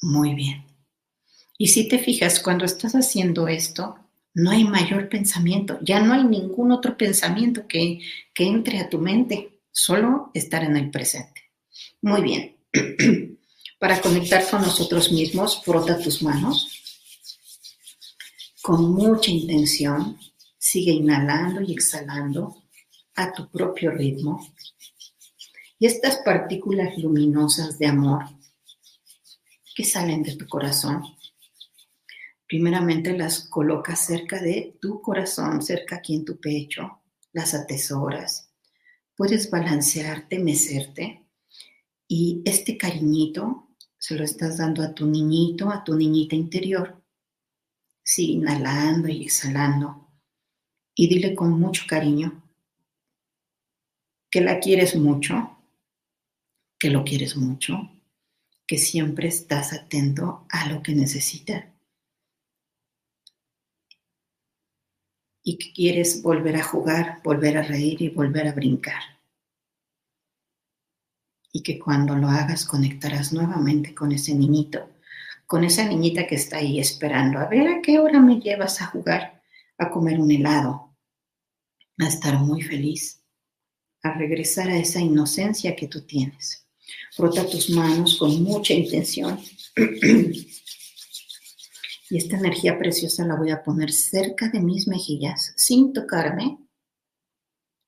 Muy 0.00 0.34
bien. 0.34 0.64
Y 1.58 1.68
si 1.68 1.88
te 1.88 1.98
fijas, 1.98 2.40
cuando 2.40 2.64
estás 2.64 2.94
haciendo 2.94 3.48
esto, 3.48 3.98
no 4.36 4.50
hay 4.50 4.64
mayor 4.64 5.08
pensamiento, 5.08 5.78
ya 5.80 5.98
no 5.98 6.12
hay 6.12 6.22
ningún 6.22 6.70
otro 6.70 6.94
pensamiento 6.94 7.66
que, 7.66 8.00
que 8.34 8.44
entre 8.44 8.80
a 8.80 8.90
tu 8.90 8.98
mente, 8.98 9.60
solo 9.72 10.30
estar 10.34 10.62
en 10.62 10.76
el 10.76 10.90
presente. 10.90 11.40
Muy 12.02 12.20
bien. 12.20 12.56
Para 13.78 13.98
conectar 14.02 14.46
con 14.50 14.60
nosotros 14.60 15.10
mismos, 15.10 15.62
frota 15.64 15.98
tus 15.98 16.22
manos 16.22 16.68
con 18.60 18.92
mucha 18.92 19.30
intención. 19.30 20.18
Sigue 20.58 20.92
inhalando 20.92 21.62
y 21.62 21.72
exhalando 21.72 22.62
a 23.14 23.32
tu 23.32 23.48
propio 23.48 23.90
ritmo. 23.92 24.52
Y 25.78 25.86
estas 25.86 26.16
partículas 26.18 26.98
luminosas 26.98 27.78
de 27.78 27.86
amor 27.86 28.24
que 29.74 29.84
salen 29.84 30.22
de 30.22 30.36
tu 30.36 30.46
corazón, 30.46 31.15
primeramente 32.46 33.16
las 33.16 33.48
colocas 33.48 34.06
cerca 34.06 34.40
de 34.40 34.76
tu 34.80 35.00
corazón, 35.00 35.62
cerca 35.62 35.96
aquí 35.96 36.14
en 36.14 36.24
tu 36.24 36.38
pecho, 36.38 37.00
las 37.32 37.54
atesoras. 37.54 38.50
Puedes 39.16 39.50
balancearte, 39.50 40.38
mecerte 40.38 41.26
y 42.06 42.42
este 42.44 42.76
cariñito 42.76 43.68
se 43.98 44.14
lo 44.14 44.24
estás 44.24 44.58
dando 44.58 44.82
a 44.82 44.94
tu 44.94 45.06
niñito, 45.06 45.70
a 45.70 45.82
tu 45.82 45.94
niñita 45.94 46.36
interior. 46.36 47.02
Sigue 48.02 48.34
inhalando 48.34 49.08
y 49.08 49.24
exhalando 49.24 50.08
y 50.94 51.08
dile 51.08 51.34
con 51.34 51.58
mucho 51.58 51.84
cariño 51.88 52.42
que 54.30 54.40
la 54.40 54.60
quieres 54.60 54.94
mucho, 54.94 55.58
que 56.78 56.90
lo 56.90 57.04
quieres 57.04 57.36
mucho, 57.36 57.90
que 58.66 58.78
siempre 58.78 59.28
estás 59.28 59.72
atento 59.72 60.46
a 60.50 60.68
lo 60.68 60.82
que 60.82 60.94
necesita 60.94 61.72
y 65.48 65.58
que 65.58 65.72
quieres 65.72 66.22
volver 66.22 66.56
a 66.56 66.64
jugar, 66.64 67.20
volver 67.22 67.56
a 67.56 67.62
reír 67.62 68.02
y 68.02 68.08
volver 68.08 68.48
a 68.48 68.52
brincar. 68.52 69.00
Y 71.52 71.62
que 71.62 71.78
cuando 71.78 72.16
lo 72.16 72.26
hagas 72.26 72.64
conectarás 72.64 73.32
nuevamente 73.32 73.94
con 73.94 74.10
ese 74.10 74.34
niñito, 74.34 74.90
con 75.46 75.62
esa 75.62 75.84
niñita 75.84 76.26
que 76.26 76.34
está 76.34 76.56
ahí 76.56 76.80
esperando 76.80 77.38
a 77.38 77.46
ver 77.46 77.68
a 77.68 77.80
qué 77.80 78.00
hora 78.00 78.18
me 78.18 78.40
llevas 78.40 78.82
a 78.82 78.86
jugar, 78.86 79.40
a 79.78 79.88
comer 79.88 80.18
un 80.18 80.32
helado, 80.32 80.96
a 82.00 82.08
estar 82.08 82.40
muy 82.40 82.62
feliz, 82.62 83.22
a 84.02 84.14
regresar 84.14 84.68
a 84.68 84.76
esa 84.76 84.98
inocencia 84.98 85.76
que 85.76 85.86
tú 85.86 86.00
tienes. 86.00 86.66
Frota 87.12 87.48
tus 87.48 87.70
manos 87.70 88.18
con 88.18 88.42
mucha 88.42 88.74
intención. 88.74 89.38
y 92.08 92.18
esta 92.18 92.36
energía 92.36 92.78
preciosa 92.78 93.26
la 93.26 93.36
voy 93.36 93.50
a 93.50 93.62
poner 93.62 93.92
cerca 93.92 94.48
de 94.48 94.60
mis 94.60 94.86
mejillas 94.86 95.52
sin 95.56 95.92
tocarme 95.92 96.58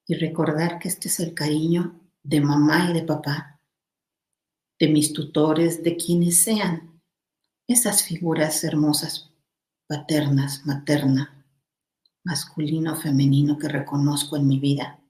y 0.06 0.14
recordar 0.14 0.78
que 0.78 0.88
este 0.88 1.08
es 1.08 1.20
el 1.20 1.34
cariño 1.34 2.00
de 2.22 2.40
mamá 2.40 2.90
y 2.90 2.94
de 2.94 3.02
papá, 3.02 3.60
de 4.78 4.88
mis 4.88 5.12
tutores, 5.12 5.82
de 5.82 5.96
quienes 5.96 6.38
sean 6.38 7.00
esas 7.66 8.02
figuras 8.02 8.64
hermosas, 8.64 9.30
paternas, 9.86 10.64
materna, 10.64 11.44
masculino, 12.24 12.96
femenino 12.96 13.58
que 13.58 13.68
reconozco 13.68 14.36
en 14.36 14.48
mi 14.48 14.58
vida 14.58 15.00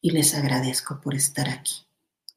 y 0.00 0.10
les 0.10 0.34
agradezco 0.34 1.00
por 1.00 1.14
estar 1.14 1.48
aquí. 1.48 1.86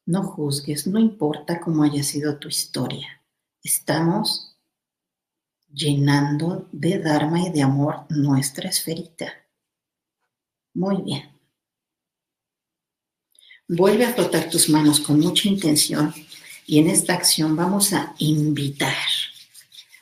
No 0.06 0.22
juzgues, 0.22 0.86
no 0.86 0.98
importa 0.98 1.60
cómo 1.60 1.82
haya 1.82 2.02
sido 2.02 2.38
tu 2.38 2.48
historia. 2.48 3.22
Estamos 3.62 4.53
llenando 5.74 6.68
de 6.72 6.98
Dharma 6.98 7.40
y 7.40 7.50
de 7.50 7.62
amor 7.62 8.06
nuestra 8.08 8.68
esferita. 8.68 9.32
Muy 10.74 11.02
bien. 11.02 11.30
Vuelve 13.66 14.04
a 14.04 14.12
frotar 14.12 14.50
tus 14.50 14.68
manos 14.68 15.00
con 15.00 15.20
mucha 15.20 15.48
intención 15.48 16.14
y 16.66 16.78
en 16.78 16.88
esta 16.88 17.14
acción 17.14 17.56
vamos 17.56 17.92
a 17.92 18.14
invitar 18.18 18.94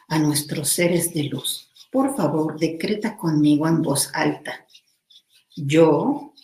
a 0.08 0.18
nuestros 0.18 0.68
seres 0.68 1.14
de 1.14 1.24
luz. 1.24 1.68
Por 1.90 2.16
favor, 2.16 2.58
decreta 2.58 3.16
conmigo 3.16 3.68
en 3.68 3.82
voz 3.82 4.10
alta. 4.14 4.66
Yo 5.54 6.34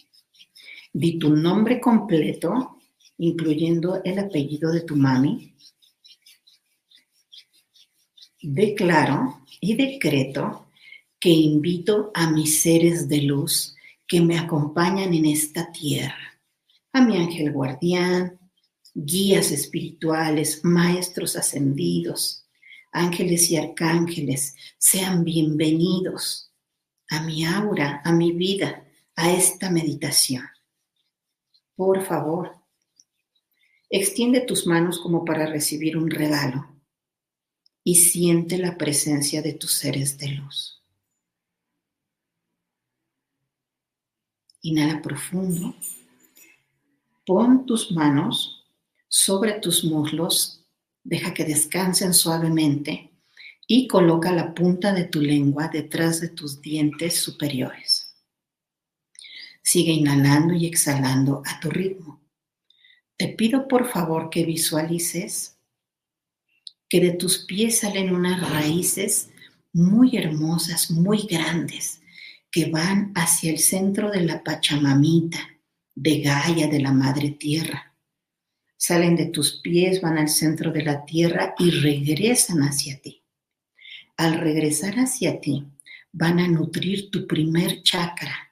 di 0.92 1.18
tu 1.18 1.30
nombre 1.30 1.80
completo 1.80 2.78
incluyendo 3.18 4.00
el 4.04 4.18
apellido 4.18 4.70
de 4.70 4.80
tu 4.80 4.96
mami, 4.96 5.52
declaro 8.40 9.42
y 9.60 9.74
decreto 9.74 10.68
que 11.18 11.30
invito 11.30 12.10
a 12.14 12.30
mis 12.30 12.62
seres 12.62 13.08
de 13.08 13.22
luz 13.22 13.76
que 14.06 14.20
me 14.20 14.38
acompañan 14.38 15.12
en 15.14 15.26
esta 15.26 15.70
tierra, 15.72 16.40
a 16.92 17.00
mi 17.00 17.16
ángel 17.16 17.52
guardián, 17.52 18.38
guías 18.94 19.50
espirituales, 19.50 20.64
maestros 20.64 21.36
ascendidos, 21.36 22.46
ángeles 22.92 23.50
y 23.50 23.56
arcángeles, 23.56 24.54
sean 24.78 25.24
bienvenidos 25.24 26.52
a 27.10 27.22
mi 27.22 27.44
aura, 27.44 28.00
a 28.04 28.12
mi 28.12 28.32
vida, 28.32 28.84
a 29.16 29.32
esta 29.32 29.70
meditación. 29.70 30.44
Por 31.74 32.04
favor, 32.04 32.58
Extiende 33.90 34.42
tus 34.42 34.66
manos 34.66 34.98
como 34.98 35.24
para 35.24 35.46
recibir 35.46 35.96
un 35.96 36.10
regalo 36.10 36.77
y 37.88 37.94
siente 37.94 38.58
la 38.58 38.76
presencia 38.76 39.40
de 39.40 39.54
tus 39.54 39.72
seres 39.72 40.18
de 40.18 40.28
luz. 40.28 40.84
Inhala 44.60 45.00
profundo. 45.00 45.74
Pon 47.24 47.64
tus 47.64 47.90
manos 47.90 48.66
sobre 49.08 49.54
tus 49.54 49.84
muslos, 49.84 50.66
deja 51.02 51.32
que 51.32 51.46
descansen 51.46 52.12
suavemente 52.12 53.10
y 53.66 53.88
coloca 53.88 54.32
la 54.32 54.52
punta 54.52 54.92
de 54.92 55.04
tu 55.04 55.22
lengua 55.22 55.68
detrás 55.68 56.20
de 56.20 56.28
tus 56.28 56.60
dientes 56.60 57.18
superiores. 57.18 58.14
Sigue 59.62 59.92
inhalando 59.92 60.52
y 60.52 60.66
exhalando 60.66 61.42
a 61.46 61.58
tu 61.58 61.70
ritmo. 61.70 62.20
Te 63.16 63.28
pido 63.28 63.66
por 63.66 63.88
favor 63.88 64.28
que 64.28 64.44
visualices 64.44 65.57
que 66.88 67.00
de 67.00 67.12
tus 67.12 67.38
pies 67.38 67.80
salen 67.80 68.14
unas 68.14 68.50
raíces 68.50 69.30
muy 69.72 70.16
hermosas, 70.16 70.90
muy 70.90 71.26
grandes, 71.30 72.00
que 72.50 72.70
van 72.70 73.12
hacia 73.14 73.50
el 73.50 73.58
centro 73.58 74.10
de 74.10 74.22
la 74.22 74.42
Pachamamita, 74.42 75.38
de 75.94 76.20
Gaia, 76.20 76.68
de 76.68 76.80
la 76.80 76.92
Madre 76.92 77.30
Tierra. 77.30 77.94
Salen 78.76 79.16
de 79.16 79.26
tus 79.26 79.60
pies, 79.60 80.00
van 80.00 80.18
al 80.18 80.28
centro 80.28 80.72
de 80.72 80.82
la 80.82 81.04
tierra 81.04 81.54
y 81.58 81.70
regresan 81.70 82.60
hacia 82.60 83.00
ti. 83.00 83.22
Al 84.16 84.38
regresar 84.38 84.94
hacia 84.94 85.40
ti, 85.40 85.66
van 86.12 86.38
a 86.38 86.48
nutrir 86.48 87.10
tu 87.10 87.26
primer 87.26 87.82
chakra, 87.82 88.47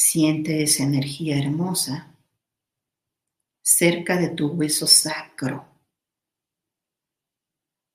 Siente 0.00 0.62
esa 0.62 0.84
energía 0.84 1.36
hermosa 1.36 2.14
cerca 3.60 4.16
de 4.16 4.28
tu 4.28 4.46
hueso 4.46 4.86
sacro, 4.86 5.66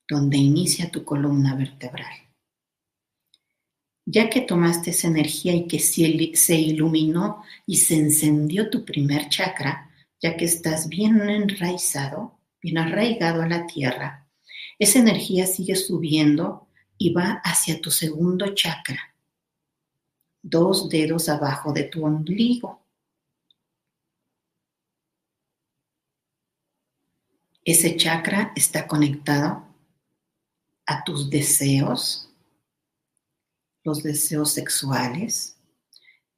donde 0.10 0.36
inicia 0.36 0.91
tu 0.91 1.06
columna 1.06 1.56
vertebral. 1.56 2.14
Ya 4.06 4.30
que 4.30 4.41
tomaste 4.41 4.89
esa 4.89 5.08
energía 5.08 5.56
y 5.56 5.66
que 5.66 5.80
se 5.80 6.56
iluminó 6.56 7.41
y 7.66 7.78
se 7.78 7.95
encendió 7.95 8.70
tu 8.70 8.84
primer 8.84 9.30
chakra, 9.30 9.89
ya 10.22 10.36
que 10.36 10.43
estás 10.43 10.89
bien 10.89 11.22
enraizado, 11.22 12.38
bien 12.62 12.80
arraigado 12.80 13.43
a 13.43 13.47
la 13.47 13.66
tierra, 13.66 14.28
Esa 14.78 14.99
energía 14.99 15.47
sigue 15.47 15.78
subiendo 15.78 16.68
y 16.97 17.14
va 17.14 17.39
hacia 17.45 17.80
tu 17.80 17.91
segundo 17.91 18.54
chakra, 18.54 19.12
dos 20.44 20.89
dedos 20.89 21.30
abajo 21.30 21.74
de 21.74 21.86
tu 21.86 22.06
ombligo. 22.06 22.82
Ese 27.66 27.96
chakra 27.96 28.52
está 28.56 28.88
conectado 28.88 29.66
a 30.86 31.04
tus 31.06 31.30
deseos, 31.30 32.30
los 33.86 34.04
deseos 34.04 34.52
sexuales 34.52 35.58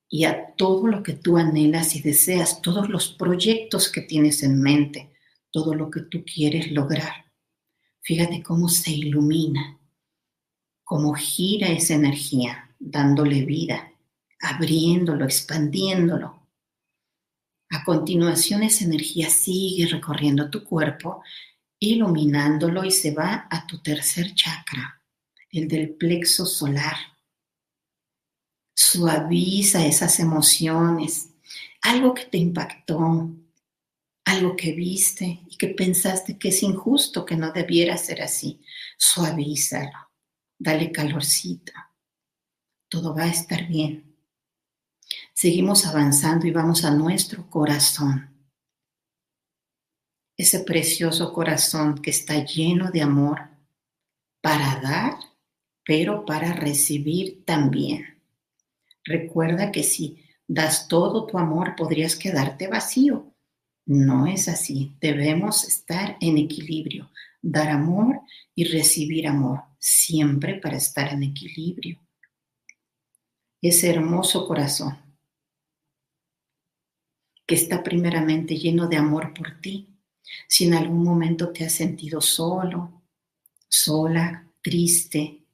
y 0.08 0.26
a 0.26 0.54
todo 0.56 0.86
lo 0.86 1.02
que 1.02 1.14
tú 1.14 1.38
anhelas 1.38 1.96
y 1.96 2.02
deseas, 2.02 2.62
todos 2.62 2.90
los 2.90 3.10
proyectos 3.10 3.92
que 3.92 4.02
tienes 4.02 4.44
en 4.44 4.62
mente, 4.62 5.12
todo 5.52 5.74
lo 5.74 5.90
que 5.90 6.02
tú 6.02 6.24
quieres 6.24 6.72
lograr. 6.72 7.26
Fíjate 8.02 8.44
cómo 8.44 8.70
se 8.70 8.92
ilumina, 8.92 9.80
cómo 10.84 11.16
gira 11.16 11.70
esa 11.70 11.96
energía, 11.96 12.70
dándole 12.78 13.44
vida, 13.46 13.95
abriéndolo, 14.46 15.26
expandiéndolo. 15.26 16.48
A 17.72 17.84
continuación 17.84 18.64
esa 18.64 18.86
energía 18.86 19.30
sigue 19.30 19.88
recorriendo 19.88 20.50
tu 20.50 20.64
cuerpo, 20.64 21.24
iluminándolo 21.80 22.84
y 22.84 22.92
se 22.92 23.12
va 23.12 23.48
a 23.50 23.66
tu 23.66 23.82
tercer 23.82 24.34
chakra, 24.34 25.02
el 25.50 25.68
del 25.68 25.96
plexo 25.96 26.46
solar. 26.46 26.96
Suaviza 28.76 29.86
esas 29.86 30.20
emociones, 30.20 31.30
algo 31.82 32.14
que 32.14 32.26
te 32.26 32.38
impactó, 32.38 33.30
algo 34.26 34.56
que 34.56 34.74
viste 34.74 35.42
y 35.50 35.58
que 35.58 35.70
pensaste 35.70 36.38
que 36.38 36.50
es 36.50 36.62
injusto, 36.64 37.26
que 37.26 37.36
no 37.36 37.52
debiera 37.52 37.98
ser 37.98 38.22
así. 38.22 38.62
Suavízalo, 38.98 40.12
dale 40.58 40.92
calorcito. 40.92 41.74
Todo 42.90 43.16
va 43.16 43.24
a 43.24 43.30
estar 43.30 43.68
bien. 43.68 44.05
Seguimos 45.34 45.86
avanzando 45.86 46.48
y 46.48 46.52
vamos 46.52 46.86
a 46.86 46.92
nuestro 46.92 47.50
corazón. 47.50 48.30
Ese 50.38 50.60
precioso 50.60 51.32
corazón 51.34 51.96
que 52.02 52.10
está 52.10 52.44
lleno 52.44 52.92
de 52.92 53.02
amor 53.02 53.50
para 54.42 54.80
dar, 54.82 55.18
pero 55.84 56.26
para 56.26 56.54
recibir 56.54 57.46
también. 57.46 58.22
Recuerda 59.04 59.72
que 59.72 59.84
si 59.84 60.24
das 60.48 60.88
todo 60.88 61.26
tu 61.26 61.38
amor 61.38 61.76
podrías 61.76 62.16
quedarte 62.16 62.68
vacío 62.68 63.36
no 63.86 64.26
es 64.26 64.48
así. 64.48 64.98
Debemos 65.00 65.64
estar 65.64 66.18
en 66.20 66.38
equilibrio, 66.38 67.12
dar 67.42 67.70
amor 67.70 68.20
y 68.56 68.66
recibir 68.66 69.28
amor, 69.28 69.62
siempre 69.78 70.56
para 70.56 70.78
estar 70.78 71.14
en 71.14 71.24
equilibrio. 71.24 72.00
Ese 73.68 73.90
hermoso 73.90 74.48
corazón 74.48 74.96
que 77.48 77.56
está 77.56 77.82
primeramente 77.82 78.56
lleno 78.58 78.88
de 78.88 78.98
amor 78.98 79.34
por 79.34 79.60
ti. 79.60 79.90
Si 80.48 80.66
en 80.66 80.76
algún 80.76 81.04
momento 81.04 81.52
te 81.52 81.66
has 81.66 81.72
sentido 81.72 82.22
solo, 82.22 83.02
sola, 83.68 84.48
triste, 84.62 85.48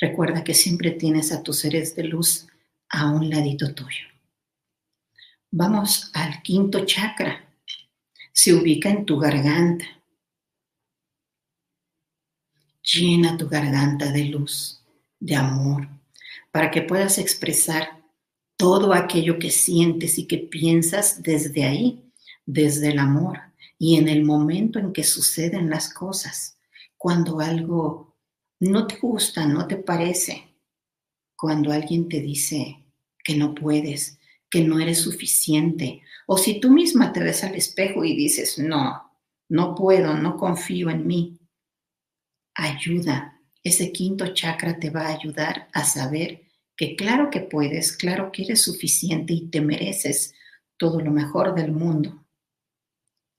recuerda 0.00 0.42
que 0.42 0.54
siempre 0.54 0.90
tienes 0.92 1.32
a 1.32 1.42
tus 1.42 1.58
seres 1.58 1.94
de 1.96 2.04
luz 2.04 2.46
a 2.88 3.10
un 3.10 3.28
ladito 3.28 3.74
tuyo. 3.74 4.06
Vamos 5.50 6.10
al 6.14 6.40
quinto 6.40 6.86
chakra. 6.86 7.46
Se 8.32 8.54
ubica 8.54 8.88
en 8.88 9.04
tu 9.04 9.18
garganta. 9.18 9.84
Llena 12.82 13.36
tu 13.36 13.50
garganta 13.50 14.10
de 14.10 14.24
luz, 14.24 14.82
de 15.20 15.36
amor, 15.36 15.95
para 16.56 16.70
que 16.70 16.80
puedas 16.80 17.18
expresar 17.18 18.02
todo 18.56 18.94
aquello 18.94 19.38
que 19.38 19.50
sientes 19.50 20.16
y 20.16 20.26
que 20.26 20.38
piensas 20.38 21.22
desde 21.22 21.64
ahí, 21.64 22.10
desde 22.46 22.92
el 22.92 22.98
amor 22.98 23.38
y 23.78 23.96
en 23.96 24.08
el 24.08 24.24
momento 24.24 24.78
en 24.78 24.94
que 24.94 25.04
suceden 25.04 25.68
las 25.68 25.92
cosas, 25.92 26.58
cuando 26.96 27.40
algo 27.40 28.16
no 28.58 28.86
te 28.86 28.96
gusta, 28.96 29.44
no 29.44 29.66
te 29.66 29.76
parece, 29.76 30.56
cuando 31.36 31.72
alguien 31.72 32.08
te 32.08 32.22
dice 32.22 32.86
que 33.22 33.36
no 33.36 33.54
puedes, 33.54 34.18
que 34.48 34.62
no 34.62 34.80
eres 34.80 35.02
suficiente. 35.02 36.00
O 36.26 36.38
si 36.38 36.58
tú 36.58 36.70
misma 36.70 37.12
te 37.12 37.20
ves 37.20 37.44
al 37.44 37.54
espejo 37.54 38.02
y 38.02 38.16
dices, 38.16 38.58
no, 38.58 39.12
no 39.50 39.74
puedo, 39.74 40.14
no 40.14 40.38
confío 40.38 40.88
en 40.88 41.06
mí. 41.06 41.38
Ayuda. 42.54 43.42
Ese 43.62 43.92
quinto 43.92 44.28
chakra 44.32 44.78
te 44.78 44.88
va 44.88 45.08
a 45.08 45.12
ayudar 45.12 45.68
a 45.74 45.84
saber 45.84 46.45
que 46.76 46.94
claro 46.94 47.30
que 47.30 47.40
puedes, 47.40 47.96
claro 47.96 48.30
que 48.30 48.42
eres 48.42 48.62
suficiente 48.62 49.32
y 49.32 49.48
te 49.48 49.60
mereces 49.60 50.34
todo 50.76 51.00
lo 51.00 51.10
mejor 51.10 51.54
del 51.54 51.72
mundo. 51.72 52.24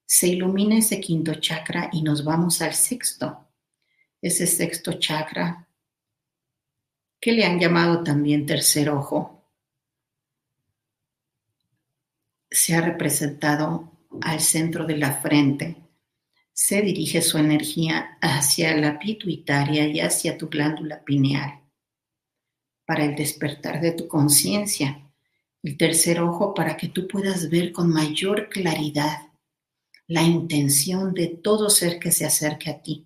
Se 0.05 0.27
ilumina 0.27 0.77
ese 0.77 0.99
quinto 0.99 1.35
chakra 1.35 1.89
y 1.91 2.01
nos 2.01 2.23
vamos 2.23 2.61
al 2.61 2.73
sexto. 2.73 3.45
Ese 4.21 4.47
sexto 4.47 4.93
chakra 4.93 5.67
que 7.19 7.31
le 7.31 7.45
han 7.45 7.59
llamado 7.59 8.03
también 8.03 8.45
tercer 8.45 8.89
ojo 8.89 9.37
se 12.49 12.75
ha 12.75 12.81
representado 12.81 13.91
al 14.21 14.39
centro 14.39 14.85
de 14.85 14.97
la 14.97 15.21
frente. 15.21 15.75
Se 16.53 16.81
dirige 16.81 17.21
su 17.21 17.37
energía 17.37 18.17
hacia 18.21 18.75
la 18.75 18.97
pituitaria 18.97 19.87
y 19.87 19.99
hacia 19.99 20.37
tu 20.37 20.49
glándula 20.49 21.03
pineal. 21.03 21.66
Para 22.87 23.05
el 23.05 23.15
despertar 23.15 23.79
de 23.79 23.91
tu 23.91 24.07
conciencia. 24.07 25.07
El 25.61 25.77
tercer 25.77 26.19
ojo 26.21 26.55
para 26.55 26.75
que 26.75 26.87
tú 26.87 27.07
puedas 27.07 27.51
ver 27.51 27.71
con 27.71 27.93
mayor 27.93 28.49
claridad 28.49 29.27
la 30.07 30.23
intención 30.23 31.13
de 31.13 31.27
todo 31.27 31.69
ser 31.69 31.99
que 31.99 32.11
se 32.11 32.25
acerque 32.25 32.71
a 32.71 32.81
ti. 32.81 33.05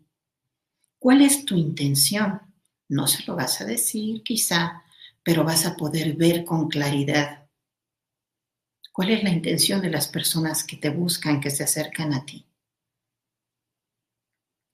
¿Cuál 0.97 1.21
es 1.21 1.43
tu 1.43 1.57
intención? 1.57 2.39
No 2.87 3.07
se 3.07 3.25
lo 3.25 3.35
vas 3.35 3.59
a 3.59 3.65
decir 3.65 4.23
quizá, 4.23 4.83
pero 5.21 5.43
vas 5.43 5.65
a 5.65 5.75
poder 5.75 6.13
ver 6.13 6.45
con 6.45 6.69
claridad 6.69 7.41
¿Cuál 8.91 9.11
es 9.11 9.23
la 9.23 9.29
intención 9.29 9.81
de 9.81 9.89
las 9.89 10.09
personas 10.09 10.65
que 10.65 10.75
te 10.75 10.89
buscan, 10.89 11.39
que 11.39 11.49
se 11.49 11.63
acercan 11.63 12.13
a 12.13 12.25
ti? 12.25 12.45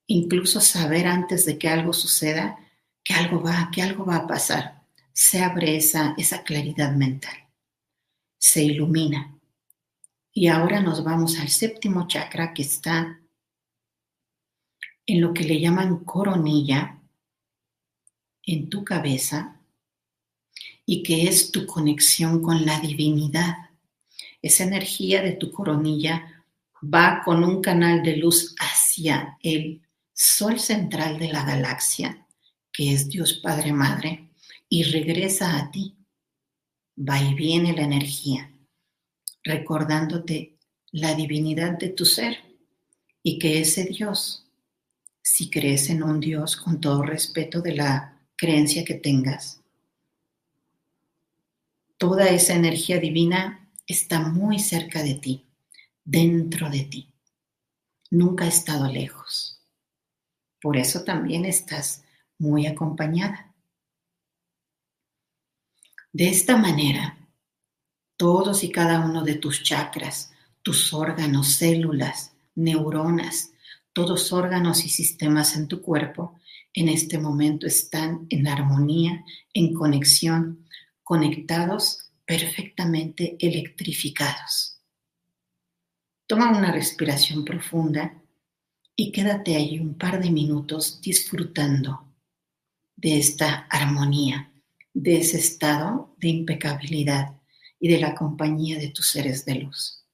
Incluso 0.07 0.59
saber 0.59 1.05
antes 1.05 1.45
de 1.45 1.57
que 1.59 1.69
algo 1.69 1.93
suceda 1.93 2.57
que 3.03 3.13
algo 3.13 3.41
va, 3.41 3.69
que 3.71 3.81
algo 3.81 4.05
va 4.05 4.17
a 4.17 4.27
pasar. 4.27 4.76
Se 5.17 5.41
abre 5.41 5.75
esa, 5.75 6.13
esa 6.17 6.43
claridad 6.43 6.93
mental. 6.93 7.35
Se 8.37 8.63
ilumina. 8.63 9.35
Y 10.31 10.47
ahora 10.47 10.79
nos 10.79 11.03
vamos 11.03 11.39
al 11.39 11.49
séptimo 11.49 12.07
chakra 12.07 12.53
que 12.53 12.61
está 12.61 13.19
en 15.07 15.21
lo 15.21 15.33
que 15.33 15.43
le 15.43 15.59
llaman 15.59 16.03
coronilla, 16.03 17.01
en 18.43 18.69
tu 18.69 18.83
cabeza, 18.83 19.59
y 20.85 21.01
que 21.01 21.27
es 21.27 21.51
tu 21.51 21.65
conexión 21.65 22.41
con 22.43 22.65
la 22.65 22.79
divinidad 22.79 23.67
esa 24.41 24.63
energía 24.63 25.21
de 25.21 25.33
tu 25.33 25.51
coronilla 25.51 26.43
va 26.83 27.21
con 27.23 27.43
un 27.43 27.61
canal 27.61 28.03
de 28.03 28.17
luz 28.17 28.55
hacia 28.59 29.37
el 29.41 29.81
sol 30.13 30.59
central 30.59 31.19
de 31.19 31.29
la 31.29 31.43
galaxia, 31.43 32.25
que 32.71 32.93
es 32.93 33.09
Dios 33.09 33.39
Padre 33.43 33.73
Madre, 33.73 34.26
y 34.69 34.83
regresa 34.83 35.57
a 35.57 35.71
ti. 35.71 35.95
Va 36.97 37.21
y 37.21 37.33
viene 37.33 37.73
la 37.73 37.83
energía, 37.83 38.51
recordándote 39.43 40.57
la 40.91 41.13
divinidad 41.15 41.77
de 41.77 41.89
tu 41.89 42.05
ser 42.05 42.37
y 43.21 43.37
que 43.39 43.59
ese 43.59 43.85
Dios, 43.85 44.49
si 45.21 45.49
crees 45.49 45.89
en 45.89 46.01
un 46.01 46.19
Dios 46.19 46.55
con 46.55 46.81
todo 46.81 47.03
respeto 47.03 47.61
de 47.61 47.75
la 47.75 48.21
creencia 48.35 48.83
que 48.83 48.95
tengas, 48.95 49.61
toda 51.97 52.29
esa 52.29 52.53
energía 52.53 52.99
divina 52.99 53.69
está 53.85 54.19
muy 54.19 54.59
cerca 54.59 55.03
de 55.03 55.15
ti, 55.15 55.45
dentro 56.03 56.69
de 56.69 56.83
ti. 56.83 57.13
Nunca 58.09 58.45
ha 58.45 58.47
estado 58.47 58.91
lejos. 58.91 59.61
Por 60.61 60.77
eso 60.77 61.03
también 61.03 61.45
estás 61.45 62.03
muy 62.39 62.65
acompañada. 62.65 63.46
De 66.13 66.29
esta 66.29 66.57
manera, 66.57 67.17
todos 68.15 68.63
y 68.63 68.71
cada 68.71 68.99
uno 69.01 69.23
de 69.23 69.35
tus 69.35 69.63
chakras, 69.63 70.31
tus 70.63 70.93
órganos, 70.93 71.49
células, 71.49 72.33
neuronas, 72.55 73.51
todos 73.93 74.31
órganos 74.33 74.85
y 74.85 74.89
sistemas 74.89 75.55
en 75.55 75.67
tu 75.67 75.81
cuerpo 75.81 76.39
en 76.73 76.89
este 76.89 77.17
momento 77.17 77.65
están 77.65 78.27
en 78.29 78.47
armonía, 78.47 79.25
en 79.53 79.73
conexión, 79.73 80.67
conectados 81.03 82.11
perfectamente 82.25 83.35
electrificados. 83.39 84.79
Toma 86.27 86.55
una 86.55 86.71
respiración 86.71 87.43
profunda 87.43 88.21
y 88.95 89.11
quédate 89.11 89.55
ahí 89.55 89.79
un 89.79 89.95
par 89.95 90.21
de 90.21 90.29
minutos 90.29 91.01
disfrutando 91.01 92.05
de 92.95 93.17
esta 93.17 93.65
armonía, 93.69 94.51
de 94.99 95.17
ese 95.17 95.37
estado 95.37 96.15
de 96.17 96.29
impecabilidad 96.29 97.35
y 97.79 97.87
de 97.87 97.99
la 97.99 98.15
compañía 98.15 98.79
de 98.79 98.89
tus 98.89 99.11
seres 99.11 99.45
de 99.45 99.55
luz. 99.55 100.06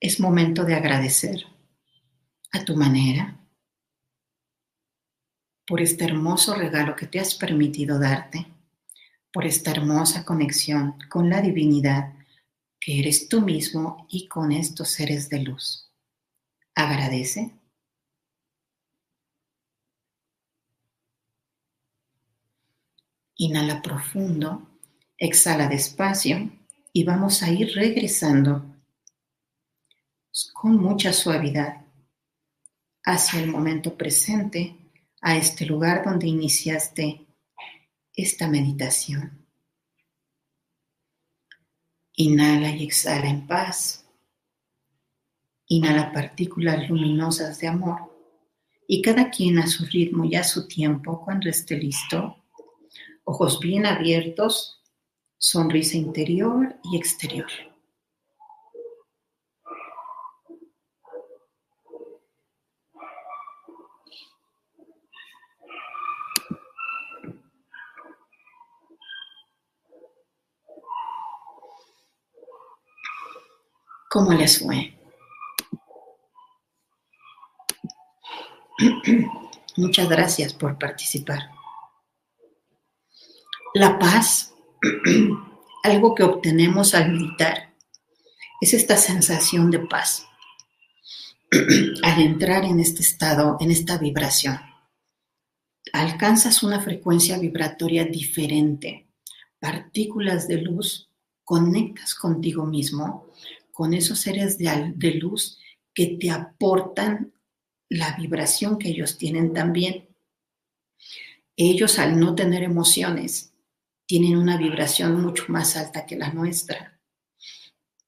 Es 0.00 0.20
momento 0.20 0.64
de 0.64 0.76
agradecer 0.76 1.44
a 2.52 2.64
tu 2.64 2.76
manera 2.76 3.36
por 5.66 5.80
este 5.80 6.04
hermoso 6.04 6.54
regalo 6.54 6.94
que 6.94 7.06
te 7.06 7.18
has 7.18 7.34
permitido 7.34 7.98
darte, 7.98 8.46
por 9.32 9.44
esta 9.44 9.72
hermosa 9.72 10.24
conexión 10.24 10.98
con 11.10 11.28
la 11.28 11.42
divinidad 11.42 12.14
que 12.80 13.00
eres 13.00 13.28
tú 13.28 13.42
mismo 13.42 14.06
y 14.08 14.28
con 14.28 14.52
estos 14.52 14.88
seres 14.90 15.28
de 15.28 15.40
luz. 15.40 15.90
Agradece. 16.76 17.52
Inhala 23.36 23.82
profundo, 23.82 24.68
exhala 25.18 25.68
despacio 25.68 26.50
y 26.92 27.02
vamos 27.02 27.42
a 27.42 27.50
ir 27.50 27.74
regresando 27.74 28.77
con 30.54 30.76
mucha 30.76 31.12
suavidad 31.12 31.84
hacia 33.04 33.40
el 33.40 33.50
momento 33.50 33.96
presente, 33.96 34.76
a 35.20 35.36
este 35.36 35.66
lugar 35.66 36.04
donde 36.04 36.28
iniciaste 36.28 37.26
esta 38.14 38.48
meditación. 38.48 39.46
Inhala 42.14 42.70
y 42.70 42.84
exhala 42.84 43.28
en 43.28 43.46
paz. 43.46 44.04
Inhala 45.66 46.12
partículas 46.12 46.88
luminosas 46.88 47.58
de 47.58 47.68
amor 47.68 48.08
y 48.86 49.02
cada 49.02 49.30
quien 49.30 49.58
a 49.58 49.66
su 49.66 49.84
ritmo 49.86 50.24
y 50.24 50.34
a 50.34 50.44
su 50.44 50.66
tiempo 50.66 51.22
cuando 51.24 51.48
esté 51.48 51.76
listo. 51.76 52.44
Ojos 53.24 53.60
bien 53.60 53.86
abiertos, 53.86 54.82
sonrisa 55.36 55.96
interior 55.96 56.76
y 56.84 56.96
exterior. 56.96 57.67
¿Cómo 74.10 74.32
les 74.32 74.60
fue? 74.60 74.98
Muchas 79.76 80.08
gracias 80.08 80.54
por 80.54 80.78
participar. 80.78 81.50
La 83.74 83.98
paz, 83.98 84.54
algo 85.82 86.14
que 86.14 86.22
obtenemos 86.22 86.94
al 86.94 87.12
meditar, 87.12 87.74
es 88.62 88.72
esta 88.72 88.96
sensación 88.96 89.70
de 89.70 89.80
paz. 89.80 90.24
Al 92.02 92.20
entrar 92.20 92.64
en 92.64 92.78
este 92.78 93.00
estado, 93.00 93.56
en 93.60 93.70
esta 93.70 93.96
vibración, 93.96 94.60
alcanzas 95.94 96.62
una 96.62 96.78
frecuencia 96.78 97.38
vibratoria 97.38 98.04
diferente, 98.04 99.08
partículas 99.58 100.46
de 100.46 100.58
luz, 100.58 101.08
conectas 101.44 102.14
contigo 102.14 102.66
mismo 102.66 103.28
con 103.78 103.94
esos 103.94 104.18
seres 104.18 104.58
de, 104.58 105.14
luz 105.14 105.56
que 105.94 106.18
te 106.20 106.32
aportan 106.32 107.32
la 107.88 108.16
vibración 108.16 108.76
que 108.76 108.88
ellos 108.88 109.16
tienen 109.16 109.52
también. 109.52 110.08
Ellos 111.54 112.00
al 112.00 112.18
no 112.18 112.34
tener 112.34 112.64
emociones 112.64 113.52
tienen 114.04 114.36
una 114.36 114.56
vibración 114.56 115.22
mucho 115.22 115.44
más 115.46 115.76
alta 115.76 116.06
que 116.06 116.16
la 116.16 116.32
nuestra. 116.32 117.00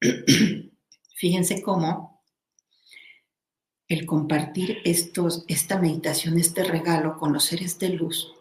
Fíjense 1.14 1.62
cómo 1.62 2.24
el 3.86 4.06
compartir 4.06 4.78
estos, 4.84 5.44
esta 5.46 5.78
meditación, 5.78 6.36
este 6.36 6.64
regalo 6.64 7.16
con 7.16 7.32
los 7.32 7.44
seres 7.44 7.78
de 7.78 7.90
luz, 7.90 8.34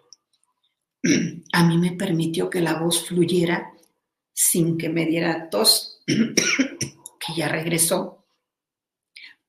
a 1.54 1.64
mí 1.64 1.78
me 1.78 1.92
permitió 1.92 2.50
que 2.50 2.62
la 2.62 2.80
voz 2.80 3.06
fluyera 3.06 3.72
sin 4.34 4.80
que 4.80 4.90
me 4.90 5.06
diera 5.06 5.52
tos 5.52 6.04
ya 7.36 7.48
regresó 7.48 8.26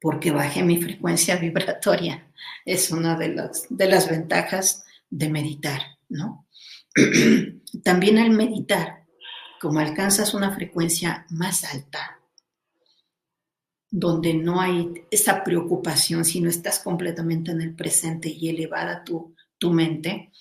porque 0.01 0.31
bajé 0.31 0.63
mi 0.63 0.81
frecuencia 0.81 1.37
vibratoria. 1.37 2.33
Es 2.65 2.91
una 2.91 3.17
de 3.17 3.29
las, 3.29 3.67
de 3.69 3.89
las 3.89 4.09
ventajas 4.09 4.85
de 5.11 5.29
meditar, 5.29 5.81
¿no? 6.09 6.47
También 7.85 8.19
al 8.19 8.31
meditar, 8.31 9.07
como 9.61 9.79
alcanzas 9.79 10.35
una 10.35 10.55
frecuencia 10.55 11.27
más 11.31 11.65
alta, 11.65 12.19
donde 13.91 14.35
no 14.35 14.61
hay 14.61 15.05
esa 15.11 15.43
preocupación, 15.45 16.25
sino 16.25 16.49
estás 16.49 16.79
completamente 16.79 17.51
en 17.51 17.61
el 17.61 17.75
presente 17.75 18.29
y 18.29 18.49
elevada 18.49 19.05
tu, 19.05 19.35
tu 19.59 19.73
mente, 19.73 20.33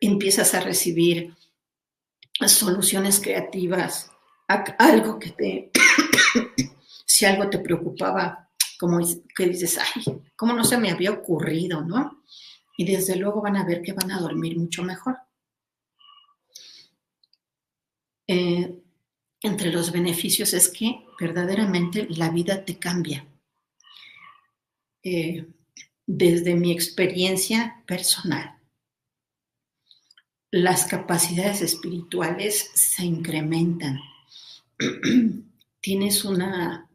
empiezas 0.00 0.54
a 0.54 0.60
recibir 0.60 1.34
soluciones 2.46 3.20
creativas, 3.20 4.10
algo 4.48 5.18
que 5.18 5.30
te 5.30 5.70
si 7.06 7.24
algo 7.24 7.48
te 7.48 7.58
preocupaba, 7.58 8.50
como 8.78 9.00
que 9.34 9.46
dices, 9.46 9.78
ay, 9.78 10.20
¿cómo 10.36 10.52
no 10.52 10.64
se 10.64 10.76
me 10.76 10.90
había 10.90 11.12
ocurrido, 11.12 11.82
no? 11.82 12.22
Y 12.76 12.84
desde 12.84 13.16
luego 13.16 13.40
van 13.40 13.56
a 13.56 13.64
ver 13.64 13.80
que 13.80 13.92
van 13.92 14.10
a 14.10 14.20
dormir 14.20 14.58
mucho 14.58 14.82
mejor. 14.82 15.16
Eh, 18.28 18.82
entre 19.40 19.70
los 19.70 19.92
beneficios 19.92 20.52
es 20.52 20.68
que 20.68 21.06
verdaderamente 21.18 22.06
la 22.10 22.30
vida 22.30 22.64
te 22.64 22.78
cambia. 22.78 23.26
Eh, 25.02 25.46
desde 26.04 26.54
mi 26.54 26.72
experiencia 26.72 27.82
personal, 27.86 28.58
las 30.50 30.86
capacidades 30.86 31.62
espirituales 31.62 32.70
se 32.74 33.04
incrementan. 33.04 34.00
Tienes 35.80 36.24
una 36.24 36.86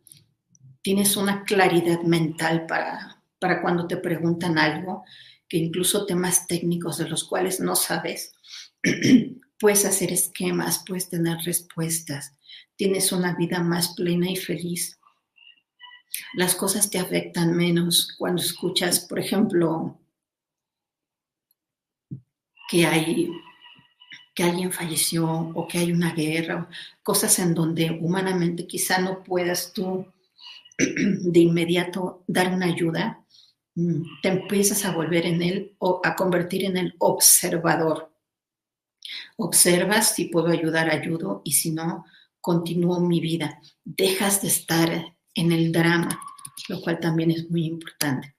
tienes 0.82 1.16
una 1.16 1.44
claridad 1.44 2.02
mental 2.02 2.66
para, 2.66 3.24
para 3.40 3.62
cuando 3.62 3.88
te 3.88 3.98
preguntan 3.98 4.58
algo, 4.58 5.04
que 5.48 5.58
incluso 5.58 6.06
temas 6.06 6.48
técnicos 6.48 6.98
de 6.98 7.08
los 7.08 7.24
cuales 7.24 7.60
no 7.60 7.76
sabes, 7.76 8.34
puedes 9.60 9.86
hacer 9.86 10.12
esquemas, 10.12 10.84
puedes 10.86 11.10
tener 11.10 11.38
respuestas, 11.46 12.34
tienes 12.76 13.12
una 13.12 13.36
vida 13.36 13.62
más 13.62 13.94
plena 13.96 14.30
y 14.30 14.36
feliz. 14.36 14.98
Las 16.34 16.56
cosas 16.56 16.90
te 16.90 17.00
afectan 17.00 17.56
menos 17.56 18.16
cuando 18.18 18.42
escuchas, 18.42 19.00
por 19.02 19.20
ejemplo, 19.20 20.00
que 22.70 22.86
hay 22.86 23.30
que 24.42 24.50
alguien 24.50 24.72
falleció 24.72 25.52
o 25.54 25.68
que 25.68 25.78
hay 25.78 25.92
una 25.92 26.14
guerra, 26.14 26.68
cosas 27.04 27.38
en 27.38 27.54
donde 27.54 27.92
humanamente 27.92 28.66
quizá 28.66 28.98
no 29.00 29.24
puedas 29.24 29.72
tú 29.72 30.08
de 30.78 31.39
inmediato 31.39 32.24
dar 32.26 32.52
una 32.52 32.66
ayuda, 32.66 33.24
mm, 33.76 34.02
te 34.24 34.30
empiezas 34.30 34.84
a 34.86 34.94
volver 34.94 35.28
en 35.28 35.44
él 35.44 35.76
o 35.78 36.02
a 36.04 36.16
convertir 36.16 36.66
en 36.66 36.78
el 36.78 36.96
observador. 36.98 38.12
Observas 39.38 40.16
si 40.16 40.26
puedo 40.26 40.48
ayudar, 40.48 40.89
ayudo, 40.89 41.44
y 41.44 41.52
si 41.52 41.70
no, 41.70 42.06
continúo 42.39 43.00
mi 43.00 43.20
vida. 43.20 43.62
Dejas 43.84 44.42
de 44.42 44.48
estar 44.48 45.16
en 45.36 45.52
el 45.52 45.72
drama, 45.72 46.20
lo 46.68 46.82
cual 46.82 47.00
también 47.00 47.30
es 47.30 47.48
muy 47.52 47.66
importante. 47.66 48.36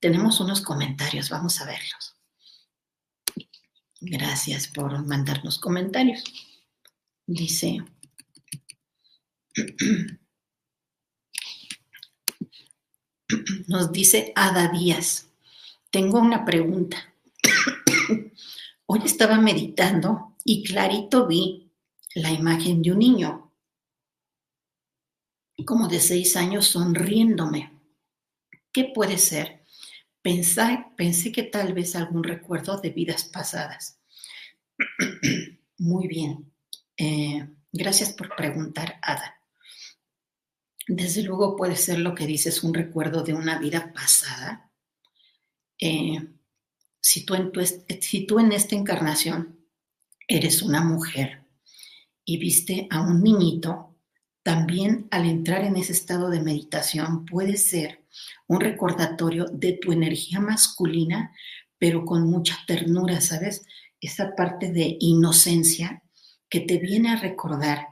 Tenemos 0.00 0.38
unos 0.40 0.60
comentarios, 0.60 1.30
vamos 1.30 1.62
a 1.62 1.64
verlos. 1.64 2.13
Gracias 4.06 4.68
por 4.68 5.04
mandarnos 5.06 5.58
comentarios. 5.58 6.22
Dice, 7.26 7.82
Nos 13.66 13.92
dice 13.92 14.32
Ada 14.36 14.68
Díaz, 14.68 15.30
tengo 15.90 16.18
una 16.18 16.44
pregunta. 16.44 17.14
Hoy 18.86 19.00
estaba 19.04 19.38
meditando 19.38 20.36
y 20.44 20.62
clarito 20.64 21.26
vi 21.26 21.72
la 22.14 22.30
imagen 22.30 22.82
de 22.82 22.92
un 22.92 22.98
niño, 22.98 23.52
como 25.64 25.88
de 25.88 26.00
seis 26.00 26.36
años, 26.36 26.66
sonriéndome. 26.66 27.72
¿Qué 28.70 28.92
puede 28.94 29.16
ser? 29.16 29.63
Pensé, 30.24 30.86
pensé 30.96 31.30
que 31.32 31.42
tal 31.42 31.74
vez 31.74 31.94
algún 31.94 32.24
recuerdo 32.24 32.80
de 32.80 32.88
vidas 32.88 33.24
pasadas. 33.24 34.00
Muy 35.78 36.08
bien. 36.08 36.50
Eh, 36.96 37.46
gracias 37.70 38.14
por 38.14 38.34
preguntar, 38.34 38.98
Ada. 39.02 39.34
Desde 40.88 41.22
luego 41.24 41.56
puede 41.56 41.76
ser 41.76 41.98
lo 41.98 42.14
que 42.14 42.26
dices, 42.26 42.64
un 42.64 42.72
recuerdo 42.72 43.22
de 43.22 43.34
una 43.34 43.58
vida 43.58 43.92
pasada. 43.92 44.72
Eh, 45.78 46.26
si, 47.02 47.26
tú 47.26 47.34
en 47.34 47.52
si 48.00 48.26
tú 48.26 48.38
en 48.38 48.52
esta 48.52 48.74
encarnación 48.76 49.60
eres 50.26 50.62
una 50.62 50.82
mujer 50.82 51.44
y 52.24 52.38
viste 52.38 52.88
a 52.90 53.02
un 53.02 53.22
niñito, 53.22 53.94
también 54.42 55.06
al 55.10 55.26
entrar 55.26 55.64
en 55.64 55.76
ese 55.76 55.92
estado 55.92 56.30
de 56.30 56.40
meditación 56.40 57.26
puede 57.26 57.58
ser 57.58 58.03
un 58.46 58.60
recordatorio 58.60 59.46
de 59.52 59.74
tu 59.74 59.92
energía 59.92 60.40
masculina, 60.40 61.32
pero 61.78 62.04
con 62.04 62.28
mucha 62.28 62.58
ternura, 62.66 63.20
¿sabes? 63.20 63.64
Esa 64.00 64.34
parte 64.34 64.72
de 64.72 64.96
inocencia 65.00 66.02
que 66.48 66.60
te 66.60 66.78
viene 66.78 67.10
a 67.10 67.16
recordar 67.16 67.88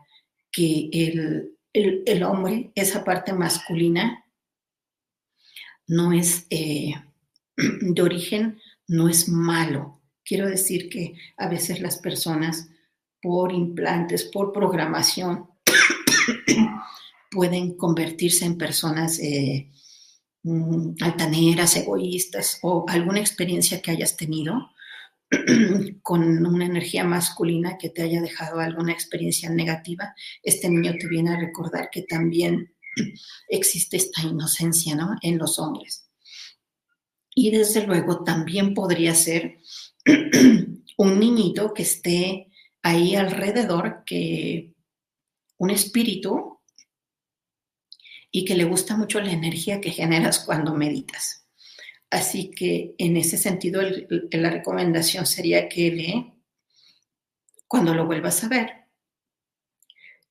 que 0.50 0.90
el, 0.92 1.56
el, 1.72 2.22
hombre, 2.22 2.70
esa 2.74 3.04
parte 3.04 3.32
masculina, 3.32 4.24
no 5.86 6.12
es 6.12 6.46
eh, 6.50 6.94
de 7.56 8.02
origen, 8.02 8.60
no 8.86 9.08
es 9.08 9.28
malo. 9.28 10.00
Quiero 10.24 10.46
decir 10.46 10.88
que 10.88 11.14
a 11.36 11.48
veces 11.48 11.80
las 11.80 11.98
personas, 11.98 12.68
por 13.20 13.52
implantes, 13.52 14.24
por 14.24 14.52
programación, 14.52 15.48
pueden 17.30 17.76
convertirse 17.76 18.44
en 18.44 18.58
personas 18.58 19.18
eh, 19.18 19.70
mm, 20.42 20.94
altaneras, 21.02 21.76
egoístas 21.76 22.58
o 22.62 22.84
alguna 22.88 23.20
experiencia 23.20 23.80
que 23.80 23.90
hayas 23.90 24.16
tenido 24.16 24.70
con 26.02 26.46
una 26.46 26.66
energía 26.66 27.04
masculina 27.04 27.78
que 27.78 27.88
te 27.88 28.02
haya 28.02 28.20
dejado 28.20 28.60
alguna 28.60 28.92
experiencia 28.92 29.50
negativa, 29.50 30.14
este 30.42 30.68
niño 30.68 30.94
te 30.98 31.08
viene 31.08 31.30
a 31.30 31.40
recordar 31.40 31.88
que 31.90 32.02
también 32.02 32.74
existe 33.48 33.96
esta 33.96 34.22
inocencia 34.22 34.94
¿no? 34.94 35.16
en 35.22 35.38
los 35.38 35.58
hombres. 35.58 36.08
Y 37.34 37.50
desde 37.50 37.86
luego 37.86 38.24
también 38.24 38.74
podría 38.74 39.14
ser 39.14 39.58
un 40.98 41.18
niñito 41.18 41.72
que 41.72 41.82
esté 41.82 42.48
ahí 42.82 43.14
alrededor, 43.14 44.02
que 44.04 44.74
un 45.56 45.70
espíritu 45.70 46.51
y 48.32 48.44
que 48.46 48.56
le 48.56 48.64
gusta 48.64 48.96
mucho 48.96 49.20
la 49.20 49.30
energía 49.30 49.80
que 49.80 49.90
generas 49.90 50.40
cuando 50.40 50.74
meditas. 50.74 51.46
Así 52.10 52.50
que 52.50 52.94
en 52.98 53.16
ese 53.16 53.36
sentido, 53.36 53.82
la 54.32 54.50
recomendación 54.50 55.26
sería 55.26 55.68
que 55.68 55.90
le, 55.90 56.32
cuando 57.68 57.94
lo 57.94 58.06
vuelvas 58.06 58.42
a 58.42 58.48
ver, 58.48 58.70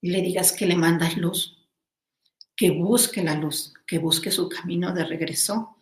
le 0.02 0.22
digas 0.22 0.52
que 0.52 0.66
le 0.66 0.76
mandas 0.76 1.16
luz, 1.16 1.70
que 2.56 2.72
busque 2.72 3.24
la 3.24 3.36
luz, 3.36 3.74
que 3.88 4.00
busque 4.00 4.32
su 4.32 4.50
camino 4.50 4.94
de 4.94 5.06
regreso 5.06 5.78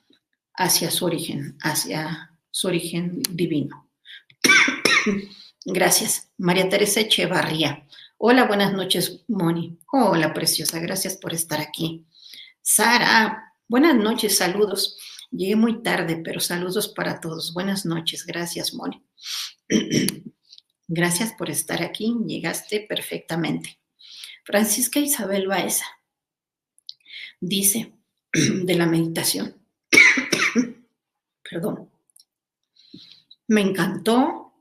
hacia 0.53 0.91
su 0.91 1.05
origen, 1.05 1.57
hacia 1.61 2.37
su 2.51 2.67
origen 2.67 3.21
divino. 3.29 3.89
Gracias. 5.65 6.29
María 6.37 6.67
Teresa 6.67 7.01
Echevarría. 7.01 7.85
Hola, 8.21 8.47
buenas 8.47 8.73
noches, 8.73 9.23
Moni. 9.29 9.79
Hola, 9.93 10.33
preciosa. 10.33 10.77
Gracias 10.79 11.15
por 11.15 11.33
estar 11.33 11.61
aquí. 11.61 12.05
Sara, 12.61 13.53
buenas 13.69 13.95
noches, 13.95 14.37
saludos. 14.37 14.97
Llegué 15.31 15.55
muy 15.55 15.81
tarde, 15.81 16.21
pero 16.21 16.41
saludos 16.41 16.89
para 16.89 17.21
todos. 17.21 17.53
Buenas 17.53 17.85
noches. 17.85 18.25
Gracias, 18.25 18.73
Moni. 18.73 19.01
Gracias 20.89 21.31
por 21.31 21.49
estar 21.49 21.81
aquí. 21.81 22.13
Llegaste 22.27 22.81
perfectamente. 22.89 23.79
Francisca 24.43 24.99
Isabel 24.99 25.47
Baeza 25.47 25.85
dice 27.39 27.93
de 28.33 28.75
la 28.75 28.85
meditación. 28.85 29.55
Perdón. 31.49 31.89
Me 33.47 33.61
encantó. 33.61 34.55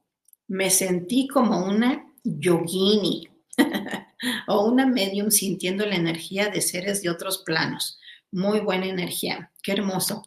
Me 0.46 0.70
sentí 0.70 1.26
como 1.26 1.66
una 1.66 2.06
yogini 2.22 3.28
o 4.48 4.66
una 4.66 4.86
medium 4.86 5.30
sintiendo 5.30 5.86
la 5.86 5.96
energía 5.96 6.48
de 6.48 6.60
seres 6.60 7.02
de 7.02 7.10
otros 7.10 7.42
planos. 7.44 7.98
Muy 8.30 8.60
buena 8.60 8.86
energía. 8.86 9.52
Qué 9.62 9.72
hermoso. 9.72 10.22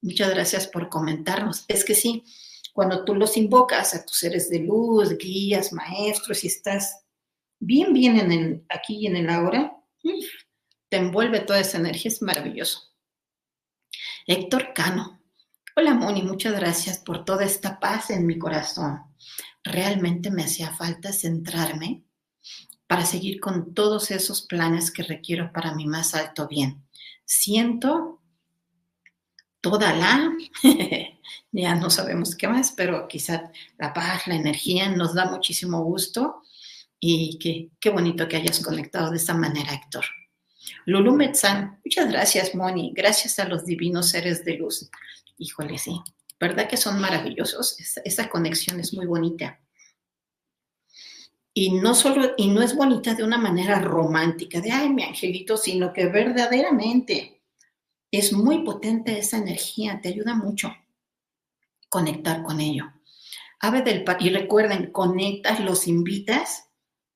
Muchas 0.00 0.30
gracias 0.30 0.66
por 0.66 0.88
comentarnos. 0.88 1.64
Es 1.68 1.84
que 1.84 1.94
sí, 1.94 2.24
cuando 2.72 3.04
tú 3.04 3.14
los 3.14 3.36
invocas 3.36 3.94
a 3.94 4.04
tus 4.04 4.18
seres 4.18 4.50
de 4.50 4.60
luz, 4.60 5.16
guías, 5.18 5.72
maestros, 5.72 6.44
y 6.44 6.48
estás 6.48 7.04
bien, 7.58 7.92
bien 7.92 8.18
en 8.18 8.32
el 8.32 8.64
aquí 8.68 8.96
y 8.96 9.06
en 9.06 9.16
el 9.16 9.30
ahora, 9.30 9.76
te 10.88 10.96
envuelve 10.96 11.40
toda 11.40 11.60
esa 11.60 11.78
energía, 11.78 12.10
es 12.10 12.22
maravilloso. 12.22 12.94
Héctor 14.26 14.72
Cano. 14.74 15.20
Hola 15.76 15.94
Moni, 15.94 16.22
muchas 16.22 16.54
gracias 16.54 16.98
por 16.98 17.24
toda 17.24 17.44
esta 17.44 17.80
paz 17.80 18.10
en 18.10 18.26
mi 18.26 18.38
corazón. 18.38 19.00
Realmente 19.64 20.30
me 20.30 20.44
hacía 20.44 20.70
falta 20.70 21.12
centrarme 21.12 22.03
para 22.94 23.06
seguir 23.06 23.40
con 23.40 23.74
todos 23.74 24.12
esos 24.12 24.42
planes 24.42 24.92
que 24.92 25.02
requiero 25.02 25.50
para 25.52 25.74
mi 25.74 25.84
más 25.84 26.14
alto 26.14 26.46
bien. 26.46 26.86
Siento 27.24 28.20
toda 29.60 29.92
la, 29.92 30.32
ya 31.50 31.74
no 31.74 31.90
sabemos 31.90 32.36
qué 32.36 32.46
más, 32.46 32.70
pero 32.70 33.08
quizá 33.08 33.50
la 33.78 33.92
paz, 33.92 34.28
la 34.28 34.36
energía 34.36 34.88
nos 34.90 35.12
da 35.12 35.24
muchísimo 35.24 35.82
gusto 35.82 36.42
y 37.00 37.36
qué, 37.40 37.70
qué 37.80 37.90
bonito 37.90 38.28
que 38.28 38.36
hayas 38.36 38.60
conectado 38.60 39.10
de 39.10 39.16
esta 39.16 39.34
manera, 39.34 39.74
Héctor. 39.74 40.04
Lulu 40.86 41.16
Metzán, 41.16 41.80
muchas 41.84 42.08
gracias, 42.08 42.54
Moni, 42.54 42.92
gracias 42.94 43.40
a 43.40 43.48
los 43.48 43.66
divinos 43.66 44.10
seres 44.10 44.44
de 44.44 44.54
luz. 44.58 44.88
Híjole, 45.36 45.78
sí, 45.78 46.00
¿verdad 46.38 46.68
que 46.68 46.76
son 46.76 47.00
maravillosos? 47.00 47.74
Esa, 47.80 48.02
esa 48.04 48.28
conexión 48.28 48.78
es 48.78 48.94
muy 48.94 49.06
bonita. 49.06 49.58
Y 51.56 51.70
no 51.70 51.94
solo, 51.94 52.32
y 52.36 52.48
no 52.48 52.62
es 52.62 52.74
bonita 52.74 53.14
de 53.14 53.22
una 53.22 53.38
manera 53.38 53.78
romántica, 53.78 54.60
de 54.60 54.72
ay, 54.72 54.90
mi 54.90 55.04
angelito, 55.04 55.56
sino 55.56 55.92
que 55.92 56.06
verdaderamente 56.06 57.40
es 58.10 58.32
muy 58.32 58.64
potente 58.64 59.18
esa 59.18 59.38
energía, 59.38 60.00
te 60.02 60.08
ayuda 60.08 60.34
mucho 60.34 60.74
conectar 61.88 62.42
con 62.42 62.60
ello. 62.60 62.92
Ave 63.60 63.82
del 63.82 64.04
y 64.18 64.30
recuerden, 64.30 64.90
conectas, 64.90 65.60
los 65.60 65.86
invitas, 65.86 66.68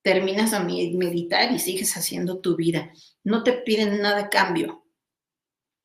terminas 0.02 0.52
a 0.54 0.60
meditar 0.60 1.52
y 1.52 1.58
sigues 1.58 1.96
haciendo 1.96 2.38
tu 2.38 2.56
vida. 2.56 2.92
No 3.24 3.42
te 3.42 3.52
piden 3.52 4.00
nada 4.00 4.20
a 4.20 4.28
cambio. 4.30 4.84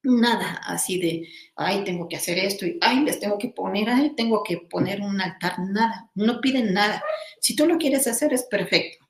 Nada 0.04 0.62
así 0.66 1.00
de, 1.00 1.30
ay, 1.56 1.84
tengo 1.86 2.10
que 2.10 2.18
hacer 2.18 2.38
esto 2.38 2.66
y, 2.66 2.78
ay, 2.82 3.00
les 3.02 3.20
tengo 3.20 3.38
que 3.38 3.50
poner, 3.50 3.90
ay, 3.90 4.14
tengo 4.16 4.44
que 4.44 4.58
poner 4.58 5.02
un 5.02 5.22
altar, 5.22 5.60
nada. 5.60 6.12
No 6.16 6.42
piden 6.42 6.74
nada. 6.74 7.04
Si 7.40 7.56
tú 7.56 7.66
lo 7.66 7.78
quieres 7.78 8.06
hacer, 8.08 8.34
es 8.34 8.44
perfecto. 8.44 9.08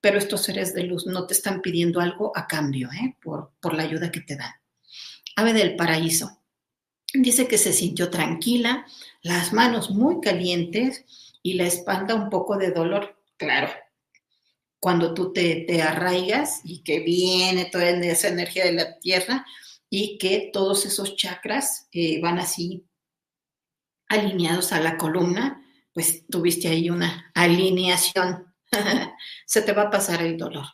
Pero 0.00 0.18
estos 0.18 0.42
seres 0.42 0.74
de 0.74 0.82
luz 0.82 1.06
no 1.06 1.26
te 1.26 1.34
están 1.34 1.62
pidiendo 1.62 2.00
algo 2.00 2.32
a 2.34 2.46
cambio, 2.46 2.90
¿eh? 2.92 3.16
Por, 3.22 3.52
por 3.60 3.74
la 3.74 3.84
ayuda 3.84 4.10
que 4.10 4.20
te 4.20 4.36
dan. 4.36 4.52
Ave 5.36 5.52
del 5.52 5.76
paraíso. 5.76 6.42
Dice 7.14 7.46
que 7.46 7.56
se 7.56 7.72
sintió 7.72 8.10
tranquila, 8.10 8.84
las 9.22 9.52
manos 9.52 9.90
muy 9.90 10.20
calientes 10.20 11.04
y 11.42 11.54
la 11.54 11.66
espalda 11.66 12.14
un 12.14 12.30
poco 12.30 12.56
de 12.56 12.72
dolor. 12.72 13.16
Claro, 13.36 13.68
cuando 14.80 15.14
tú 15.14 15.32
te, 15.32 15.82
arraigas 15.82 16.60
y 16.64 16.82
que 16.82 17.00
viene 17.00 17.64
toda 17.64 17.88
esa 17.88 18.28
energía 18.28 18.64
de 18.64 18.72
la 18.72 18.98
tierra 18.98 19.44
y 19.90 20.18
que 20.18 20.50
todos 20.52 20.86
esos 20.86 21.16
chakras 21.16 21.88
eh, 21.92 22.20
van 22.20 22.38
así 22.38 22.86
alineados 24.08 24.72
a 24.72 24.80
la 24.80 24.96
columna, 24.96 25.62
pues 25.92 26.26
tuviste 26.28 26.68
ahí 26.68 26.90
una 26.90 27.30
alineación. 27.34 28.54
se 29.46 29.62
te 29.62 29.72
va 29.72 29.82
a 29.82 29.90
pasar 29.90 30.22
el 30.22 30.36
dolor. 30.36 30.66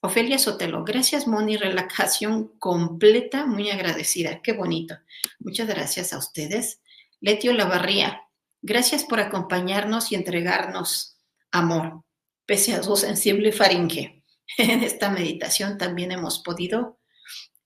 Ofelia 0.00 0.38
Sotelo, 0.38 0.84
gracias 0.84 1.26
Moni, 1.26 1.56
relajación 1.56 2.56
completa, 2.58 3.46
muy 3.46 3.70
agradecida, 3.70 4.40
qué 4.42 4.52
bonito. 4.52 4.96
Muchas 5.40 5.66
gracias 5.66 6.12
a 6.12 6.18
ustedes. 6.18 6.80
Letio 7.20 7.52
Lavarría, 7.52 8.22
gracias 8.62 9.04
por 9.04 9.18
acompañarnos 9.18 10.12
y 10.12 10.14
entregarnos 10.14 11.18
amor, 11.50 12.04
pese 12.46 12.74
a 12.74 12.82
su 12.82 12.96
sensible 12.96 13.52
faringe. 13.52 14.14
En 14.56 14.82
esta 14.82 15.10
meditación 15.10 15.76
también 15.76 16.10
hemos 16.10 16.38
podido, 16.38 16.97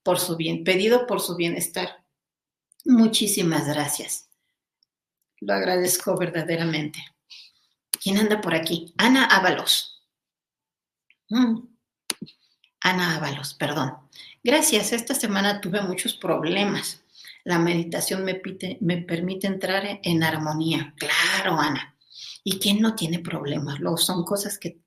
por 0.03 0.19
su 0.19 0.35
bien, 0.35 0.63
pedido 0.63 1.07
por 1.07 1.21
su 1.21 1.35
bienestar. 1.35 2.03
Muchísimas 2.85 3.67
gracias. 3.67 4.29
Lo 5.39 5.53
agradezco 5.53 6.17
verdaderamente. 6.17 6.99
¿Quién 8.01 8.17
anda 8.17 8.41
por 8.41 8.53
aquí? 8.53 8.93
Ana 8.97 9.25
Ábalos. 9.25 10.01
Mm. 11.29 11.59
Ana 12.81 13.15
Ábalos, 13.15 13.53
perdón. 13.53 13.93
Gracias, 14.43 14.91
esta 14.91 15.15
semana 15.15 15.61
tuve 15.61 15.81
muchos 15.81 16.15
problemas. 16.15 17.03
La 17.45 17.59
meditación 17.59 18.23
me, 18.23 18.35
permite 18.35 19.47
entrar 19.47 19.99
en 20.03 20.23
armonía. 20.23 20.93
Claro, 20.97 21.59
Ana. 21.59 21.95
¿Y 22.43 22.59
quién 22.59 22.81
no 22.81 22.95
tiene 22.95 23.19
problemas? 23.19 23.79
Luego 23.79 23.97
son 23.97 24.23
cosas 24.23 24.57
que 24.57 24.79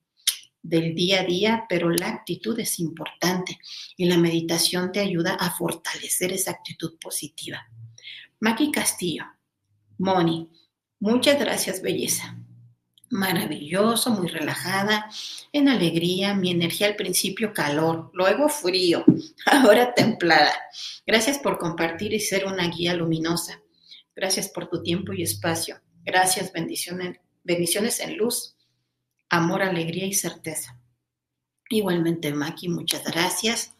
del 0.61 0.95
día 0.95 1.21
a 1.21 1.23
día, 1.23 1.65
pero 1.69 1.89
la 1.89 2.09
actitud 2.09 2.59
es 2.59 2.79
importante 2.79 3.59
y 3.95 4.05
la 4.05 4.17
meditación 4.17 4.91
te 4.91 4.99
ayuda 4.99 5.35
a 5.35 5.51
fortalecer 5.51 6.33
esa 6.33 6.51
actitud 6.51 6.97
positiva. 6.99 7.67
Maki 8.39 8.71
Castillo, 8.71 9.25
Moni, 9.97 10.49
muchas 10.99 11.39
gracias, 11.39 11.81
belleza. 11.81 12.37
Maravilloso, 13.09 14.11
muy 14.11 14.27
relajada, 14.27 15.09
en 15.53 15.69
alegría, 15.69 16.33
mi 16.33 16.51
energía 16.51 16.87
al 16.87 16.97
principio 16.97 17.53
calor, 17.53 18.11
luego 18.13 18.49
frío, 18.49 19.05
ahora 19.45 19.93
templada. 19.93 20.53
Gracias 21.05 21.39
por 21.39 21.57
compartir 21.57 22.13
y 22.13 22.19
ser 22.19 22.45
una 22.45 22.67
guía 22.67 22.93
luminosa. 22.93 23.61
Gracias 24.13 24.49
por 24.49 24.67
tu 24.67 24.83
tiempo 24.83 25.13
y 25.13 25.23
espacio. 25.23 25.79
Gracias, 26.03 26.51
bendiciones, 26.51 27.17
bendiciones 27.43 28.01
en 28.01 28.17
luz 28.17 28.56
amor, 29.29 29.61
alegría 29.61 30.05
y 30.05 30.13
certeza. 30.13 30.77
Igualmente, 31.69 32.33
Maki, 32.33 32.69
muchas 32.69 33.03
gracias. 33.03 33.73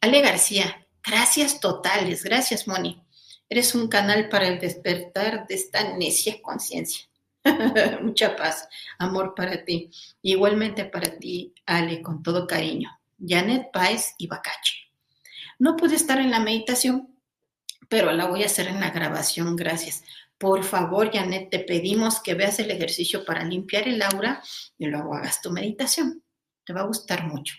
Ale 0.00 0.20
García, 0.20 0.86
gracias 1.04 1.60
totales, 1.60 2.24
gracias, 2.24 2.66
Moni. 2.66 3.02
Eres 3.48 3.74
un 3.74 3.88
canal 3.88 4.28
para 4.28 4.48
el 4.48 4.58
despertar 4.58 5.46
de 5.46 5.54
esta 5.54 5.96
necia 5.96 6.40
conciencia. 6.40 7.06
Mucha 8.02 8.34
paz, 8.34 8.68
amor 8.98 9.34
para 9.34 9.64
ti. 9.64 9.90
Igualmente 10.22 10.84
para 10.84 11.18
ti, 11.18 11.54
Ale, 11.66 12.00
con 12.02 12.22
todo 12.22 12.46
cariño. 12.46 12.90
Janet 13.18 13.70
Páez 13.72 14.14
y 14.18 14.26
Bacache. 14.26 14.90
No 15.58 15.76
pude 15.76 15.96
estar 15.96 16.18
en 16.18 16.30
la 16.30 16.40
meditación, 16.40 17.14
pero 17.88 18.10
la 18.12 18.26
voy 18.26 18.42
a 18.42 18.46
hacer 18.46 18.68
en 18.68 18.80
la 18.80 18.90
grabación, 18.90 19.54
gracias. 19.54 20.02
Por 20.42 20.64
favor, 20.64 21.08
Janet, 21.12 21.50
te 21.50 21.60
pedimos 21.60 22.20
que 22.20 22.34
veas 22.34 22.58
el 22.58 22.72
ejercicio 22.72 23.24
para 23.24 23.44
limpiar 23.44 23.86
el 23.86 24.02
aura 24.02 24.42
y 24.76 24.86
luego 24.86 25.14
hagas 25.14 25.40
tu 25.40 25.52
meditación. 25.52 26.24
Te 26.64 26.72
va 26.72 26.80
a 26.80 26.86
gustar 26.86 27.28
mucho. 27.28 27.54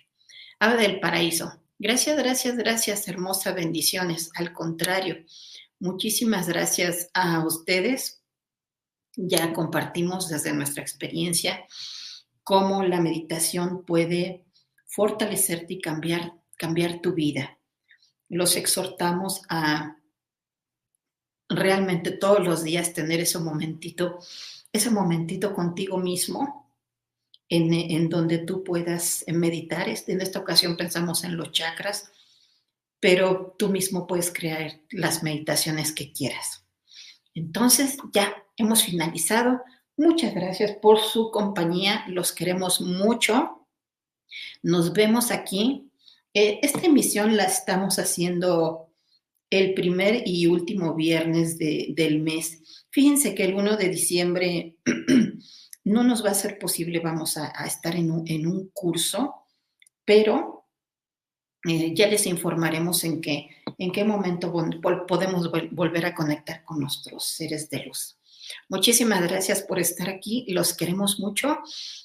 Ave 0.59 0.81
del 0.81 0.99
paraíso. 0.99 1.63
Gracias, 1.79 2.17
gracias, 2.17 2.57
gracias, 2.57 3.07
hermosa 3.07 3.53
bendiciones. 3.53 4.31
Al 4.35 4.51
contrario, 4.51 5.23
muchísimas 5.79 6.49
gracias 6.49 7.09
a 7.13 7.45
ustedes. 7.45 8.21
Ya 9.15 9.53
compartimos 9.53 10.27
desde 10.27 10.51
nuestra 10.51 10.83
experiencia 10.83 11.65
cómo 12.43 12.83
la 12.83 12.99
meditación 12.99 13.85
puede 13.85 14.43
fortalecerte 14.87 15.75
y 15.75 15.79
cambiar, 15.79 16.33
cambiar 16.57 16.99
tu 16.99 17.13
vida. 17.13 17.57
Los 18.27 18.57
exhortamos 18.57 19.43
a 19.47 19.99
realmente 21.49 22.11
todos 22.11 22.45
los 22.45 22.63
días 22.63 22.93
tener 22.93 23.19
ese 23.19 23.39
momentito, 23.39 24.19
ese 24.71 24.89
momentito 24.89 25.53
contigo 25.53 25.97
mismo, 25.97 26.63
en, 27.49 28.09
donde 28.09 28.39
tú 28.39 28.63
puedas 28.63 29.23
meditar. 29.27 29.87
En 29.89 30.21
esta 30.21 30.39
ocasión 30.39 30.75
pensamos 30.75 31.23
en 31.23 31.37
los 31.37 31.51
chakras, 31.51 32.11
pero 32.99 33.55
tú 33.57 33.69
mismo 33.69 34.07
puedes 34.07 34.31
crear 34.31 34.79
las 34.89 35.23
meditaciones 35.23 35.91
que 35.91 36.11
quieras. 36.11 36.65
Entonces, 37.35 37.97
ya 38.11 38.33
hemos 38.57 38.83
finalizado. 38.83 39.61
Muchas 39.97 40.33
gracias 40.33 40.71
por 40.81 40.99
su 40.99 41.29
compañía. 41.31 42.05
Los 42.07 42.31
queremos 42.31 42.81
mucho. 42.81 43.67
Nos 44.63 44.93
vemos 44.93 45.29
aquí. 45.31 45.91
Eh, 46.33 46.59
esta 46.63 46.81
emisión 46.81 47.37
la 47.37 47.43
estamos 47.43 47.99
haciendo 47.99 48.92
el 49.49 49.73
primer 49.73 50.23
y 50.25 50.47
último 50.47 50.95
viernes 50.95 51.57
del 51.57 52.21
mes. 52.21 52.85
Fíjense 52.89 53.35
que 53.35 53.45
el 53.45 53.53
1 53.53 53.77
de 53.77 53.89
diciembre 53.89 54.77
no 55.83 56.03
nos 56.03 56.25
va 56.25 56.31
a 56.31 56.35
ser 56.35 56.57
posible, 56.57 56.99
vamos 56.99 57.37
a, 57.37 57.49
estar 57.65 57.95
en 57.95 58.11
un, 58.11 58.69
curso, 58.73 59.47
pero 60.05 60.67
eh, 61.67 61.93
ya 61.93 62.07
les 62.07 62.25
informaremos 62.25 63.03
en 63.03 63.21
qué, 63.21 63.49
en 63.77 63.91
qué 63.91 64.03
momento 64.03 64.51
podemos 65.07 65.51
volver 65.71 66.05
a 66.05 66.15
conectar 66.15 66.63
con 66.63 66.79
nuestros 66.79 67.25
seres 67.25 67.69
de 67.69 67.85
luz. 67.85 68.17
Muchísimas 68.69 69.21
gracias 69.21 69.61
por 69.61 69.79
estar 69.79 70.09
aquí, 70.09 70.45
los 70.49 70.75
queremos 70.75 71.19
mucho 71.19 71.59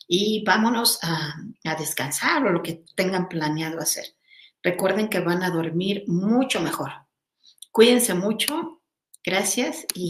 y 0.06 0.44
vámonos 0.44 0.98
a, 1.02 1.34
a 1.64 1.74
descansar 1.74 2.44
o 2.44 2.50
lo 2.50 2.62
que 2.62 2.84
tengan 2.94 3.28
planeado 3.28 3.80
hacer. 3.80 4.04
Recuerden 4.62 5.08
que 5.08 5.20
van 5.20 5.42
a 5.42 5.50
dormir 5.50 6.04
mucho 6.06 6.60
mejor. 6.60 6.90
Cuídense 7.78 8.12
mucho. 8.12 8.80
Gracias 9.24 9.86
y 9.94 10.06